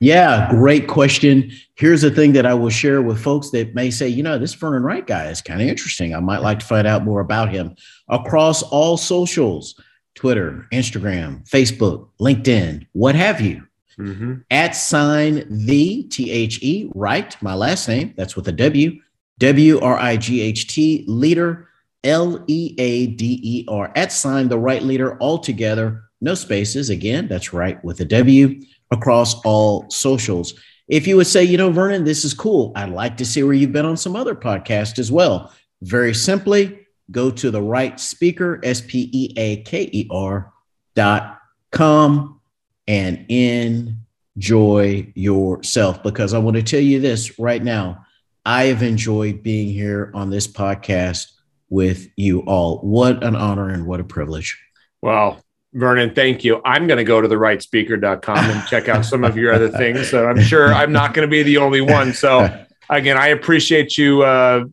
Yeah, 0.04 0.50
great 0.50 0.90
question. 0.90 1.50
Here's 1.76 2.02
the 2.02 2.12
thing 2.12 2.34
that 2.34 2.46
I 2.46 2.54
will 2.54 2.70
share 2.70 3.02
with 3.02 3.22
folks 3.22 3.52
that 3.52 3.74
may 3.74 3.90
say, 3.90 4.10
you 4.10 4.22
know, 4.22 4.38
this 4.38 4.54
Vernon 4.54 4.84
Wright 4.84 5.08
guy 5.08 5.28
is 5.28 5.42
kind 5.42 5.62
of 5.62 5.68
interesting. 5.70 6.14
I 6.14 6.20
might 6.20 6.42
like 6.42 6.60
to 6.60 6.66
find 6.66 6.86
out 6.86 7.06
more 7.06 7.22
about 7.22 7.54
him 7.54 7.74
across 8.10 8.64
all 8.64 8.98
socials 8.98 9.80
Twitter, 10.14 10.68
Instagram, 10.74 11.48
Facebook, 11.50 12.10
LinkedIn, 12.20 12.86
what 12.92 13.16
have 13.16 13.40
you. 13.40 13.66
Mm-hmm. 13.98 14.40
At 14.52 14.76
sign 14.76 15.46
the 15.50 16.04
T 16.04 16.30
H 16.30 16.62
E, 16.62 16.92
right? 16.94 17.42
My 17.42 17.54
last 17.54 17.88
name, 17.88 18.14
that's 18.18 18.36
with 18.36 18.50
a 18.50 18.52
W, 18.52 19.00
W 19.40 19.80
R 19.80 19.98
I 19.98 20.18
G 20.18 20.42
H 20.42 20.68
T, 20.68 21.06
leader 21.08 21.70
L 22.04 22.44
E 22.48 22.76
A 22.78 23.08
D 23.08 23.40
E 23.42 23.66
R 23.70 23.90
at 23.96 24.12
sign 24.12 24.50
the 24.50 24.60
right 24.60 24.84
leader 24.84 25.18
all 25.20 25.38
together, 25.38 26.04
no 26.20 26.36
spaces. 26.36 26.90
Again, 26.90 27.30
that's 27.30 27.54
right 27.54 27.82
with 27.86 28.02
a 28.02 28.06
W 28.06 28.60
across 28.94 29.42
all 29.42 29.90
socials. 29.90 30.54
If 30.88 31.08
you 31.08 31.18
would 31.18 31.28
say, 31.28 31.44
you 31.44 31.58
know, 31.58 31.72
Vernon, 31.72 32.04
this 32.04 32.24
is 32.24 32.34
cool. 32.34 32.72
I'd 32.76 32.90
like 32.90 33.18
to 33.18 33.26
see 33.26 33.44
where 33.44 33.54
you've 33.54 33.72
been 33.72 33.86
on 33.86 33.98
some 33.98 34.16
other 34.16 34.36
podcasts 34.36 35.00
as 35.00 35.12
well. 35.12 35.52
Very 35.82 36.14
simply, 36.14 36.88
go 37.12 37.32
to 37.32 37.52
the 37.52 37.62
right 37.62 38.00
speaker, 38.00 38.60
S 38.64 38.82
P 38.82 39.10
E 39.12 39.34
A 39.38 39.58
K 39.64 39.90
E 39.92 40.08
R 40.12 40.54
dot 40.96 41.40
com 41.72 42.40
and 42.88 43.26
enjoy 43.30 45.12
yourself. 45.16 46.04
Because 46.04 46.34
I 46.34 46.40
want 46.40 46.56
to 46.58 46.64
tell 46.64 46.80
you 46.80 47.00
this 47.00 47.40
right 47.40 47.64
now. 47.64 48.06
I 48.46 48.66
have 48.66 48.84
enjoyed 48.84 49.42
being 49.42 49.70
here 49.70 50.12
on 50.14 50.30
this 50.30 50.48
podcast 50.48 51.32
with 51.70 52.10
you 52.18 52.42
all. 52.42 52.80
What 52.80 53.24
an 53.24 53.36
honor 53.36 53.70
and 53.70 53.88
what 53.88 54.02
a 54.02 54.04
privilege. 54.04 54.62
Well, 55.02 55.42
Vernon, 55.74 56.14
thank 56.14 56.44
you. 56.44 56.62
I'm 56.64 56.86
going 56.86 56.98
to 56.98 57.04
go 57.04 57.20
to 57.20 57.28
the 57.28 57.36
rightspeaker.com 57.36 58.38
and 58.38 58.68
check 58.68 58.90
out 58.90 59.06
some 59.06 59.24
of 59.24 59.36
your 59.36 59.54
other 59.54 59.70
things. 59.78 60.10
So 60.10 60.28
I'm 60.28 60.40
sure 60.40 60.74
I'm 60.74 60.92
not 60.92 61.14
going 61.14 61.28
to 61.28 61.32
be 61.32 61.44
the 61.44 61.58
only 61.58 61.82
one. 61.82 62.14
So 62.14 62.66
again, 62.90 63.18
I 63.18 63.28
appreciate 63.28 63.98
you 63.98 64.24
uh, 64.24 64.66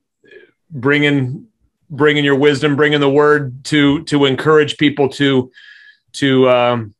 bringing 0.71 1.47
bringing 1.89 2.25
your 2.25 2.37
wisdom, 2.37 2.77
bringing 2.77 3.01
the 3.01 3.11
word 3.11 3.65
to 3.67 4.05
to 4.05 4.27
encourage 4.27 4.77
people 4.77 5.09
to 5.11 5.51
to 6.13 6.49
um, 6.51 6.95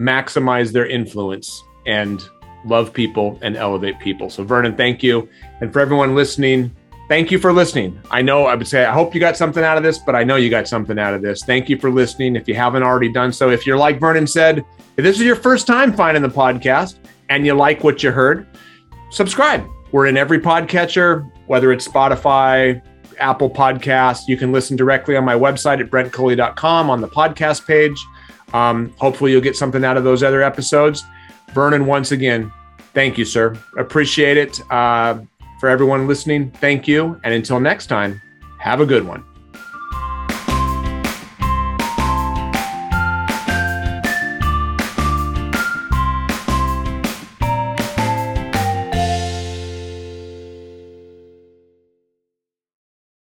maximize 0.00 0.72
their 0.72 0.86
influence 0.86 1.62
and 1.86 2.28
love 2.64 2.92
people 2.92 3.38
and 3.42 3.56
elevate 3.56 3.98
people. 3.98 4.30
So 4.30 4.44
Vernon, 4.44 4.76
thank 4.76 5.02
you, 5.02 5.28
and 5.60 5.72
for 5.72 5.80
everyone 5.80 6.14
listening 6.14 6.74
thank 7.08 7.30
you 7.30 7.38
for 7.38 7.52
listening. 7.52 8.00
I 8.10 8.22
know 8.22 8.46
I 8.46 8.54
would 8.54 8.68
say, 8.68 8.84
I 8.84 8.92
hope 8.92 9.14
you 9.14 9.20
got 9.20 9.36
something 9.36 9.64
out 9.64 9.76
of 9.76 9.82
this, 9.82 9.98
but 9.98 10.14
I 10.14 10.24
know 10.24 10.36
you 10.36 10.50
got 10.50 10.68
something 10.68 10.98
out 10.98 11.14
of 11.14 11.22
this. 11.22 11.42
Thank 11.42 11.68
you 11.68 11.78
for 11.78 11.90
listening. 11.90 12.36
If 12.36 12.46
you 12.46 12.54
haven't 12.54 12.82
already 12.82 13.12
done 13.12 13.32
so, 13.32 13.50
if 13.50 13.66
you're 13.66 13.78
like 13.78 13.98
Vernon 13.98 14.26
said, 14.26 14.64
if 14.96 15.04
this 15.04 15.16
is 15.18 15.22
your 15.22 15.36
first 15.36 15.66
time 15.66 15.92
finding 15.92 16.22
the 16.22 16.28
podcast, 16.28 16.98
and 17.28 17.44
you 17.46 17.54
like 17.54 17.84
what 17.84 18.02
you 18.02 18.10
heard, 18.10 18.46
subscribe. 19.10 19.66
We're 19.92 20.06
in 20.06 20.16
every 20.16 20.38
podcatcher, 20.38 21.30
whether 21.46 21.72
it's 21.72 21.86
Spotify, 21.86 22.82
Apple 23.18 23.50
Podcasts. 23.50 24.28
You 24.28 24.36
can 24.36 24.52
listen 24.52 24.76
directly 24.76 25.16
on 25.16 25.24
my 25.24 25.34
website 25.34 25.80
at 25.80 25.90
brentcoley.com 25.90 26.90
on 26.90 27.00
the 27.00 27.08
podcast 27.08 27.66
page. 27.66 27.98
Um, 28.52 28.94
hopefully, 28.98 29.32
you'll 29.32 29.40
get 29.40 29.56
something 29.56 29.84
out 29.84 29.96
of 29.96 30.04
those 30.04 30.22
other 30.22 30.42
episodes. 30.42 31.04
Vernon, 31.52 31.86
once 31.86 32.12
again, 32.12 32.52
thank 32.94 33.18
you, 33.18 33.24
sir. 33.24 33.56
Appreciate 33.76 34.36
it. 34.36 34.60
Uh, 34.70 35.20
for 35.58 35.68
everyone 35.68 36.06
listening, 36.06 36.50
thank 36.50 36.86
you. 36.86 37.20
And 37.24 37.34
until 37.34 37.60
next 37.60 37.86
time, 37.86 38.20
have 38.58 38.80
a 38.80 38.86
good 38.86 39.06
one. 39.06 39.24